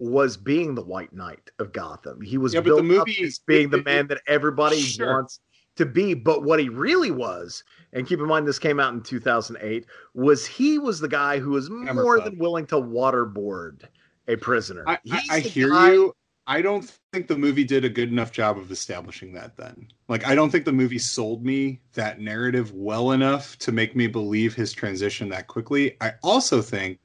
[0.00, 2.20] was being the White Knight of Gotham.
[2.22, 5.06] He was Yeah, built up as being it- the man that everybody Sure.
[5.14, 5.38] wants
[5.76, 6.14] to be.
[6.14, 7.62] But what he really was,
[7.92, 11.50] and keep in mind this came out in 2008, was he was the guy who
[11.50, 12.30] was Hammer more Club.
[12.30, 13.82] than willing to waterboard
[14.26, 14.84] a prisoner.
[14.86, 16.12] I, I, I hear guy- you.
[16.46, 19.56] I don't think the movie did a good enough job of establishing that.
[19.56, 23.94] Then, like, I don't think the movie sold me that narrative well enough to make
[23.94, 25.96] me believe his transition that quickly.
[26.00, 26.98] I also think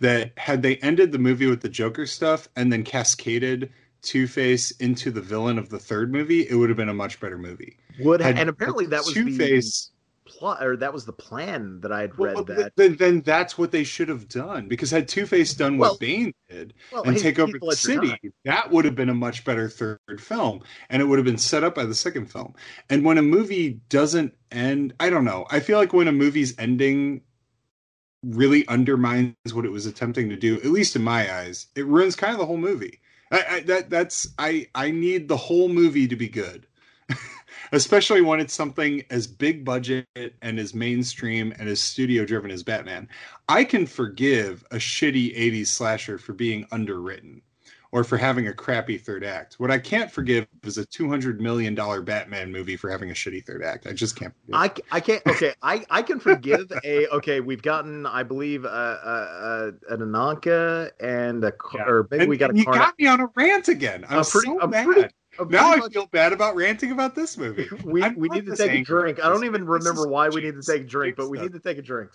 [0.00, 4.70] that had they ended the movie with the Joker stuff and then cascaded Two Face
[4.72, 7.76] into the villain of the third movie, it would have been a much better movie.
[8.00, 9.90] Would have, and apparently that was Two Face
[10.26, 12.34] plot, or that was the plan that I had read.
[12.34, 15.78] Well, that then, then that's what they should have done because had Two Face done
[15.78, 18.14] what Well- Bane did well, and hey, take over the city,
[18.44, 21.64] that would have been a much better third film, and it would have been set
[21.64, 22.54] up by the second film.
[22.90, 25.46] And when a movie doesn't end, I don't know.
[25.50, 27.22] I feel like when a movie's ending
[28.26, 32.16] really undermines what it was attempting to do, at least in my eyes, it ruins
[32.16, 33.00] kind of the whole movie.
[33.30, 36.66] I, I that that's I I need the whole movie to be good.
[37.72, 42.62] Especially when it's something as big budget and as mainstream and as studio driven as
[42.62, 43.08] Batman.
[43.48, 47.42] I can forgive a shitty 80s slasher for being underwritten
[47.96, 49.54] or for having a crappy third act.
[49.54, 51.74] What I can't forgive is a $200 million
[52.04, 53.86] Batman movie for having a shitty third act.
[53.86, 54.34] I just can't.
[54.44, 54.54] forgive.
[54.54, 55.22] I, I can't.
[55.26, 57.08] Okay, I, I can forgive a.
[57.08, 61.84] Okay, we've gotten, I believe, uh, uh, uh, an Ananka and a, Yeah.
[61.88, 62.74] or maybe And- we got a you Karnak.
[62.74, 64.04] got me on a rant again.
[64.10, 64.84] I'm, I'm pretty- so I'm mad.
[64.84, 65.08] pretty-
[65.38, 67.66] Uh, now I much- feel bad about ranting about this movie.
[67.84, 69.24] we, we need to take a drink.
[69.24, 71.60] I don't even remember why we need to take a drink, but we need to
[71.60, 72.10] take a drink.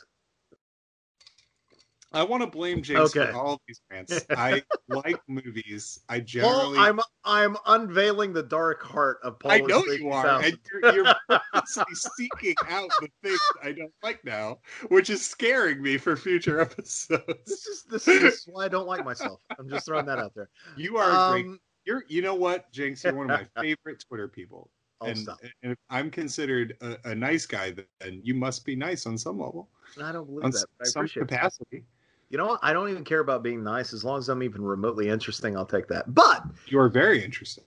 [2.13, 3.31] I want to blame James Okay.
[3.31, 4.25] for all these rants.
[4.31, 5.99] I like movies.
[6.09, 6.77] I generally.
[6.77, 9.51] I'm I'm unveiling the dark heart of Paul.
[9.51, 10.45] I know you are, 2000.
[10.45, 14.59] and you're, you're purposely seeking out the things I don't like now,
[14.89, 17.23] which is scaring me for future episodes.
[17.45, 19.41] This is this is why I don't like myself.
[19.57, 20.49] I'm just throwing that out there.
[20.77, 21.45] You are a great.
[21.45, 23.03] Um, You're, you know what, Jinx?
[23.03, 24.69] You're one of my favorite Twitter people,
[25.01, 25.27] and,
[25.63, 29.39] and if I'm considered a, a nice guy, then you must be nice on some
[29.39, 29.69] level,
[30.01, 30.65] I don't believe on that.
[30.77, 31.83] But I some appreciate it.
[32.31, 32.61] You know what?
[32.63, 35.57] I don't even care about being nice as long as I'm even remotely interesting.
[35.57, 36.13] I'll take that.
[36.13, 37.65] But You are very interesting.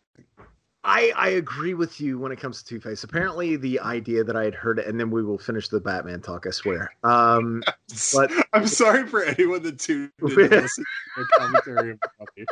[0.85, 3.05] I I agree with you when it comes to Two Face.
[3.05, 6.47] Apparently, the idea that I had heard, and then we will finish the Batman talk.
[6.47, 6.91] I swear.
[7.05, 7.63] Um,
[8.15, 10.85] But- I'm sorry for anyone that tuned in to listen
[11.17, 11.99] to commentary.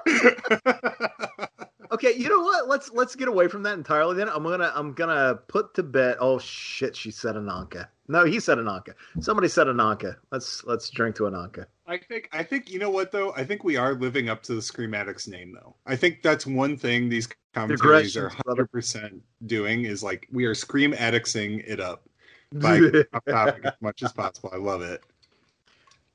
[1.92, 2.68] okay, you know what?
[2.68, 4.16] Let's let's get away from that entirely.
[4.16, 6.16] Then I'm gonna I'm gonna put to bed.
[6.20, 6.96] Oh shit!
[6.96, 7.88] She said Ananka.
[8.08, 8.94] No, he said Ananka.
[9.20, 10.16] Somebody said Ananka.
[10.30, 11.66] Let's let's drink to Ananka.
[11.86, 13.32] I think I think you know what though.
[13.34, 15.74] I think we are living up to the Scream Addicts name though.
[15.86, 20.54] I think that's one thing these commentaries are hundred percent doing is like we are
[20.54, 22.08] Scream Addictsing it up
[22.52, 22.80] by
[23.28, 24.50] topic as much as possible.
[24.52, 25.02] I love it.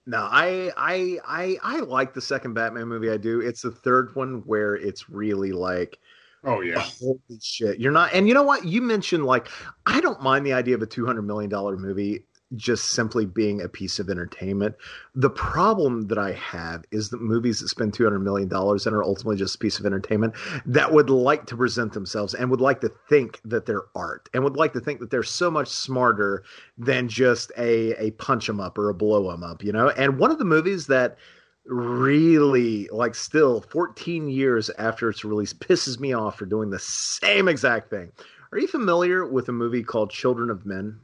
[0.07, 3.11] No, I, I, I, I like the second Batman movie.
[3.11, 3.41] I do.
[3.41, 5.99] It's the third one where it's really like,
[6.43, 6.79] Oh, oh yeah.
[6.79, 8.13] holy shit, you're not.
[8.13, 8.63] And you know what?
[8.63, 9.49] You mentioned like,
[9.85, 12.23] I don't mind the idea of a two hundred million dollar movie
[12.55, 14.75] just simply being a piece of entertainment.
[15.15, 18.95] The problem that I have is that movies that spend two hundred million dollars and
[18.95, 20.33] are ultimately just a piece of entertainment
[20.65, 24.43] that would like to present themselves and would like to think that they're art and
[24.43, 26.43] would like to think that they're so much smarter
[26.77, 29.89] than just a a punch 'em up or a blow 'em up, you know.
[29.89, 31.17] And one of the movies that
[31.65, 37.49] really like still 14 years after its release pisses me off for doing the same
[37.49, 38.11] exact thing.
[38.53, 41.01] Are you familiar with a movie called Children of Men?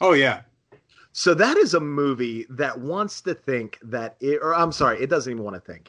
[0.00, 0.42] Oh yeah.
[1.18, 5.08] So that is a movie that wants to think that it, or I'm sorry, it
[5.08, 5.88] doesn't even want to think.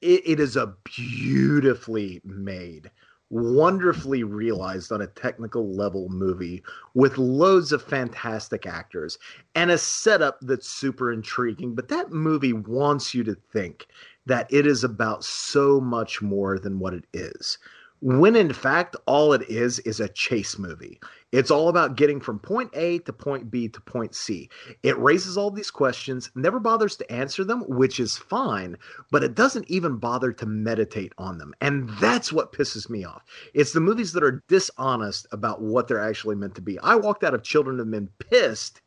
[0.00, 2.88] It, it is a beautifully made,
[3.30, 6.62] wonderfully realized on a technical level movie
[6.94, 9.18] with loads of fantastic actors
[9.56, 11.74] and a setup that's super intriguing.
[11.74, 13.88] But that movie wants you to think
[14.26, 17.58] that it is about so much more than what it is.
[18.00, 21.00] When in fact, all it is is a chase movie.
[21.34, 24.48] It's all about getting from point A to point B to point C.
[24.84, 28.76] It raises all these questions, never bothers to answer them, which is fine,
[29.10, 31.52] but it doesn't even bother to meditate on them.
[31.60, 33.24] And that's what pisses me off.
[33.52, 36.78] It's the movies that are dishonest about what they're actually meant to be.
[36.78, 38.80] I walked out of Children of Men pissed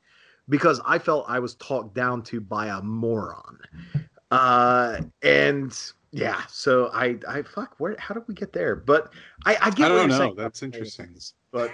[0.47, 3.59] because I felt I was talked down to by a moron.
[4.31, 5.77] Uh, and
[6.11, 8.77] yeah, so I, I fuck, where, how did we get there?
[8.77, 9.11] But
[9.45, 10.17] I, I get I what don't you're know.
[10.17, 10.35] saying.
[10.37, 11.17] That's interesting.
[11.51, 11.71] But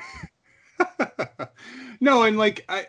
[2.00, 2.88] no, and like I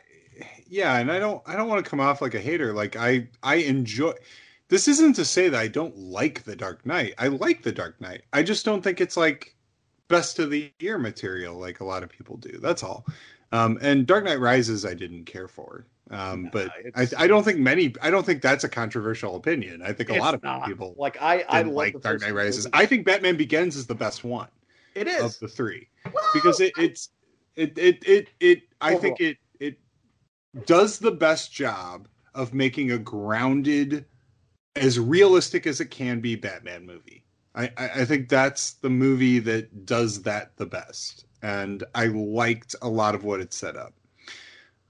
[0.68, 2.72] yeah, and I don't I don't want to come off like a hater.
[2.72, 4.14] Like I I enjoy
[4.68, 7.14] this isn't to say that I don't like The Dark Knight.
[7.18, 8.22] I like The Dark Knight.
[8.32, 9.54] I just don't think it's like
[10.08, 12.58] best of the year material like a lot of people do.
[12.60, 13.06] That's all.
[13.52, 15.86] Um, and Dark Knight Rises I didn't care for.
[16.10, 19.80] Um, Nah, but I, I don't think many I don't think that's a controversial opinion.
[19.82, 20.66] I think a lot of not.
[20.66, 22.64] people like I, I like Dark Knight Rises.
[22.64, 22.70] movies.
[22.74, 24.48] I think Batman Begins is the best one
[24.94, 25.88] It is of the three
[26.34, 27.10] because it, it's
[27.56, 29.78] it it it it I think it it
[30.66, 34.06] does the best job of making a grounded,
[34.76, 37.24] as realistic as it can be Batman movie.
[37.54, 42.88] I, I think that's the movie that does that the best, and I liked a
[42.88, 43.94] lot of what it set up.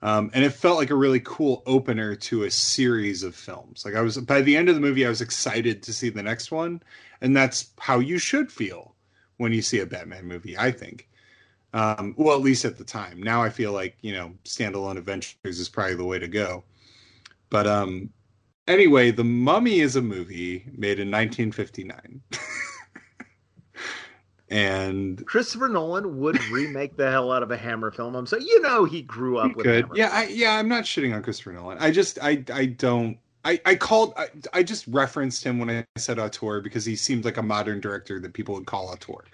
[0.00, 3.84] Um, and it felt like a really cool opener to a series of films.
[3.84, 6.22] Like I was by the end of the movie, I was excited to see the
[6.22, 6.82] next one,
[7.20, 8.94] and that's how you should feel
[9.36, 10.56] when you see a Batman movie.
[10.56, 11.08] I think.
[11.74, 13.20] Um, well, at least at the time.
[13.20, 16.62] Now I feel like you know standalone adventures is probably the way to go.
[17.50, 18.10] But um,
[18.68, 22.20] anyway, The Mummy is a movie made in 1959.
[24.48, 28.14] and Christopher Nolan would remake the hell out of a Hammer film.
[28.14, 29.84] I'm so you know he grew up with good.
[29.84, 29.96] Hammer.
[29.96, 30.56] Yeah, I, yeah.
[30.56, 31.78] I'm not shitting on Christopher Nolan.
[31.78, 33.18] I just I I don't.
[33.44, 37.24] I, I called I, I just referenced him when I said auteur because he seemed
[37.24, 39.24] like a modern director that people would call auteur.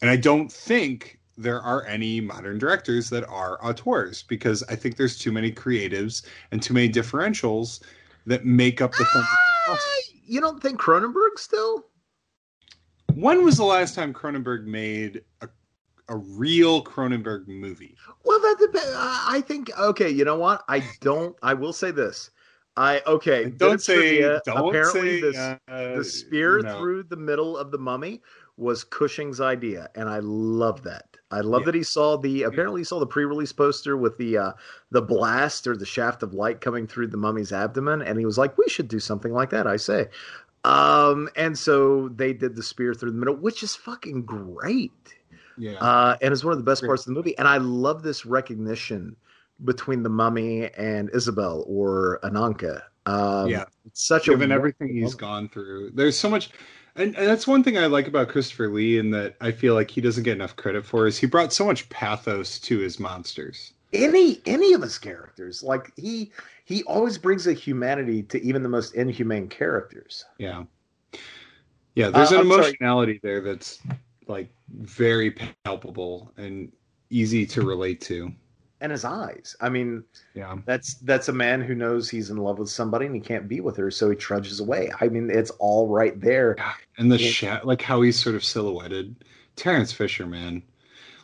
[0.00, 4.96] And I don't think there are any modern directors that are auteurs because I think
[4.96, 7.80] there's too many creatives and too many differentials
[8.26, 9.24] that make up the film.
[9.68, 9.78] Ah,
[10.26, 11.86] you don't think Cronenberg still?
[13.14, 15.48] When was the last time Cronenberg made a,
[16.08, 17.94] a real Cronenberg movie?
[18.24, 18.90] Well, that depends.
[18.94, 20.10] I think okay.
[20.10, 20.64] You know what?
[20.68, 21.36] I don't.
[21.42, 22.30] I will say this.
[22.76, 23.50] I okay.
[23.50, 24.42] Don't say trivia.
[24.44, 26.78] don't apparently say this uh, the spear no.
[26.78, 28.22] through the middle of the mummy
[28.58, 31.16] was Cushing's idea, and I love that.
[31.30, 31.66] I love Yeah.
[31.66, 34.52] that he saw the apparently he saw the pre-release poster with the uh,
[34.90, 38.38] the blast or the shaft of light coming through the mummy's abdomen, and he was
[38.38, 40.08] like, "We should do something like that." I say,
[40.64, 45.14] um, and so they did the spear through the middle, which is fucking great,
[45.56, 45.78] Yeah.
[45.78, 47.36] uh, and it's one of the best parts of the movie.
[47.38, 49.16] And I love this recognition
[49.64, 52.82] between the mummy and Isobel or Ananka.
[53.06, 53.64] Um, Yeah.
[53.86, 55.90] it's such a given a everything he's gone through.
[55.94, 56.50] There's so much,
[56.98, 59.90] and, and that's one thing I like about Christopher Lee, and that I feel like
[59.90, 63.72] he doesn't get enough credit for is he brought so much pathos to his monsters.
[63.94, 66.30] any any of his characters like he
[66.66, 70.64] he always brings a humanity to even the most inhumane characters Yeah,
[71.94, 72.10] yeah.
[72.10, 72.76] There's Uh, an I'm sorry.
[72.76, 73.80] emotionality there that's
[74.26, 75.30] like very
[75.64, 76.70] palpable and
[77.10, 78.30] easy to relate to.
[78.80, 82.58] And his eyes i mean Yeah, that's that's a man who knows he's in love
[82.58, 85.50] with somebody and he can't be with her so he trudges away i mean it's
[85.58, 86.56] all right there
[86.98, 87.30] and the Yeah.
[87.30, 89.24] shat, like how he's sort of silhouetted.
[89.56, 90.62] Terence Fisher, man.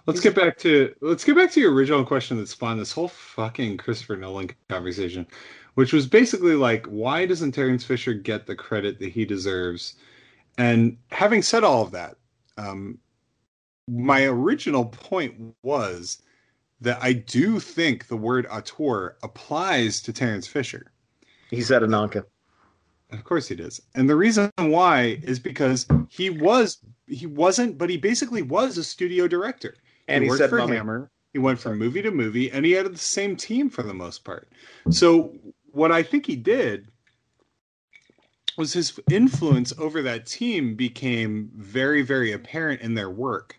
[0.07, 3.09] Let's get back to let's get back to your original question that spawned this whole
[3.09, 5.27] fucking Christopher Nolan conversation,
[5.75, 9.95] which was basically like, why doesn't Terence Fisher get the credit that he deserves?
[10.59, 12.17] And having said all of that,
[12.59, 12.99] um,
[13.89, 16.23] my original point was
[16.85, 20.93] that I do think the word auteur applies to Terence Fisher.
[21.51, 22.25] he said ananka
[23.11, 23.81] Of course he does.
[23.95, 28.85] And the reason why is because he was he wasn't, but he basically was a
[28.85, 29.77] studio director.
[30.09, 30.77] and he, worked said for mummy.
[30.77, 31.11] Hammer.
[31.33, 34.25] He went from movie to movie, and he had the same team for the most
[34.25, 34.49] part.
[34.91, 35.35] So
[35.73, 36.87] what I think he did
[38.57, 43.59] was his influence over that team became very, very apparent in their work,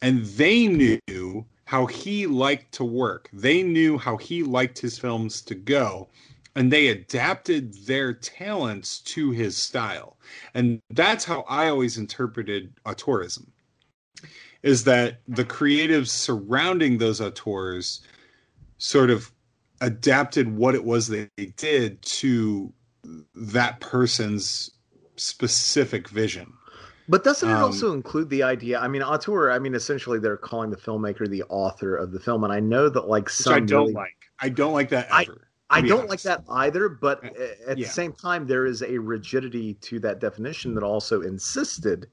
[0.00, 3.30] and they knew how he liked to work.
[3.32, 6.06] They knew how he liked his films to go,
[6.54, 10.18] and they adapted their talents to his style.
[10.52, 13.46] And that's how I always interpreted auteurism
[14.62, 18.02] is that the creatives surrounding those auteurs
[18.76, 19.32] sort of
[19.80, 22.70] adapted what it was they did to
[23.34, 24.72] that person's
[25.16, 26.52] specific vision.
[27.12, 30.36] But doesn't it Um, also include the idea i mean auteur i mean essentially they're
[30.50, 33.54] calling the filmmaker the author of the film and i know that like Which some
[33.54, 34.16] I don't really- like.
[34.40, 35.34] I don't like that I- ever.
[35.34, 35.40] to
[35.74, 36.10] I don't honest.
[36.10, 37.28] like that either, but Uh,
[37.70, 37.86] at yeah.
[37.86, 42.08] the same time, there is a rigidity to that definition that also insisted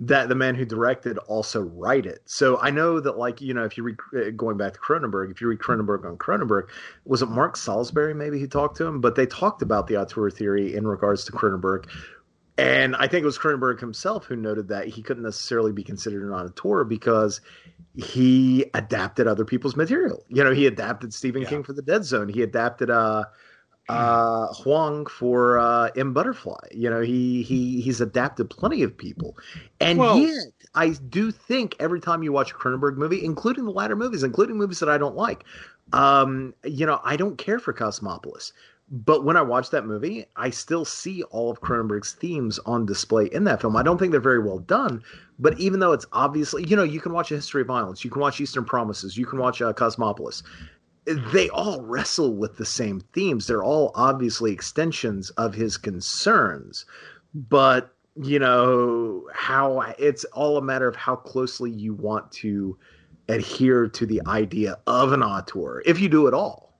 [0.00, 2.22] that the man who directed also write it.
[2.24, 5.30] So I know that, like, you know, if you read, uh, going back to Cronenberg,
[5.30, 6.64] if you read Cronenberg on Cronenberg,
[7.04, 9.00] was it Mark Salisbury maybe who talked to him?
[9.00, 11.84] But they talked about the auteur theory in regards to Cronenberg.
[12.56, 16.22] And I think it was Cronenberg himself who noted that he couldn't necessarily be considered
[16.22, 17.40] an auteur because
[17.96, 20.24] he adapted other people's material.
[20.28, 21.48] You know, he adapted Stephen Yeah.
[21.48, 22.28] King for the Dead Zone.
[22.28, 23.24] He adapted uh
[23.88, 26.68] uh Hwang for uh M Butterfly.
[26.72, 29.36] You know, he he he's adapted plenty of people.
[29.80, 30.44] And Well- yet
[30.76, 34.56] I do think every time you watch a Cronenberg movie, including the latter movies, including
[34.56, 35.44] movies that I don't like,
[35.92, 38.52] um, you know, I don't care for Cosmopolis.
[38.94, 43.26] But when I watch that movie, I still see all of Cronenberg's themes on display
[43.26, 43.74] in that film.
[43.76, 45.02] I don't think they're very well done,
[45.36, 48.10] but even though it's obviously, you know, you can watch A History of Violence, you
[48.10, 50.44] can watch Eastern Promises, you can watch uh, Cosmopolis.
[51.06, 53.48] They all wrestle with the same themes.
[53.48, 56.86] They're all obviously extensions of his concerns,
[57.34, 62.78] but you know how it's all a matter of how closely you want to
[63.28, 66.73] adhere to the idea of an auteur, if you do at all.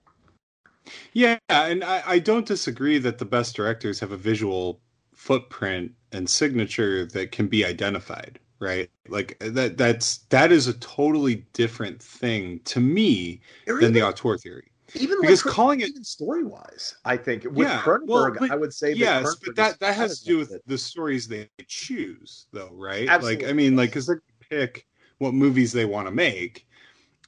[1.13, 4.81] Yeah, and I, I don't disagree that the best directors have a visual
[5.13, 8.89] footprint and signature that can be identified, right?
[9.07, 14.01] Like uh, that that's that is a totally different thing to me Or than the
[14.03, 14.71] auteur theory.
[14.93, 18.51] even because like, calling it even story wise, I think with Yeah, Cronenberg, well, but-
[18.51, 21.49] I would say yes, but that that has to do with than the stories they
[21.67, 23.09] choose, though, right?
[23.09, 23.45] Absolutely.
[23.45, 24.15] Like, I mean, like, because they
[24.49, 24.85] pick
[25.17, 26.67] what movies they want to make,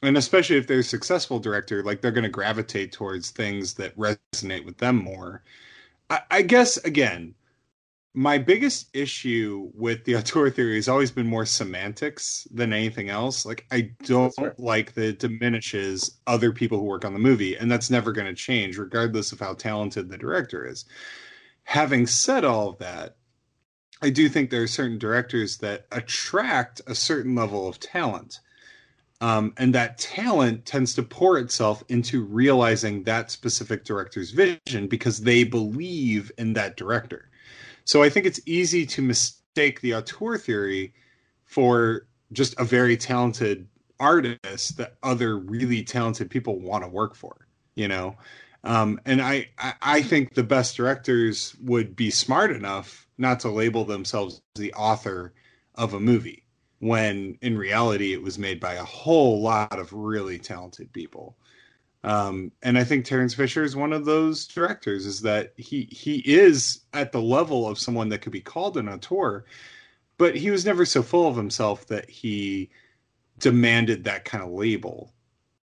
[0.02, 3.98] and especially if they're a successful director, like they're going to gravitate towards things that
[3.98, 5.44] resonate with them more.
[6.10, 7.34] I, I guess again,
[8.18, 13.46] my biggest issue with the auteur theory has always been more semantics than anything else.
[13.46, 14.56] Like, I don't fair.
[14.58, 18.28] like that it diminishes other people who work on the movie, and that's never going
[18.28, 20.86] to change, regardless of how talented the director is.
[21.64, 23.18] Having said all of that,
[24.02, 28.40] I do think there are certain directors that attract a certain level of talent.
[29.20, 35.22] Um, and that talent tends to pour itself into realizing that specific director's vision because
[35.22, 37.30] they believe in that director.
[37.84, 40.94] So I think it's easy to mistake the auteur theory
[41.46, 43.68] for just a very talented
[44.00, 48.16] artist that other really talented people want to work for, you know?
[48.64, 53.50] Um, and I, I, I think the best directors would be smart enough not to
[53.50, 55.34] label themselves the author
[55.74, 56.44] of a movie
[56.80, 61.36] when in reality it was made by a whole lot of really talented people.
[62.04, 65.06] Um, and I think Terence Fisher is one of those directors.
[65.06, 68.88] Is that he he is at the level of someone that could be called an
[68.88, 69.46] auteur,
[70.18, 72.70] but he was never so full of himself that he
[73.40, 75.14] demanded that kind of label.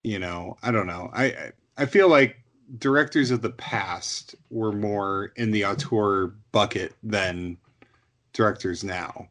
[0.03, 1.09] You know, I don't know.
[1.13, 2.37] I I- I feel like
[2.77, 7.57] directors of the past were more in the auteur bucket than
[8.33, 9.29] directors now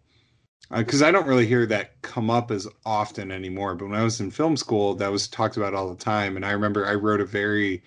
[0.71, 3.75] Uh, because I don't really hear that come up as often anymore.
[3.75, 6.37] But when I was in film school, that was talked about all the time.
[6.37, 7.83] And I remember I wrote a very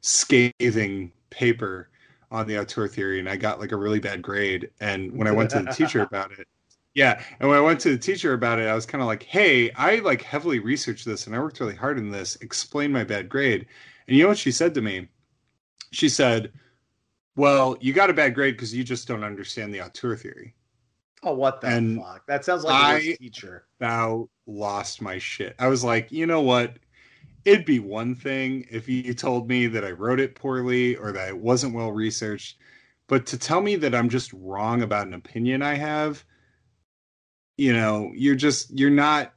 [0.00, 1.90] scathing paper
[2.30, 4.70] on the auteur theory, and I got like a really bad grade.
[4.80, 6.48] And when I went to the teacher about it,
[6.94, 9.22] yeah, and when I went to the teacher about it, I was kind of like,
[9.22, 12.36] "Hey, I like heavily researched this, and I worked really hard in this.
[12.36, 13.66] Explain my bad grade."
[14.08, 15.08] And you know what she said to me?
[15.92, 16.52] She said,
[17.36, 20.54] "Well, you got a bad grade because you just don't understand the auteur theory."
[21.22, 22.26] Oh, what the And fuck?
[22.26, 23.64] That sounds like a I- worst teacher.
[23.80, 25.54] about lost my shit.
[25.58, 26.78] I was like, you know what?
[27.44, 31.28] It'd be one thing if you told me that I wrote it poorly or that
[31.28, 32.58] it wasn't well researched,
[33.08, 36.24] but to tell me that I'm just wrong about an opinion I have,
[37.56, 39.34] you know, you're just you're not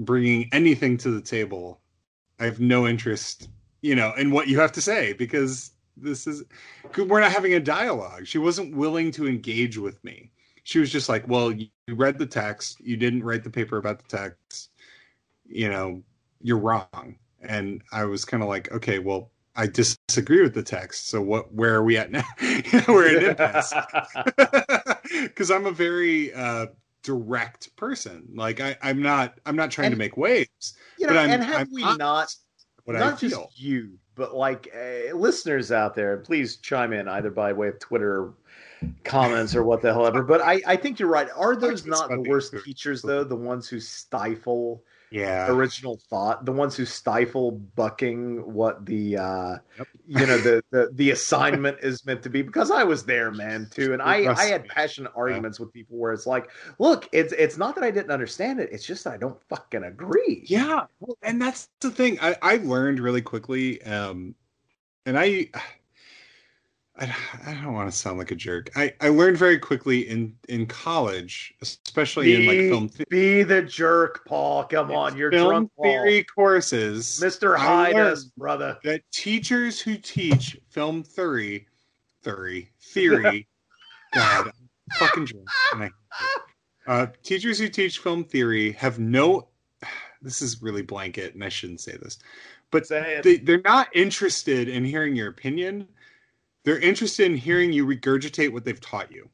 [0.00, 1.80] bringing anything to the table.
[2.40, 3.48] I have no interest,
[3.82, 6.42] you know, in what you have to say because this is
[6.96, 8.26] we're not having a dialogue.
[8.26, 10.31] She wasn't willing to engage with me
[10.64, 12.80] she was just like, "Well, you read the text.
[12.80, 14.70] You didn't write the paper about the text.
[15.46, 16.02] You know,
[16.40, 21.08] you're wrong." And I was kind of like, "Okay, well, I disagree with the text.
[21.08, 21.52] So what?
[21.52, 22.24] Where are we at now?
[22.88, 23.72] we're at impasse."
[25.22, 26.66] Because I'm a very uh,
[27.02, 28.26] direct person.
[28.34, 29.38] Like I, I'm not.
[29.44, 30.74] I'm not trying And- to make waves.
[30.98, 32.34] you know, and have I'm we honest not
[32.84, 33.28] What I not feel.
[33.30, 37.78] just you, but like uh, listeners out there, please chime in either by way of
[37.78, 38.32] Twitter
[39.04, 40.22] comments or what the hell ever.
[40.22, 41.28] But I, I think you're right.
[41.36, 43.24] Are those not the worst teachers though?
[43.24, 44.82] The ones who stifle
[45.12, 45.50] yeah.
[45.50, 49.88] original thought, the ones who stifle bucking what the uh, Yep.
[50.06, 52.42] you know the, the the assignment is meant to be.
[52.42, 56.12] Because I was there, man, too, and I I had passionate arguments with people where
[56.12, 58.70] it's like, look, it's it's not that I didn't understand it.
[58.72, 60.44] It's just that I don't fucking agree.
[60.46, 62.18] Yeah, well, and that's the thing.
[62.20, 64.34] I, I learned really quickly, um,
[65.06, 65.48] and I,
[66.98, 67.14] I,
[67.46, 68.70] I don't want to sound like a jerk.
[68.76, 73.62] I, I learned very quickly in in college, especially in like film the- Be the
[73.62, 74.64] jerk, Paul.
[74.64, 75.84] Come on, you're film drunk, Paul.
[75.84, 77.18] theory courses.
[77.20, 78.78] Mister I Hide learned us, brother.
[78.84, 81.66] that teachers who teach film theory,
[82.22, 83.48] theory, theory,
[84.14, 84.52] God, I'm
[84.98, 85.48] fucking drunk.
[85.74, 85.90] I.
[86.86, 89.48] Uh, teachers who teach film theory have no.
[90.24, 92.20] This is really blanket, and I shouldn't say this,
[92.70, 95.88] but they, they're not interested in hearing your opinion.
[96.64, 99.28] They're interested in hearing you regurgitate what they've taught you.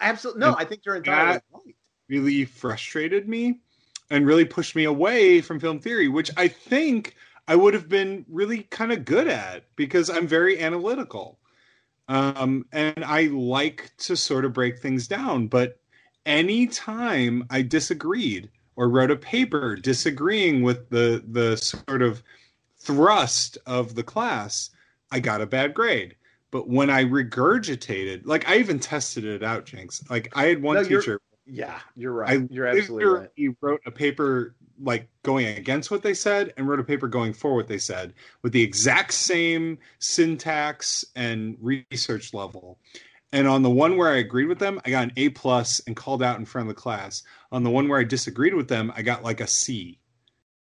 [0.00, 0.48] Absolutely no.
[0.48, 1.74] and I think you're entirely right.
[2.08, 3.60] Really frustrated me
[4.10, 7.14] and really pushed me away from film theory, which I think
[7.48, 11.38] I would have been really kind of good at because I'm very analytical.
[12.08, 15.46] Um, and I like to sort of break things down.
[15.46, 15.80] But
[16.26, 22.22] anytime I disagreed or wrote a paper disagreeing with the the sort of
[22.78, 24.70] thrust of the class,
[25.10, 26.16] I got a bad grade.
[26.52, 30.08] But when I regurgitated, like I even tested it out, Jinx.
[30.08, 32.50] Like I had one No, you're- teacher Yeah, you're I right.
[32.52, 33.28] you're absolutely right.
[33.36, 37.32] literally wrote a paper like going against what they said and wrote a paper going
[37.32, 42.78] for what they said with the exact same syntax and research level.
[43.32, 45.96] And on the one where I agreed with them, I got an A plus and
[45.96, 47.22] called out in front of the class.
[47.50, 49.98] On the one where I disagreed with them, I got like a C.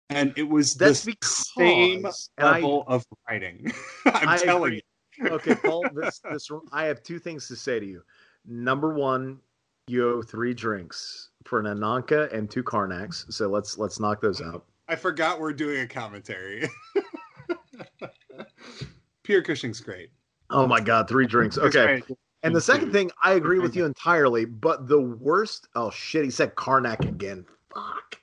[0.09, 3.71] and it was That's the same and I- level of writing.
[4.05, 4.75] I'm I telling agree.
[4.77, 4.81] you.
[5.21, 5.85] Okay, Paul.
[5.93, 8.01] This this I have two things to say to you.
[8.45, 9.39] Number one,
[9.87, 13.31] you owe three drinks for an Ananka and two Karnaks.
[13.31, 14.65] So let's let's knock those out.
[14.87, 16.69] I forgot we're doing a commentary.
[19.23, 20.11] Peter Cushing's great.
[20.51, 21.57] Oh my God, three drinks.
[21.57, 22.03] Okay.
[22.43, 24.45] And the second thing, I agree with you entirely.
[24.45, 25.67] But the worst.
[25.75, 27.45] Oh shit, he said Karnak again.
[27.73, 28.19] Fuck.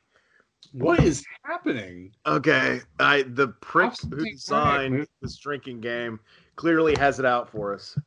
[0.73, 2.12] What is happening?
[2.27, 6.19] Okay, I the prick who thing, designed this drinking game
[6.57, 7.99] clearly has it out for us.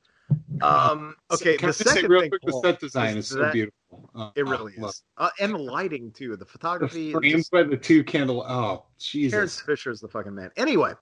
[0.62, 1.16] Um.
[1.32, 3.26] Okay, Can the I just say second real thing, quick, Paul, the set design is
[3.26, 3.74] is so that- beautiful.
[4.14, 6.32] Oh, It really is, uh, and the lighting too.
[6.32, 7.10] The The photography.
[7.12, 8.44] it frames just- by the two candle.
[8.48, 9.32] Oh, Jesus.
[9.34, 10.52] Terence Fisher is the fucking man.
[10.58, 10.94] Anyway,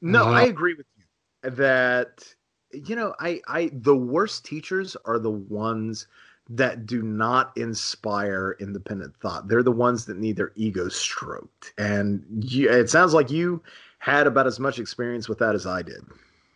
[0.00, 2.34] no, Uh, I agree with you that
[2.72, 6.06] you know, I I the worst teachers are the ones
[6.48, 9.46] that do not inspire independent thought.
[9.48, 11.72] They're the ones that need their ego stroked.
[11.78, 13.62] And you, it sounds like you
[13.98, 16.02] had about as much experience with that as I did.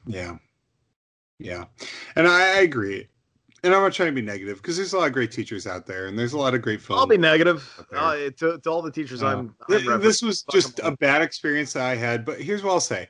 [0.06, 0.36] Yeah.
[1.38, 1.64] Yeah.
[2.14, 3.08] And I, I agree.
[3.62, 5.86] And I'm not trying to be negative because there's a lot of great teachers out
[5.86, 7.00] there and there's a lot of great films.
[7.00, 10.78] I'll be negative uh, to, to all the teachers Uh, I'm, I'm this was just
[10.84, 13.08] a bad experience that I had, but here's what I'll say.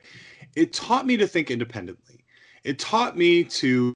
[0.55, 2.25] It taught me to think independently.
[2.63, 3.93] It taught me to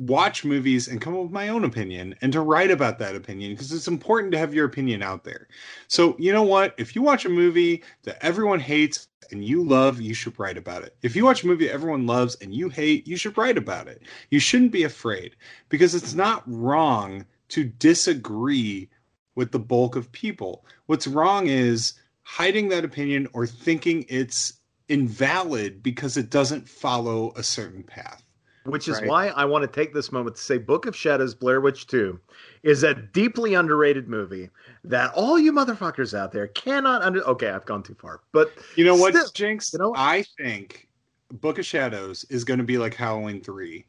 [0.00, 3.52] watch movies and come up with my own opinion and to write about that opinion
[3.52, 5.48] because it's important to have your opinion out there.
[5.88, 6.74] So, you know what?
[6.78, 10.82] If you watch a movie that everyone hates and you love, you should write about
[10.82, 10.96] it.
[11.02, 14.02] If you watch a movie everyone loves and you hate, you should write about it.
[14.30, 15.36] You shouldn't be afraid
[15.68, 18.88] because it's not wrong to disagree
[19.34, 20.64] with the bulk of people.
[20.86, 24.54] What's wrong is hiding that opinion or thinking it's
[24.88, 28.22] invalid because it doesn't follow a certain path.
[28.70, 29.08] Which is Right.
[29.08, 32.18] why I want to take this moment to say Book of Shadows Blair Witch 2
[32.62, 34.50] is a deeply underrated movie
[34.84, 38.20] that all you motherfuckers out there cannot under okay, I've gone too far.
[38.32, 39.72] But You know what, Still, Jinx?
[39.72, 40.88] you know- I think
[41.32, 43.84] Book of Shadows is going to be like Halloween 3.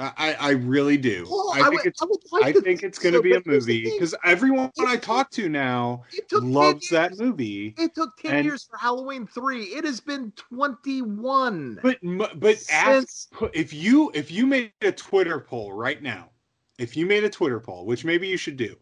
[0.00, 1.26] I, I, I really do.
[1.28, 3.32] oh, I think would- it's I like I to think it's going to so, be
[3.32, 6.88] a but here's the movie because everyone I talk to now it took 10 loves
[6.88, 7.74] that movie.
[7.78, 9.62] It took 10 and- years for Halloween 3.
[9.64, 11.80] It has been 21.
[11.82, 11.98] But
[12.40, 16.30] but Since- put- if you if you made a Twitter poll right now,
[16.78, 18.74] if you made a Twitter poll, which maybe you should do,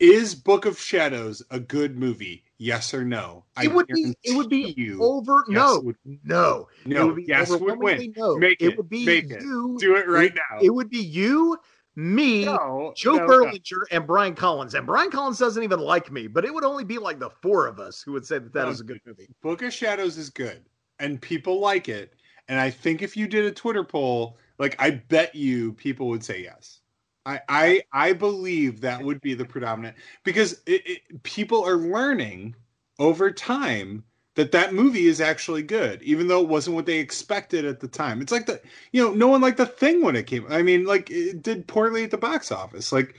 [0.00, 2.44] is Book of Shadows a good movie?
[2.58, 3.44] Yes or no?
[3.62, 5.02] It would be it would be you.
[5.02, 5.80] over yes, no.
[5.80, 6.68] would- No.
[6.84, 8.12] it no, would be yes would win.
[8.16, 8.36] no.
[8.36, 9.42] Make it, would be make it.
[9.42, 9.76] you.
[9.78, 10.58] Do it right it, now.
[10.60, 11.58] It would be you,
[11.96, 13.28] me, no, Joe no, no.
[13.28, 14.74] Berlinger and Brian Collins.
[14.74, 17.66] And Brian Collins doesn't even like me, but it would only be like the four
[17.66, 19.28] of us who would say that that No, is a good movie.
[19.42, 20.64] Book of Shadows is good,
[20.98, 22.14] and people like it.
[22.48, 26.24] And I think if you did a Twitter poll, like I bet you people would
[26.24, 26.79] say yes.
[27.26, 32.54] I I, I believe that would be the predominant because it, it, people are learning
[32.98, 34.04] over time
[34.36, 37.88] that that movie is actually good, even though it wasn't what they expected at the
[37.88, 38.20] time.
[38.20, 38.60] It's like the
[38.92, 40.46] you know no one liked the thing when it came.
[40.48, 42.92] I mean, like it did poorly at the box office.
[42.92, 43.14] Like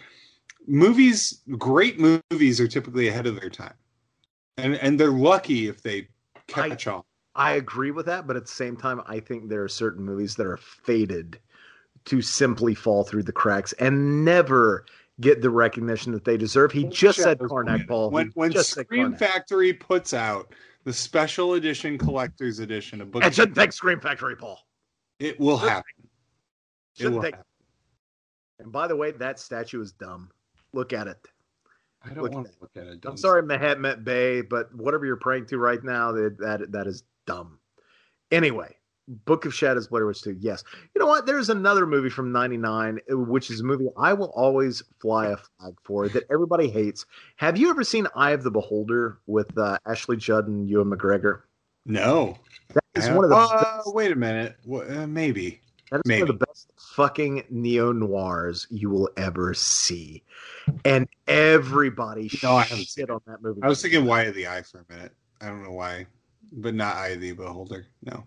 [0.68, 3.76] movies, great movies are typically ahead of their time,
[4.58, 6.08] and and they're lucky if they
[6.48, 7.04] catch on.
[7.36, 10.36] I agree with that, but at the same time, I think there are certain movies
[10.36, 11.40] that are fated
[12.06, 14.86] to simply fall through the cracks and never
[15.20, 16.72] get the recognition that they deserve.
[16.72, 17.88] He just said Shadows Karnak.
[17.88, 18.10] Paul.
[18.12, 20.54] When when Scream Factory puts out
[20.84, 24.60] the special edition collector's edition of Book, It shouldn't take Scream Factory, Paul.
[25.20, 25.84] it will happen.
[26.00, 26.08] It
[26.98, 27.36] Shouldn't will take.
[27.36, 27.46] happen.
[28.60, 30.30] And by the way, that statue is dumb.
[30.74, 31.18] Look at it.
[32.04, 33.06] I don't at want to look at it.
[33.06, 37.04] I'm sorry, Mehemet Bey, but whatever you're praying to right now, that that, that is
[37.28, 37.60] dumb.
[38.32, 38.76] Anyway,
[39.08, 40.38] Book of Shadows, Blair Witch 2.
[40.40, 40.64] Yes.
[40.96, 41.26] You know what?
[41.26, 45.76] There's another movie from 99, which is a movie I will always fly a flag
[45.84, 47.06] for that everybody hates.
[47.38, 51.42] Have you ever seen Eye of the Beholder with uh, Ashley Judd and Ewan McGregor?
[51.86, 52.38] No.
[52.74, 54.58] That is one of the uh, best, wait a minute.
[54.66, 55.62] Wha- uh, maybe.
[55.92, 60.24] that is one of the best fucking neo noirs you will ever see.
[60.86, 63.62] And everybody No, I haven't seen shit on that movie.
[63.64, 65.14] I was thinking Why of the Eye for a minute.
[65.42, 66.06] I don't know why,
[66.54, 67.88] but not Eye of the Beholder.
[68.04, 68.24] No.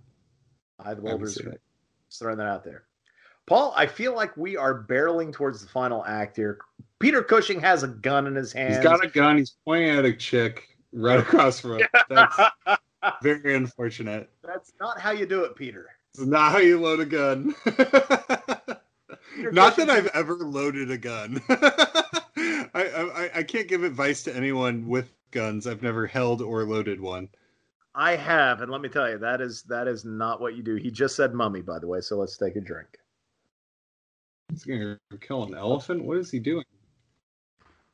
[0.79, 1.55] The I haven't Beholder is seen great.
[1.57, 1.61] it.
[2.09, 2.85] Just throwing that out there.
[3.47, 6.59] Paul, I feel like we are barreling towards the final act here.
[6.99, 8.75] Peter Cushing has a gun in his hand.
[8.75, 9.37] He's got a gun.
[9.37, 11.89] He's pointing at a chick right across from him.
[12.09, 14.31] That's very unfortunate.
[14.43, 15.89] That's not how you do it, Peter.
[16.15, 17.55] It's not how you load a gun.
[19.53, 21.43] not that I've ever loaded a gun.
[21.49, 25.67] I, I I can't give advice to anyone with guns.
[25.67, 27.29] I've never held or loaded one.
[27.95, 30.75] I have, and let me tell you, that is that is not what you do.
[30.75, 32.99] He just said mummy, by the way, so let's take a drink.
[34.51, 36.05] He's gonna kill an elephant.
[36.05, 36.65] What is he doing?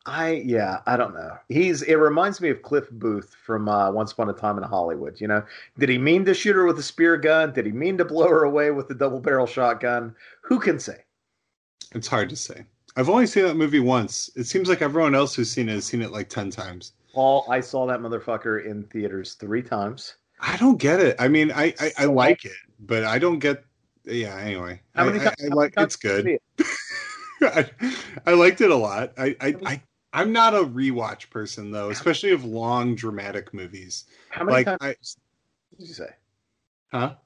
[0.07, 1.37] I yeah, I don't know.
[1.49, 5.21] He's it reminds me of Cliff Booth from uh, Once Upon a Time in Hollywood.
[5.21, 5.45] You know,
[5.79, 7.53] did he mean to shoot her with a spear gun?
[7.53, 10.15] Did he mean to blow her away with a double barrel shotgun?
[10.43, 11.05] Who can say?
[11.93, 12.65] It's hard to say.
[12.97, 14.31] I've only seen that movie once.
[14.35, 16.93] It seems like everyone else who's seen it has seen it like ten times.
[17.13, 20.17] Paul, I saw that motherfucker in theaters three times.
[20.41, 21.17] I don't get it.
[21.19, 23.65] I mean, I I, I like it, but I don't get.
[24.05, 24.37] Yeah.
[24.37, 25.37] Anyway, How many I, times?
[25.43, 26.27] I, I like it's good.
[26.27, 26.43] it?
[27.43, 27.71] I,
[28.27, 29.13] I liked it a lot.
[29.19, 29.83] I, I, I
[30.13, 34.05] I'm not a rewatch person though, especially of long dramatic movies.
[34.31, 34.89] How many Like times I,
[35.79, 36.11] did you say?
[36.93, 36.99] huh?
[37.09, 37.17] How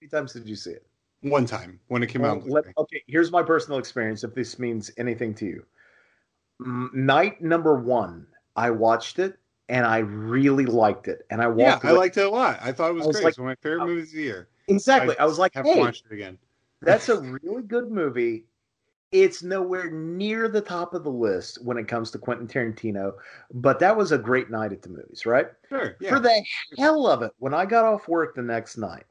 [0.00, 0.86] many times did you see it?
[1.22, 2.48] One time when it came Well, out.
[2.48, 4.22] let- okay, here's my personal experience.
[4.22, 5.66] If this means anything to you,
[6.92, 8.26] night number one,
[8.58, 11.60] I watched it and I really liked it, and I watched.
[11.60, 11.84] yeah, walked.
[11.84, 12.58] I liked it a lot.
[12.60, 13.24] I thought it was, was great.
[13.24, 14.48] like- it's one of my favorite movies of the year.
[14.66, 15.16] exactly.
[15.18, 16.38] I, was like, have hey, to watch it again.
[16.82, 18.46] that's a really good movie.
[19.12, 23.12] It's nowhere near the top of the list when it comes to Quentin Tarantino,
[23.54, 25.46] but that was a great night at the movies, right?
[25.68, 25.96] Sure.
[26.00, 26.10] Yeah.
[26.10, 26.44] For the
[26.76, 29.04] hell of it, when I got off work the next night,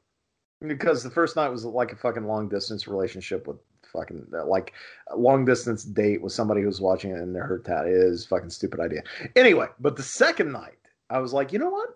[0.66, 3.58] because the first night was like a fucking long distance relationship with
[3.92, 4.72] fucking like
[5.16, 8.80] long distance date with somebody who's watching it and they're her tat is fucking stupid
[8.80, 9.02] idea.
[9.36, 10.78] Anyway, but the second night,
[11.10, 11.90] I was like, you know what?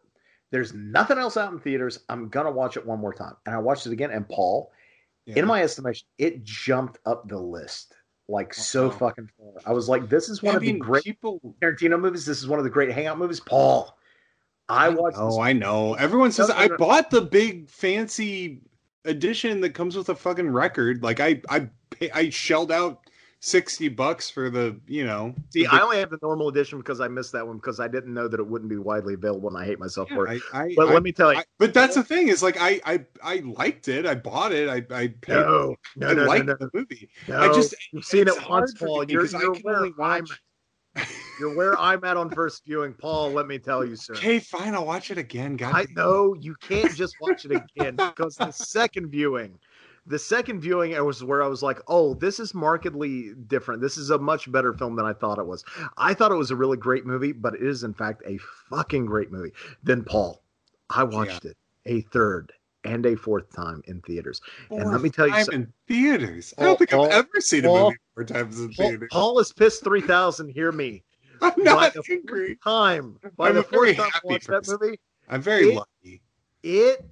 [0.51, 2.01] There's nothing else out in theaters.
[2.09, 4.11] I'm gonna watch it one more time, and I watched it again.
[4.11, 4.71] And Paul,
[5.27, 5.39] Yeah.
[5.41, 7.95] in my estimation, it jumped up the list
[8.29, 8.95] like so Wow.
[8.99, 9.53] fucking far.
[9.67, 11.41] I was like, this is one I of the great people.
[11.61, 12.25] Tarantino movies.
[12.27, 13.41] This is one of the great hangout movies.
[13.41, 13.97] Paul,
[14.69, 15.17] I watched.
[15.19, 15.95] Oh, I know.
[15.95, 18.61] Everyone says I bought the big fancy
[19.05, 21.03] edition that comes with a fucking record.
[21.03, 23.01] Like I, I, pay, I shelled out
[23.41, 25.35] sixty bucks for the, you know.
[25.51, 27.89] See, the I only have the normal edition because I missed that one because I
[27.89, 30.43] didn't know that it wouldn't be widely available, and I hate myself Yeah, for it.
[30.53, 32.81] I, I, But I- let me tell you, but that's the thing is like I,
[32.85, 34.07] I, I liked it.
[34.07, 34.69] I bought it.
[34.69, 35.35] I, I paid.
[35.35, 37.11] no, no, I no, no, liked no, the movie.
[37.29, 37.39] no.
[37.39, 39.05] I just you've seen it once, Paul.
[39.05, 40.41] You're, because I you're can where only I'm, watch.
[41.41, 43.33] you're where I'm at on first viewing, Paul.
[43.33, 44.15] Let me tell you, sir.
[44.15, 44.75] Okay, fine.
[44.75, 45.57] I'll watch it again.
[45.57, 49.59] God, I know you can't just watch it again because the second viewing,
[50.07, 53.81] the second viewing, it was where I was like, "Oh, this is markedly different.
[53.81, 55.65] This is a much better film than I thought it was."
[55.97, 58.39] I thought it was a really great movie, but it is in fact a
[58.69, 59.53] fucking great movie.
[59.83, 60.43] Then Paul,
[60.91, 61.57] I watched it
[61.87, 62.53] a third
[62.85, 64.41] and a fourth time in theaters.
[64.71, 65.61] And let me tell you Fourth something.
[65.63, 66.53] in theaters.
[66.59, 69.09] I don't think Paul- I've ever seen a movie four times in Paul, theaters.
[69.13, 70.49] Paul is pissed three thousand.
[70.49, 71.05] Hear me.
[71.43, 72.57] I'm By not the angry.
[72.63, 74.99] time, by I'm the fourth time I watched that movie,
[75.29, 76.23] I'm very It- lucky.
[76.65, 77.05] it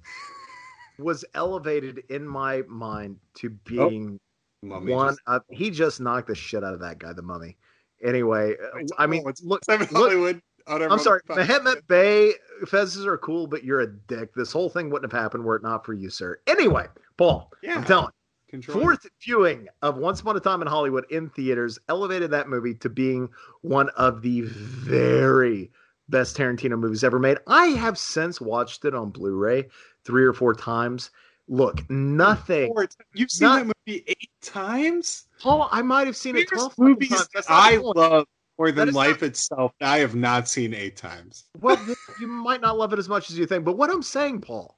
[0.99, 4.19] was elevated in my mind to being
[4.63, 5.09] Mummy one.
[5.09, 7.57] just- Uh, he just knocked the shit out of that guy, the mummy.
[8.03, 10.41] Anyway, uh, I mean, oh, look, look, Hollywood.
[10.67, 12.33] I'm sorry, Mehemet Bey
[12.65, 14.33] fezzes are cool, but you're a dick.
[14.35, 16.39] This whole thing wouldn't have happened were it not for you, sir.
[16.47, 16.85] Anyway,
[17.17, 17.77] Paul, Yeah.
[17.77, 18.11] I'm telling.
[18.49, 18.81] Control.
[18.81, 22.89] Fourth viewing of Once Upon a Time in Hollywood in theaters elevated that movie to
[22.89, 23.29] being
[23.61, 25.71] one of the very
[26.09, 27.37] best Tarantino movies ever made.
[27.47, 29.69] I have since watched it on Blu-ray
[30.05, 31.11] three or four times.
[31.47, 32.73] Look, nothing.
[33.13, 35.25] You've seen Not- that movie eight times.
[35.41, 37.21] Paul, I might have seen it 12 movies times.
[37.21, 37.77] that That's not the I
[38.09, 39.73] love more than life not- itself.
[39.81, 41.45] I have not seen eight times.
[41.59, 41.77] Well,
[42.19, 44.77] you might not love it as much as you think, but what I'm saying, Paul,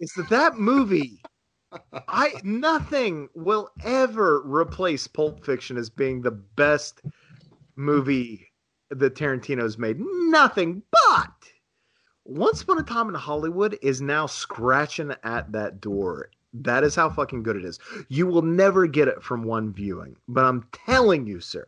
[0.00, 1.20] is that that movie,
[2.08, 7.02] I nothing will ever replace Pulp Fiction as being the best
[7.76, 8.50] movie
[8.90, 9.98] that Tarantino's made.
[10.00, 11.47] Nothing, but
[12.28, 16.28] Once Upon a Time in Hollywood is now scratching at that door.
[16.52, 17.78] That is how fucking good it is.
[18.08, 21.64] You will never get it from one viewing, but I'm telling you, sir,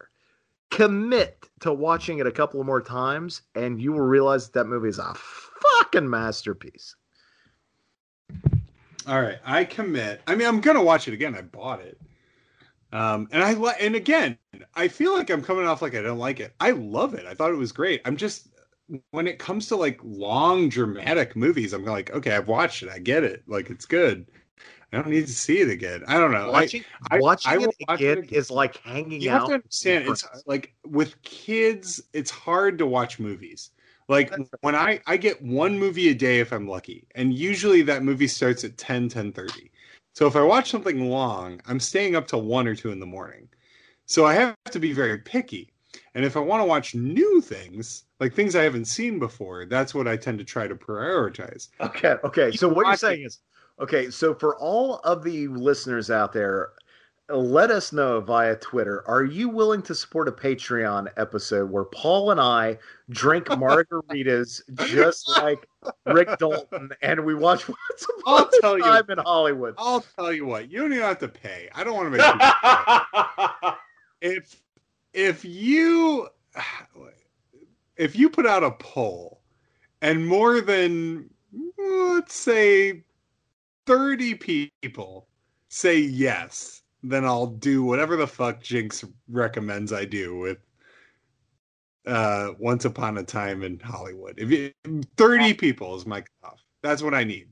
[0.70, 4.90] commit to watching it a couple more times and you will realize that, that movie
[4.90, 6.94] is a fucking masterpiece.
[9.06, 10.20] All right, I commit.
[10.26, 11.34] I mean, I'm gonna watch it again.
[11.34, 11.98] I bought it,
[12.92, 14.36] um, and I and again,
[14.74, 16.52] I feel like I'm coming off like I don't like it.
[16.60, 17.24] I love it.
[17.24, 18.02] I thought it was great.
[18.04, 18.50] I'm just
[19.10, 22.88] when it comes to like long dramatic movies, I'm like, okay, I've watched it.
[22.88, 23.42] I get it.
[23.46, 24.26] Like it's good.
[24.92, 26.02] I don't need to see it again.
[26.08, 26.48] I don't know.
[26.48, 29.34] I, Watching, I- watching I it, watch it again is like hanging you out.
[29.34, 33.70] You have to understand it's like with kids it's hard to watch movies
[34.10, 37.80] like That's when i i get one movie a day if i'm lucky and usually
[37.82, 39.70] that movie starts at 10 10 30
[40.14, 43.06] so if i watch something long i'm staying up till 1 or 2 in the
[43.06, 43.48] morning
[44.06, 45.72] so i have to be very picky
[46.14, 49.94] and if i want to watch new things like things i haven't seen before that's
[49.94, 52.52] what i tend to try to prioritize Okay, okay.
[52.52, 53.40] So what you're saying is,
[53.80, 54.10] okay.
[54.10, 56.70] So for all of the listeners out there,
[57.30, 59.02] let us know via Twitter.
[59.06, 62.76] Are you willing to support a Patreon episode where Paul and I
[63.08, 65.66] drink margaritas just like
[66.06, 68.84] Rick Dalton, and we watch Once I'll Upon tell you.
[68.84, 69.74] Time in Hollywood?
[69.78, 73.72] i'll tell you what you don't even have to pay i don't want to make
[74.22, 74.60] you if
[75.14, 76.28] if you
[78.00, 79.42] if you put out a poll
[80.00, 81.28] and more than
[81.78, 83.04] let's say
[83.86, 85.28] 30 people
[85.68, 90.58] say yes, then I'll do whatever the fuck Jinx recommends I do with
[92.06, 94.38] uh Once Upon a Time in Hollywood.
[94.38, 94.72] If you,
[95.18, 96.64] 30 people is my cutoff.
[96.82, 97.50] That's what I need.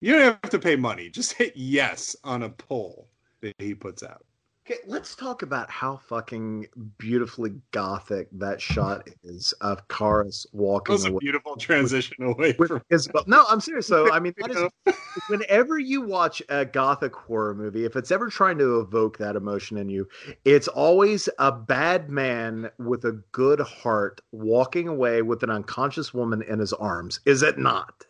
[0.00, 1.10] You don't have to pay money.
[1.10, 3.08] Just hit yes on a poll
[3.40, 4.24] that he puts out.
[4.70, 10.92] Okay, let's talk about how fucking beautifully gothic that shot is of Kharis walking.
[10.92, 13.26] That was a away beautiful transition away with from Isobel.
[13.26, 13.88] No, I'm serious.
[13.88, 14.94] So, I mean, that is
[15.28, 19.76] whenever you watch a gothic horror movie, if it's ever trying to evoke that emotion
[19.76, 20.06] in you,
[20.44, 26.42] it's always a bad man with a good heart walking away with an unconscious woman
[26.42, 27.18] in his arms.
[27.26, 28.04] Is it not?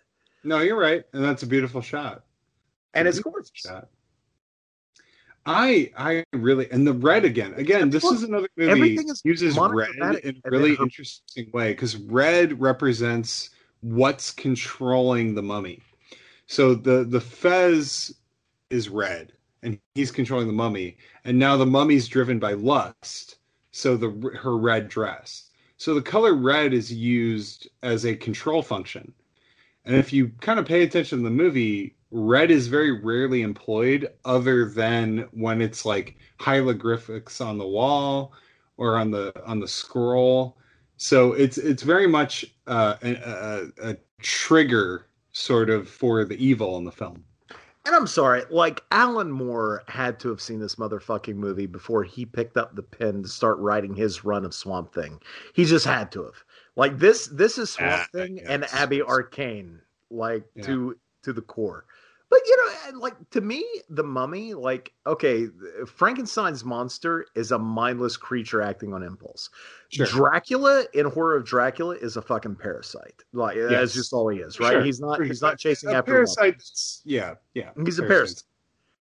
[0.44, 2.22] No, you're right, and that's a beautiful shot.
[2.92, 3.50] And it's gorgeous.
[3.54, 3.88] shot.
[5.46, 7.54] I I really and the red again.
[7.54, 9.90] Again, this Look, is another movie is uses red
[10.22, 13.50] in a really her- interesting way because red represents
[13.80, 15.80] what's controlling the mummy.
[16.46, 18.14] So the the fez
[18.68, 23.38] is red and he's controlling the mummy and now the mummy's driven by lust.
[23.72, 24.10] So the
[24.42, 25.50] her red dress.
[25.78, 29.14] So the color red is used as a control function.
[29.86, 34.08] And if you kind of pay attention to the movie, red is very rarely employed
[34.24, 38.32] other than when it's like hieroglyphics on the wall
[38.76, 40.56] or on the on the scroll.
[40.96, 46.76] So it's it's very much uh, a, a, a trigger sort of for the evil
[46.78, 47.24] in the film.
[47.86, 52.26] And I'm sorry, like Alan Moore had to have seen this motherfucking movie before he
[52.26, 55.18] picked up the pen to start writing his run of Swamp Thing.
[55.54, 56.44] He just had to have.
[56.76, 58.64] Like this, this is Swamp Ah, Thing and.
[58.72, 59.80] Abby Arcane,
[60.10, 60.64] like Yeah.
[60.64, 61.86] to to the core.
[62.30, 62.56] But you
[62.92, 65.48] know, like to me, the Mummy, like okay,
[65.84, 69.50] Frankenstein's monster is a mindless creature acting on impulse.
[69.88, 70.06] Sure.
[70.06, 73.22] Dracula in Horror of Dracula is a fucking parasite.
[73.32, 73.94] Like uh, that's Yes.
[73.94, 74.70] just all he is, right?
[74.72, 74.84] Sure.
[74.84, 75.20] He's not.
[75.20, 76.12] He's not chasing A after.
[76.12, 76.62] parasite.
[77.04, 77.70] Yeah, yeah.
[77.84, 78.44] He's a Parasite.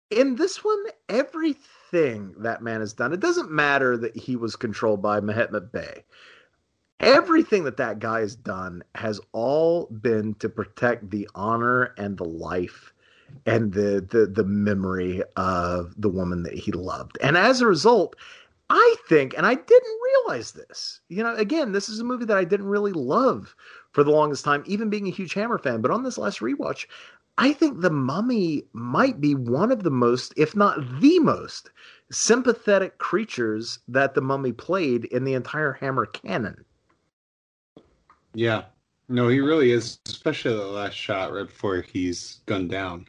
[0.10, 5.02] In this one, everything that man has done, it doesn't matter that he was controlled
[5.02, 6.03] by Mehemet Bey.
[6.99, 12.23] Everything that that guy has done has all been to protect the honor and the
[12.26, 12.93] life
[13.45, 17.18] and the the the memory of the woman that he loved.
[17.22, 18.15] And as a result,
[18.69, 21.01] I think, and I didn't realize this.
[21.10, 23.55] You know, again, this is a movie that I didn't really love
[23.91, 25.81] for the longest time, even being a huge Hammer fan.
[25.81, 26.88] But on this last rewatch,
[27.38, 31.72] I think the mummy might be one of the most, if not the most,
[32.11, 36.64] sympathetic creatures that the mummy played in the entire Hammer canon.
[38.34, 38.64] Yeah.
[39.09, 43.07] No, he really is, especially the last shot right before he's gunned down.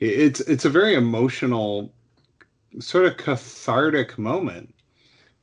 [0.00, 1.92] It's it's a very emotional,
[2.80, 4.74] sort of cathartic moment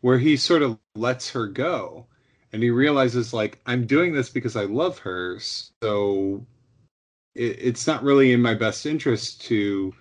[0.01, 2.07] where he sort of lets her go,
[2.53, 6.45] and he realizes like I'm doing this because I love her, so
[7.35, 9.93] it, it's not really in my best interest to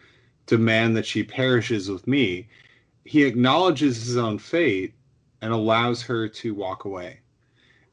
[0.46, 2.48] demand that she perishes with me.
[3.04, 4.94] He acknowledges his own fate
[5.42, 7.20] and allows her to walk away.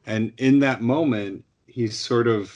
[0.06, 1.44] And in that moment,
[1.74, 2.54] he's sort of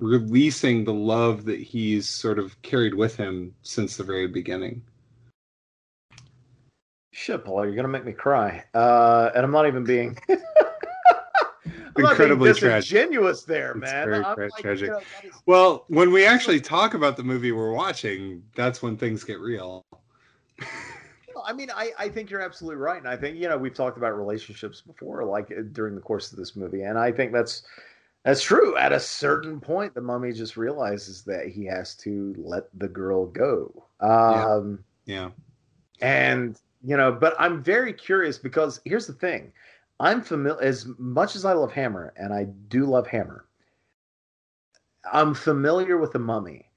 [0.00, 4.82] releasing the love that he's sort of carried with him since the very beginning.
[7.12, 10.18] Shit, Paul, you're gonna make me cry, uh, and I'm not even being.
[11.94, 12.88] I'm not Incredibly being tragic.
[12.90, 14.06] disingenuous there, It's man.
[14.08, 14.86] very I'm tra- like, tragic.
[14.86, 18.96] you know, is- Well, when we actually talk about the movie we're watching, that's when
[18.96, 19.82] things get real.
[21.44, 23.98] I mean, I, I think you're absolutely right, and I think you know we've talked
[23.98, 27.62] about relationships before, like uh, during the course of this movie, and I think that's
[28.24, 28.76] that's true.
[28.76, 33.26] At a certain point, the mummy just realizes that he has to let the girl
[33.26, 33.84] go.
[34.00, 35.30] Um, Yeah.
[36.00, 39.52] and you know, but I'm very curious because here's the thing:
[40.00, 43.46] I'm familiar as much as I love Hammer, and I do love Hammer.
[45.12, 46.71] I'm familiar with the Mummy.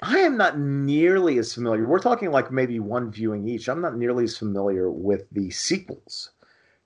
[0.00, 1.86] I am not nearly as familiar.
[1.86, 3.68] We're talking like maybe one viewing each.
[3.68, 6.30] I'm not nearly as familiar with the sequels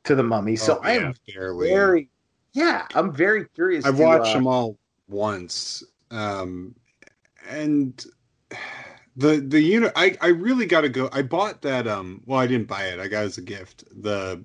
[0.05, 1.69] to the Mummy, so Oh, I am barely.
[1.69, 2.11] very,
[2.53, 3.85] yeah, I'm very curious.
[3.85, 4.79] I've to, watched uh, them all
[5.09, 6.75] once, um,
[7.49, 8.05] and
[9.17, 9.93] the the unit.
[9.97, 11.09] I I really got to go.
[11.13, 11.87] I bought that.
[11.87, 13.01] Um, well, I didn't buy it.
[13.01, 13.85] I got it as a gift.
[14.03, 14.45] The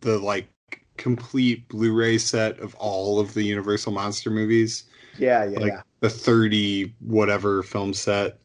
[0.00, 0.48] the like
[0.96, 4.84] complete Blu-ray set of all of the Universal monster movies.
[5.18, 5.82] Yeah, yeah, like yeah.
[6.00, 8.38] the 30 whatever film set.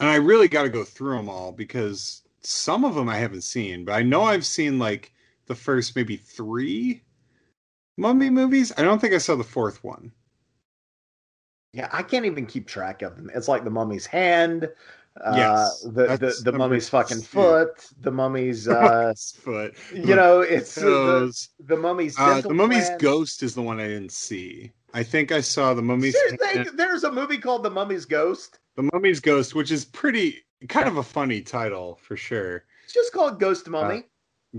[0.00, 3.42] And I really got to go through them all because some of them I haven't
[3.42, 5.12] seen, but I know I've seen like
[5.46, 7.02] the first maybe three
[7.96, 8.72] Mummy movies.
[8.78, 10.12] I don't think I saw the fourth one.
[11.72, 13.30] Yeah, I can't even keep track of them.
[13.34, 14.70] It's like the Mummy's Hand,
[15.20, 19.74] Uh, Yes, the the, the mummy's fucking foot, the mummy's uh, foot.
[19.92, 24.12] you know, it's the, the mummy's Uh, the mummy's ghost is the one I didn't
[24.12, 24.72] see.
[24.94, 28.58] I think I saw the mummy's Seriously, there's a movie called The Mummy's Ghost.
[28.76, 32.64] the mummy's ghost, which is pretty kind of a funny title for sure.
[32.84, 34.04] It's just called Ghost Mummy.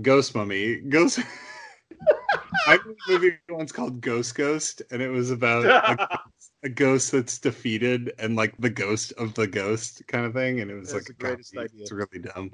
[0.02, 0.76] Ghost Mummy.
[0.76, 1.18] Ghost.
[2.66, 6.20] I made a movie once called Ghost Ghost, and it was about a,
[6.62, 10.60] a ghost that's defeated and like the ghost of the ghost kind of thing.
[10.60, 11.82] And it was That's like greatest idea.
[11.82, 12.52] It's really dumb.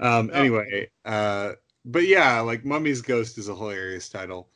[0.00, 0.38] Um, Oh.
[0.38, 1.52] Anyway, uh,
[1.84, 4.50] but yeah, like Mummy's Ghost is a hilarious title.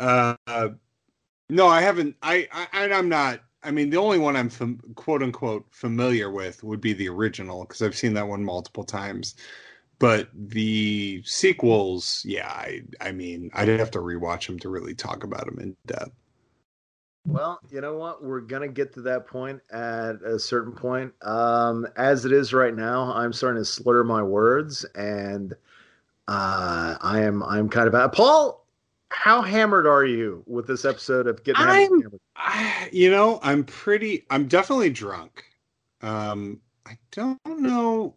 [0.00, 0.34] Uh,
[1.48, 2.16] no, I haven't.
[2.22, 3.40] I, I and I'm not.
[3.62, 7.64] I mean, the only one I'm fam- quote unquote familiar with would be the original
[7.64, 9.34] because I've seen that one multiple times.
[9.98, 15.22] But the sequels, yeah, I, I mean, I'd have to rewatch them to really talk
[15.24, 16.12] about them in depth.
[17.26, 18.22] Well, you know what?
[18.22, 21.12] We're gonna get to that point at a certain point.
[21.22, 25.54] Um, as it is right now, I'm starting to slur my words, and
[26.28, 28.63] uh, I am I'm kind of Paul.
[29.14, 31.62] How hammered are you with this episode of Getting?
[31.62, 32.20] I'm- Hammered?
[32.36, 34.26] I, you know, I'm pretty.
[34.28, 35.44] I'm definitely drunk.
[36.02, 38.16] Um, I don't know.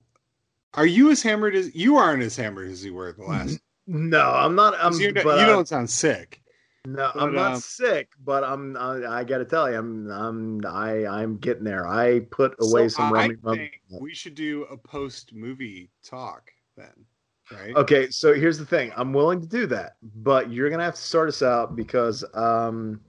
[0.74, 3.60] Are you as hammered as you aren't as hammered as you were the last?
[3.86, 4.74] No, I'm not.
[4.76, 4.92] I'm.
[4.92, 6.42] 'cause you, but, you don't sound sick.
[6.86, 8.76] No, But, I'm not um, sick, but I'm.
[8.76, 10.10] I, I got to tell you, I'm.
[10.12, 10.66] I'm.
[10.66, 11.06] I.
[11.06, 11.88] I'm getting there.
[11.88, 16.52] I put away So some I rummy think we should do a post movie talk
[16.76, 17.06] then,
[17.52, 17.76] right?
[17.76, 18.92] Okay, so here's the thing.
[18.96, 23.00] I'm willing to do that, but you're gonna have to start us out because um,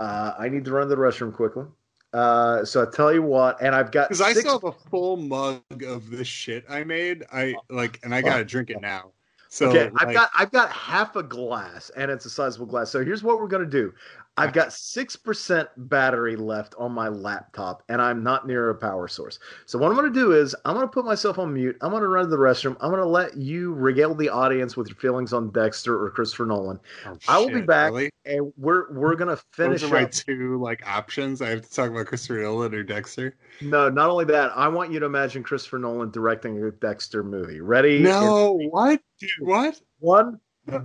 [0.00, 1.64] uh, I need to run to the restroom quickly.
[2.12, 4.88] Uh, so I tell you what, and I've got Because I six- still have a
[4.88, 7.24] full mug of this shit I made.
[7.32, 9.12] I like, and I gotta drink it now.
[9.50, 12.90] So okay, I've got I've got half a glass, and it's a sizable glass.
[12.90, 13.92] So here's what we're gonna do.
[14.38, 19.08] I've got six percent battery left on my laptop, and I'm not near a power
[19.08, 19.38] source.
[19.66, 21.76] So what I'm gonna do is I'm gonna put myself on mute.
[21.80, 22.76] I'm gonna run to the restroom.
[22.80, 26.78] I'm gonna let you regale the audience with your feelings on Dexter or Christopher Nolan,
[27.06, 27.92] oh, I will be back.
[27.92, 28.10] really?
[28.28, 30.10] and we're we're gonna finish Those are my up.
[30.12, 31.42] two like options.
[31.42, 33.36] I have to talk about Christopher Nolan or Dexter.
[33.60, 37.60] No, not only that, I want you to imagine Christopher Nolan directing a Dexter movie.
[37.60, 38.00] Ready?
[38.00, 39.00] No, what?
[39.18, 39.80] Dude, what?
[39.98, 40.38] One.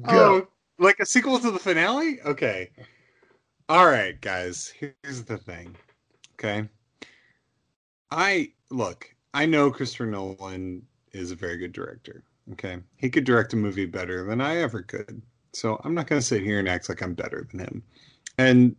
[0.07, 0.47] Oh,
[0.79, 2.19] like a sequel to the finale?
[2.25, 2.71] Okay.
[3.69, 4.73] All right, guys.
[4.77, 5.75] Here's the thing.
[6.33, 6.67] Okay.
[8.11, 12.23] I look, I know Christopher Nolan is a very good director.
[12.51, 12.77] Okay.
[12.97, 15.21] He could direct a movie better than I ever could.
[15.53, 17.83] So I'm not going to sit here and act like I'm better than him.
[18.37, 18.75] And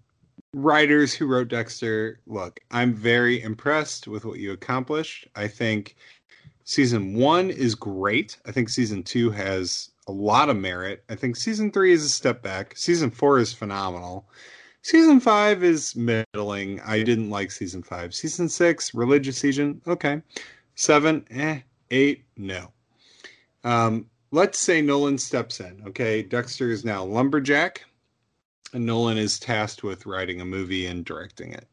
[0.53, 5.27] writers who wrote Dexter, look, I'm very impressed with what you accomplished.
[5.35, 5.97] I think
[6.65, 8.37] season one is great.
[8.45, 11.05] I think season two has a lot of merit.
[11.09, 12.77] I think season three is a step back.
[12.77, 14.29] Season four is phenomenal.
[14.85, 16.79] Season five is middling.
[16.83, 18.15] I didn't like season five.
[18.15, 20.21] Season six, religious season, okay.
[20.75, 21.61] Seven, eh.
[21.91, 22.71] Eight, no.
[23.65, 25.83] Um, let's say Nolan steps in.
[25.87, 27.83] Okay, Dexter is now lumberjack,
[28.75, 31.67] and Nolan is tasked with writing a movie and directing it.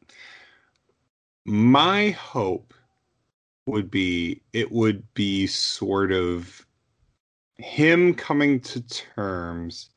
[1.44, 2.72] My hope
[3.66, 6.64] would be it would be sort of
[7.58, 9.90] him coming to terms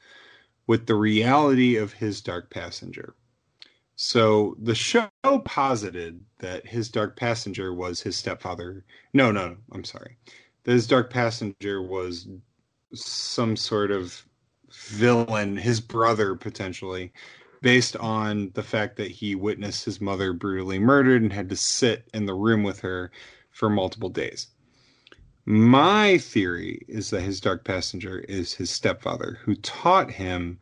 [0.67, 3.15] with the reality of his dark passenger.
[3.95, 5.09] So the show
[5.45, 8.83] posited that his dark passenger was his stepfather.
[9.13, 10.17] No, no, no I'm sorry.
[10.63, 12.27] That his dark passenger was
[12.93, 14.25] some sort of
[14.71, 17.13] villain, his brother potentially,
[17.61, 22.09] based on the fact that he witnessed his mother brutally murdered and had to sit
[22.13, 23.11] in the room with her
[23.51, 24.47] for multiple days.
[25.45, 30.59] My theory is that his dark passenger is his stepfather, who taught him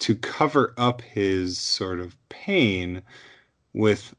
[0.00, 3.02] to cover up his sort of pain
[3.72, 4.14] with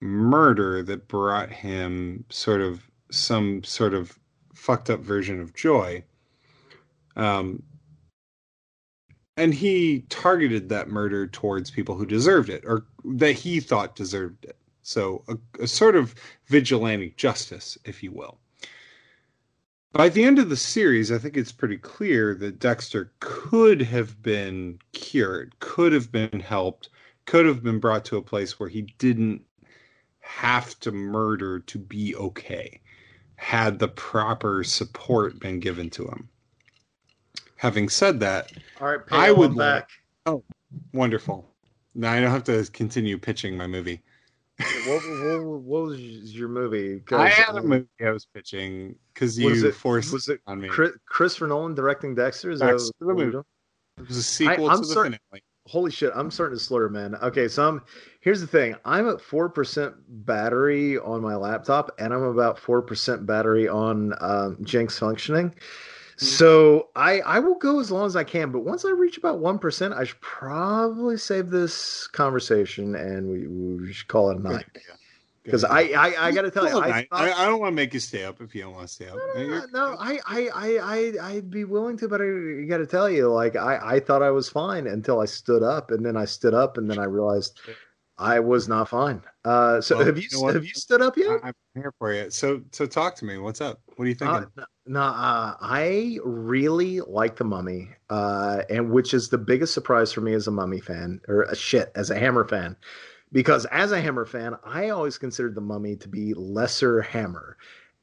[0.00, 4.18] murder that brought him sort of some sort of
[4.54, 6.04] fucked up version of joy.
[7.16, 7.62] Um,
[9.36, 14.44] and he targeted that murder towards people who deserved it or that he thought deserved
[14.44, 14.56] it.
[14.82, 16.14] So, a, a sort of
[16.46, 18.38] vigilante justice, if you will.
[19.92, 24.20] By the end of the series, I think it's pretty clear that Dexter could have
[24.22, 26.90] been cured, could have been helped,
[27.24, 29.42] could have been brought to a place where he didn't
[30.20, 32.80] have to murder to be okay,
[33.36, 36.28] had the proper support been given to him.
[37.56, 39.90] Having said that, All right, I would like- back.
[40.26, 40.44] Oh,
[40.92, 41.54] wonderful.
[41.94, 44.02] Now I don't have to continue pitching my movie.
[44.58, 47.02] What, what, what was your movie?
[47.12, 50.68] I had a movie I was pitching because you it- forced was it on me.
[50.68, 52.50] Chris, Christopher Nolan directing Dexter?
[52.50, 53.38] Is that Dexter, the what we're movie.
[53.98, 55.42] It was a sequel I'm to the sorry- finale.
[55.68, 57.16] Holy shit, I'm starting to slur, man.
[57.16, 57.82] Okay, so I'm
[58.20, 58.76] here's the thing.
[58.84, 64.14] I'm at four percent battery on my laptop, and I'm about four percent battery on
[64.20, 65.52] um, Jinx functioning.
[66.16, 66.26] Mm-hmm.
[66.26, 69.38] So I I will go as long as I can, but once I reach about
[69.38, 73.46] one percent, I should probably save this conversation and we,
[73.86, 74.64] we should call it a night.
[75.42, 77.94] Because I, I I got to tell you, I, I, I don't want to make
[77.94, 79.16] you stay up if you don't want to stay up.
[79.36, 83.08] no, no, I, I, I, I, I'd be willing to, but I got to tell
[83.08, 86.24] you, like, I, I thought I was fine until I stood up, and then I
[86.24, 87.60] stood up, and then I realized
[88.18, 89.22] I was not fine.
[89.46, 91.40] Uh, so Well, have you, you know have you stood up yet?
[91.42, 92.30] I'm here for you.
[92.30, 93.38] So so talk to me.
[93.38, 93.80] What's up?
[93.96, 94.50] What are you Uh, thinking?
[94.56, 100.12] no, no, uh, I really like the Mummy, uh, and which is the biggest surprise
[100.12, 102.76] for me as a Mummy fan, or a shit as a Hammer fan,
[103.32, 107.58] because as a Hammer fan, I always considered the Mummy to be lesser Hammer.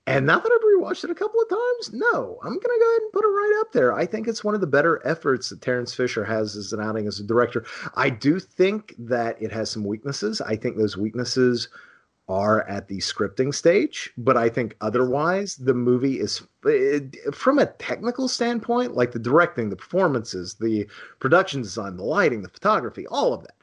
[0.05, 3.01] And now that I've rewatched it a couple of times, no, I'm gonna go ahead
[3.03, 3.93] and put it right up there.
[3.93, 7.07] I think it's one of the better efforts that Terence Fisher has as an outing
[7.07, 7.65] as a director.
[7.95, 10.41] I do think that it has some weaknesses.
[10.41, 11.69] I think those weaknesses
[12.27, 17.65] are at the scripting stage, but I think otherwise the movie is it, from a
[17.65, 20.87] technical standpoint, like the directing, the performances, the
[21.19, 23.55] production design, the lighting, the photography, all of that.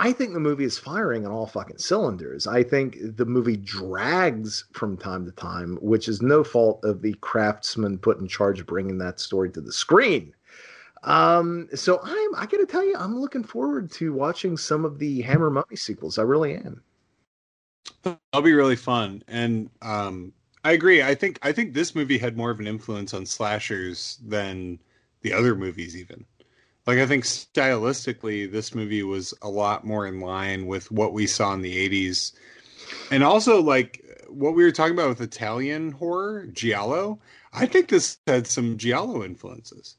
[0.00, 2.46] I think the movie is firing on all fucking cylinders.
[2.46, 7.14] I think the movie drags from time to time, which is no fault of the
[7.14, 10.32] craftsman put in charge of bringing that story to the screen.
[11.02, 14.98] Um, so I'm I got to tell you, I'm looking forward to watching some of
[14.98, 16.18] the Hammer Mummy sequels.
[16.18, 16.82] I really am.
[18.02, 19.22] That'll be really fun.
[19.26, 20.32] And um,
[20.64, 21.02] I agree.
[21.02, 24.78] I think I think this movie had more of an influence on slashers than
[25.22, 26.24] the other movies, even.
[26.88, 31.26] Like I think stylistically, this movie was a lot more in line with what we
[31.26, 32.32] saw in the '80s,
[33.10, 37.20] and also like what we were talking about with Italian horror, giallo.
[37.52, 39.96] I think this had some giallo influences.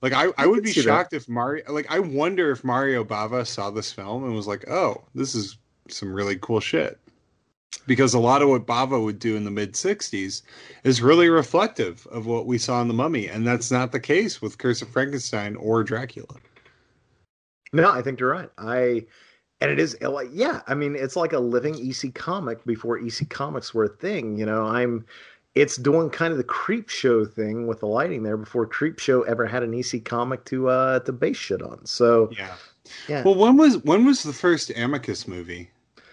[0.00, 0.86] Like I, I would be see that.
[0.86, 1.70] shocked if Mario.
[1.70, 5.58] Like I wonder if Mario Bava saw this film and was like, "Oh, this is
[5.90, 6.98] some really cool shit."
[7.86, 10.42] Because a lot of what Bava would do in the mid 60s
[10.84, 14.42] is really reflective of what we saw in The Mummy, and that's not the case
[14.42, 16.36] with Curse of Frankenstein or Dracula.
[17.72, 18.50] No, I think you're right.
[18.58, 19.06] I
[19.60, 23.28] and it is like yeah, I mean it's like a living EC comic before EC
[23.28, 24.36] comics were a thing.
[24.36, 25.04] You know, I'm
[25.54, 29.62] it's doing kind of the Creepshow thing with the lighting there before Creepshow ever had
[29.62, 31.84] an EC comic to uh to base shit on.
[31.86, 32.54] So Yeah.
[33.08, 33.22] yeah.
[33.24, 35.70] Well, when was when was the first Amicus movie?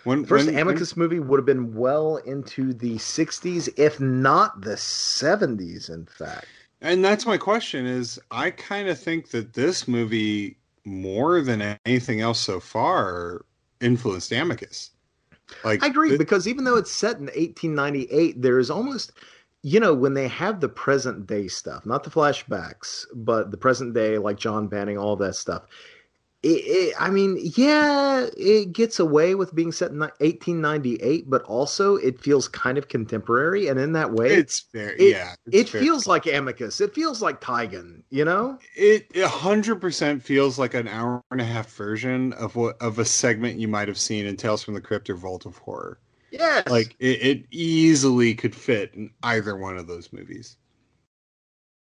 [0.07, 4.75] When First when, Amicus movie would have been well into the 60s, if not the
[4.75, 6.45] 70s, in fact.
[6.79, 10.55] and that's my question is I kind of think that this movie
[10.85, 13.43] more than anything else so far
[13.81, 14.91] influenced Amicus.
[15.65, 19.11] Like I agree th- because even though it's set in 1898, there is almost,
[19.61, 23.93] you know, when they have the present day stuff, not the flashbacks, but the present
[23.93, 25.63] day, like John Banning, all that stuff.
[26.43, 31.95] It, it, I mean, yeah, it gets away with being set in 1898, but also
[31.95, 35.33] it feels kind of contemporary, and in that way, it's very it- yeah.
[35.51, 36.79] it very- feels like Amicus.
[36.79, 38.59] It feels like Tigon, you know?
[38.75, 42.99] It a hundred percent feels like an hour and a half version of what of
[42.99, 45.99] a segment you might have seen in Tales from the Crypt or Vault of Horror.
[46.29, 46.67] Yes.
[46.69, 50.55] Like it, it easily could fit in either one of those movies.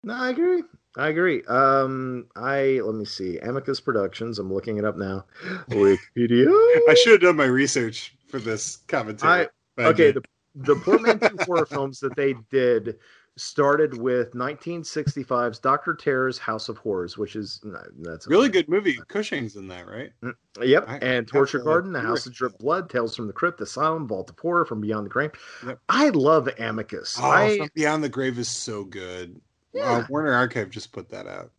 [0.03, 0.63] No, I agree.
[0.97, 1.43] I agree.
[1.45, 3.39] Um, I let me see.
[3.39, 4.39] Amicus Productions.
[4.39, 5.27] I'm looking it up now.
[5.69, 6.47] Wikipedia.
[6.89, 9.33] I should have done my research for this commentary.
[9.45, 10.23] I- but I okay, the,
[10.55, 12.97] the portmanteau horror films that they did
[13.37, 17.63] started with 1965's Doctor Terror's House of Horrors, which is
[17.99, 18.99] that's really good movie.
[19.09, 20.11] Cushing's in that, right?
[20.63, 21.59] Yep, I- and Torture.
[21.59, 24.81] Garden, The House of Drip Blood, Tales from the Crypt, Asylum, Vault of Horror, From
[24.81, 25.33] Beyond the Grave.
[25.67, 25.79] Yep.
[25.91, 27.17] I love Amicus.
[27.21, 29.39] Oh, I, Beyond the Grave is so good.
[29.77, 29.93] Yeah.
[29.93, 31.51] Uh, Warner Archive just put that out.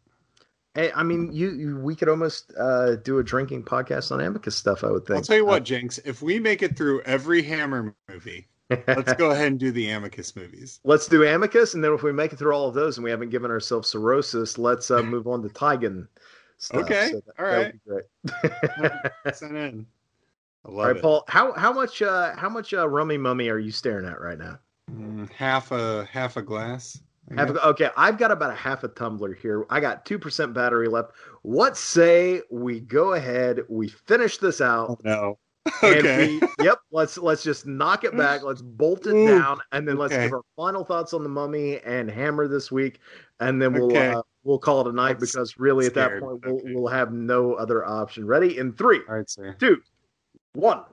[0.73, 4.55] Hey, I mean, you, you we could almost uh, do a drinking podcast on Amicus
[4.55, 4.83] stuff.
[4.83, 5.17] I would think.
[5.17, 5.97] I'll tell you what, Jinx.
[5.99, 10.35] If we make it through every Hammer movie, let's go ahead and do the Amicus
[10.35, 10.79] movies.
[10.83, 13.09] Let's do Amicus, and then if we make it through all of those and we
[13.09, 16.07] haven't given ourselves cirrhosis, let's uh, move on to Tigon.
[16.59, 16.81] Stuff.
[16.83, 19.35] Okay, that, all that be great.
[19.35, 19.85] Send in.
[20.65, 21.01] I love right, it.
[21.01, 21.23] Paul.
[21.27, 24.59] How how much uh, how much uh, rummy mummy are you staring at right now?
[24.91, 27.01] Mm, half a half a glass.
[27.29, 29.65] I Have a- okay, I've got about a half a tumbler here.
[29.69, 31.11] I got two percent battery left.
[31.41, 33.61] What say we go ahead?
[33.69, 34.89] We finish this out.
[34.91, 35.39] Oh, no.
[35.83, 36.39] and Okay.
[36.39, 36.79] we- yep.
[36.91, 38.43] Let's let's just knock it back.
[38.43, 40.23] Let's bolt it Ooh, down, and then let's okay.
[40.23, 42.99] give our final thoughts on the mummy and hammer this week,
[43.41, 44.07] and then we'll Okay.
[44.13, 46.73] uh, we'll call it a night I'm because really at that point we'll, okay.
[46.73, 48.25] we'll have no other option.
[48.25, 49.29] Ready in three, right,
[49.59, 49.81] two,
[50.53, 50.83] one.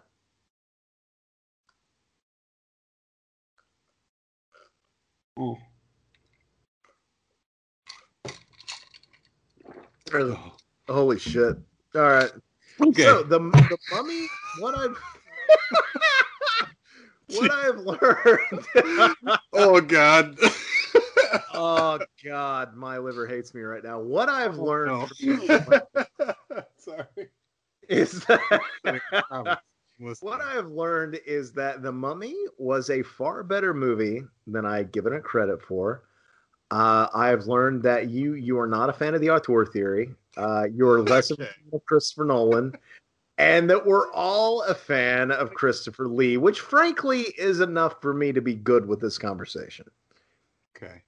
[10.13, 10.53] Oh.
[10.89, 11.57] Holy shit!
[11.95, 12.31] All right.
[12.81, 13.03] Okay.
[13.03, 14.27] So the the mummy,
[14.61, 14.99] what I've
[17.39, 18.67] what I've learned.
[19.55, 20.37] oh God.
[21.55, 23.99] oh God, my liver hates me right now.
[23.99, 25.81] What I've Oh, learned no.
[26.79, 27.07] Sorry.
[27.89, 29.51] is that
[30.21, 35.15] what I've learned is that the Mummy was a far better movie than I given
[35.15, 36.05] it a credit for.
[36.75, 40.11] Uh, I've learned that you you are not a fan of the auteur theory.
[40.37, 41.53] Uh, you're less of a Okay.
[41.53, 42.77] fan of Christopher Nolan,
[43.39, 48.33] and that we're all a fan of Christopher Lee, which frankly is enough for me
[48.33, 49.87] to be good with this conversation.
[50.77, 51.03] Okay.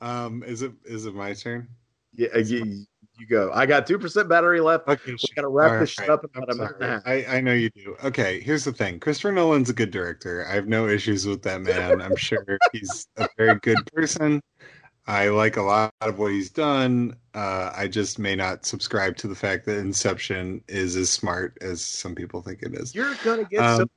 [0.00, 1.68] Um, is it is it my turn?
[2.14, 2.86] Yeah, uh, you,
[3.18, 3.50] you go.
[3.52, 4.88] I got two percent battery left.
[4.88, 7.02] Okay, We gotta wrap this shit up in about a minute and a half.
[7.04, 7.94] I, I know you do.
[8.04, 9.00] Okay, here's the thing.
[9.00, 10.46] Christopher Nolan's a good director.
[10.48, 12.00] I have no issues with that man.
[12.00, 14.40] I'm sure he's a very good person.
[15.06, 17.16] I like a lot of what he's done.
[17.34, 21.84] Uh, I just may not subscribe to the fact that Inception is as smart as
[21.84, 22.94] some people think it is.
[22.94, 23.88] You're gonna get Um, many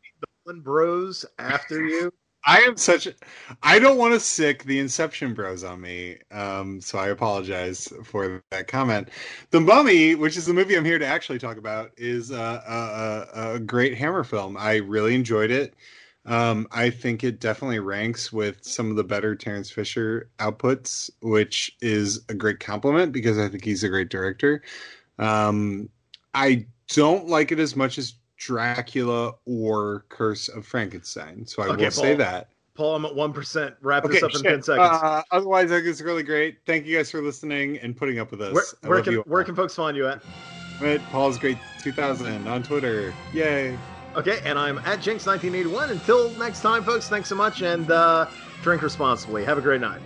[0.46, 2.12] Nolan bros after you.
[2.48, 3.08] I am such.
[3.08, 3.16] A,
[3.64, 8.44] I don't want to sick the Inception bros on me, um, so I apologize for
[8.52, 9.10] that comment.
[9.50, 12.36] The Mummy, which is the movie I'm here to actually talk about, is a,
[13.36, 14.58] a, a great Hammer film.
[14.58, 15.74] I really enjoyed it.
[16.26, 21.76] Um, I think it definitely ranks with some of the better Terence Fisher outputs, which
[21.82, 24.64] is a great compliment because I think he's a great director.
[25.20, 25.90] Um,
[26.34, 31.46] I don't like it as much as Dracula or Curse of Frankenstein.
[31.46, 32.50] So I Okay, will say that.
[32.74, 33.76] Paul, I'm at one percent.
[33.82, 34.90] Wrap Okay, this up in ten seconds.
[35.02, 36.58] Uh, otherwise, I think it's really great.
[36.66, 38.54] Thank you guys for listening and putting up with us.
[38.82, 40.22] where where can where can folks find you at?
[40.82, 43.14] At Paul's Great 2000 on Twitter.
[43.34, 43.78] Yay.
[44.16, 45.92] Okay, and I'm at Jinx1981.
[45.92, 47.10] Until next time, folks.
[47.10, 48.28] Thanks so much, and uh,
[48.62, 49.44] drink responsibly.
[49.44, 50.00] Have a great night.